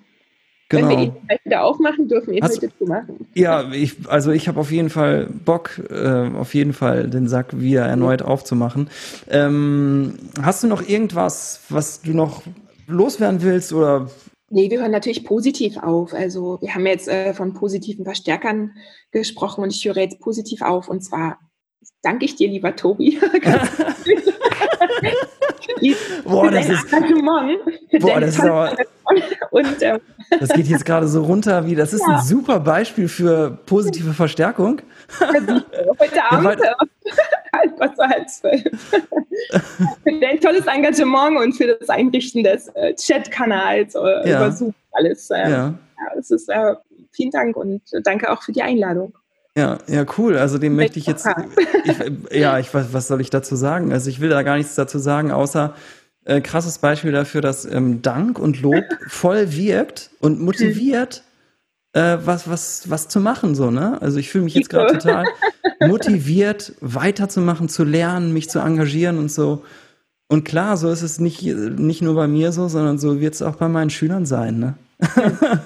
Genau. 0.69 0.89
Wenn 0.89 0.97
wir 0.97 1.03
ihn 1.05 1.13
vielleicht 1.25 1.45
wieder 1.45 1.63
aufmachen, 1.63 2.07
dürfen 2.07 2.27
wir 2.27 2.37
ihn 2.37 2.43
heute 2.43 2.77
zu 2.77 2.85
machen. 2.85 3.27
Ja, 3.33 3.71
ich, 3.71 3.95
also 4.07 4.31
ich 4.31 4.47
habe 4.47 4.59
auf 4.59 4.71
jeden 4.71 4.91
Fall 4.91 5.27
Bock, 5.43 5.81
äh, 5.89 6.29
auf 6.35 6.53
jeden 6.53 6.73
Fall 6.73 7.09
den 7.09 7.27
Sack 7.27 7.59
wieder 7.59 7.85
erneut 7.85 8.21
aufzumachen. 8.21 8.89
Ähm, 9.29 10.13
hast 10.41 10.63
du 10.63 10.67
noch 10.67 10.87
irgendwas, 10.87 11.61
was 11.69 12.01
du 12.01 12.11
noch 12.11 12.43
loswerden 12.87 13.41
willst 13.41 13.73
oder 13.73 14.09
Nee, 14.51 14.71
wir 14.71 14.79
hören 14.79 14.91
natürlich 14.91 15.25
positiv 15.25 15.77
auf. 15.77 16.13
Also 16.13 16.57
wir 16.61 16.73
haben 16.73 16.87
jetzt 16.87 17.07
äh, 17.07 17.35
von 17.35 17.53
positiven 17.53 18.03
Verstärkern 18.03 18.71
gesprochen 19.11 19.63
und 19.63 19.71
ich 19.71 19.85
höre 19.85 19.97
jetzt 19.97 20.19
positiv 20.19 20.63
auf. 20.63 20.87
Und 20.87 21.03
zwar 21.03 21.37
danke 22.01 22.25
ich 22.25 22.35
dir, 22.35 22.47
lieber 22.47 22.75
Tobi. 22.75 23.19
boah, 26.23 26.51
das 26.51 26.69
ist, 26.69 26.91
boah, 27.99 28.19
das 28.19 28.29
ist 28.35 28.39
aber, 28.41 28.75
und, 29.51 29.81
äh, 29.81 29.99
das 30.39 30.49
geht 30.49 30.67
jetzt 30.67 30.85
gerade 30.85 31.07
so 31.07 31.23
runter, 31.23 31.65
wie 31.65 31.75
das 31.75 31.93
ist 31.93 32.03
ja. 32.07 32.17
ein 32.17 32.21
super 32.21 32.59
Beispiel 32.59 33.07
für 33.07 33.57
positive 33.65 34.13
Verstärkung. 34.13 34.81
Heute 35.19 36.31
Abend. 36.31 36.59
Ja, 36.63 36.75
was 37.77 37.97
war 37.97 38.09
halt 38.09 38.29
zwölf. 38.29 38.63
für 40.03 40.19
dein 40.19 40.39
tolles 40.39 40.67
Engagement 40.67 41.37
und 41.37 41.53
für 41.53 41.75
das 41.75 41.89
Einrichten 41.89 42.43
des 42.43 42.67
äh, 42.75 42.93
Chat-Kanals 42.93 43.95
äh, 43.95 44.29
ja. 44.29 44.37
über 44.37 44.51
Zoom 44.51 44.73
alles. 44.91 45.29
Äh, 45.31 45.37
ja. 45.37 45.49
ja, 45.49 45.73
es 46.17 46.29
ist 46.29 46.49
äh, 46.49 46.75
vielen 47.11 47.31
Dank 47.31 47.55
und 47.55 47.81
danke 48.03 48.31
auch 48.31 48.43
für 48.43 48.51
die 48.51 48.61
Einladung. 48.61 49.13
Ja, 49.59 49.77
ja, 49.87 50.05
cool. 50.17 50.37
Also 50.37 50.57
dem 50.57 50.77
möchte 50.77 50.99
ich 50.99 51.05
jetzt. 51.05 51.27
Ich, 51.83 51.97
ja, 52.31 52.59
ich 52.59 52.73
was, 52.73 52.93
was 52.93 53.09
soll 53.09 53.19
ich 53.19 53.29
dazu 53.29 53.57
sagen? 53.57 53.91
Also 53.91 54.09
ich 54.09 54.21
will 54.21 54.29
da 54.29 54.41
gar 54.41 54.55
nichts 54.55 54.75
dazu 54.75 54.99
sagen, 54.99 55.31
außer 55.31 55.75
äh, 56.23 56.39
krasses 56.39 56.77
Beispiel 56.77 57.11
dafür, 57.11 57.41
dass 57.41 57.65
ähm, 57.65 58.01
Dank 58.01 58.39
und 58.39 58.61
Lob 58.61 58.85
voll 59.07 59.51
wirkt 59.51 60.11
und 60.21 60.39
motiviert, 60.39 61.23
äh, 61.91 62.19
was, 62.23 62.49
was, 62.49 62.89
was 62.89 63.09
zu 63.09 63.19
machen, 63.19 63.53
so, 63.53 63.69
ne? 63.69 64.01
Also 64.01 64.17
ich 64.17 64.29
fühle 64.29 64.45
mich 64.45 64.53
jetzt 64.53 64.69
gerade 64.69 64.93
total 64.93 65.25
motiviert, 65.81 66.71
weiterzumachen, 66.79 67.67
zu 67.67 67.83
lernen, 67.83 68.31
mich 68.31 68.49
zu 68.49 68.59
engagieren 68.59 69.17
und 69.17 69.29
so. 69.29 69.65
Und 70.29 70.45
klar, 70.45 70.77
so 70.77 70.89
ist 70.89 71.01
es 71.01 71.19
nicht, 71.19 71.41
nicht 71.41 72.01
nur 72.01 72.15
bei 72.15 72.27
mir 72.29 72.53
so, 72.53 72.69
sondern 72.69 72.97
so 72.97 73.19
wird 73.19 73.33
es 73.33 73.41
auch 73.41 73.55
bei 73.57 73.67
meinen 73.67 73.89
Schülern 73.89 74.25
sein, 74.25 74.57
ne? 74.59 74.75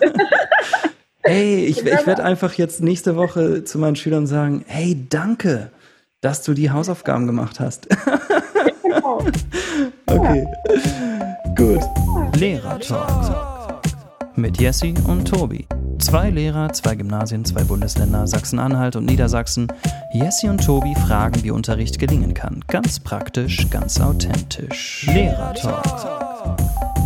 hey, 1.23 1.65
ich, 1.65 1.85
ich 1.85 2.07
werde 2.07 2.23
einfach 2.23 2.53
jetzt 2.53 2.81
nächste 2.81 3.15
Woche 3.15 3.63
zu 3.63 3.77
meinen 3.79 3.95
Schülern 3.95 4.27
sagen, 4.27 4.63
hey, 4.67 5.05
danke, 5.09 5.71
dass 6.21 6.43
du 6.43 6.53
die 6.53 6.71
Hausaufgaben 6.71 7.27
gemacht 7.27 7.59
hast. 7.59 7.87
genau. 8.81 9.19
okay. 10.07 10.45
Gut. 11.55 11.81
Lehrer-Talk. 12.35 13.81
Mit 14.35 14.59
Jessie 14.59 14.95
und 15.07 15.27
Tobi. 15.27 15.67
Zwei 15.99 16.31
Lehrer, 16.31 16.73
zwei 16.73 16.95
Gymnasien, 16.95 17.45
zwei 17.45 17.63
Bundesländer, 17.63 18.25
Sachsen-Anhalt 18.25 18.95
und 18.95 19.05
Niedersachsen. 19.05 19.67
Jessie 20.13 20.49
und 20.49 20.65
Tobi 20.65 20.95
fragen, 20.95 21.43
wie 21.43 21.51
Unterricht 21.51 21.99
gelingen 21.99 22.33
kann. 22.33 22.63
Ganz 22.67 22.99
praktisch, 22.99 23.69
ganz 23.69 24.01
authentisch. 24.01 25.07
Lehrer-Talk. 25.07 27.02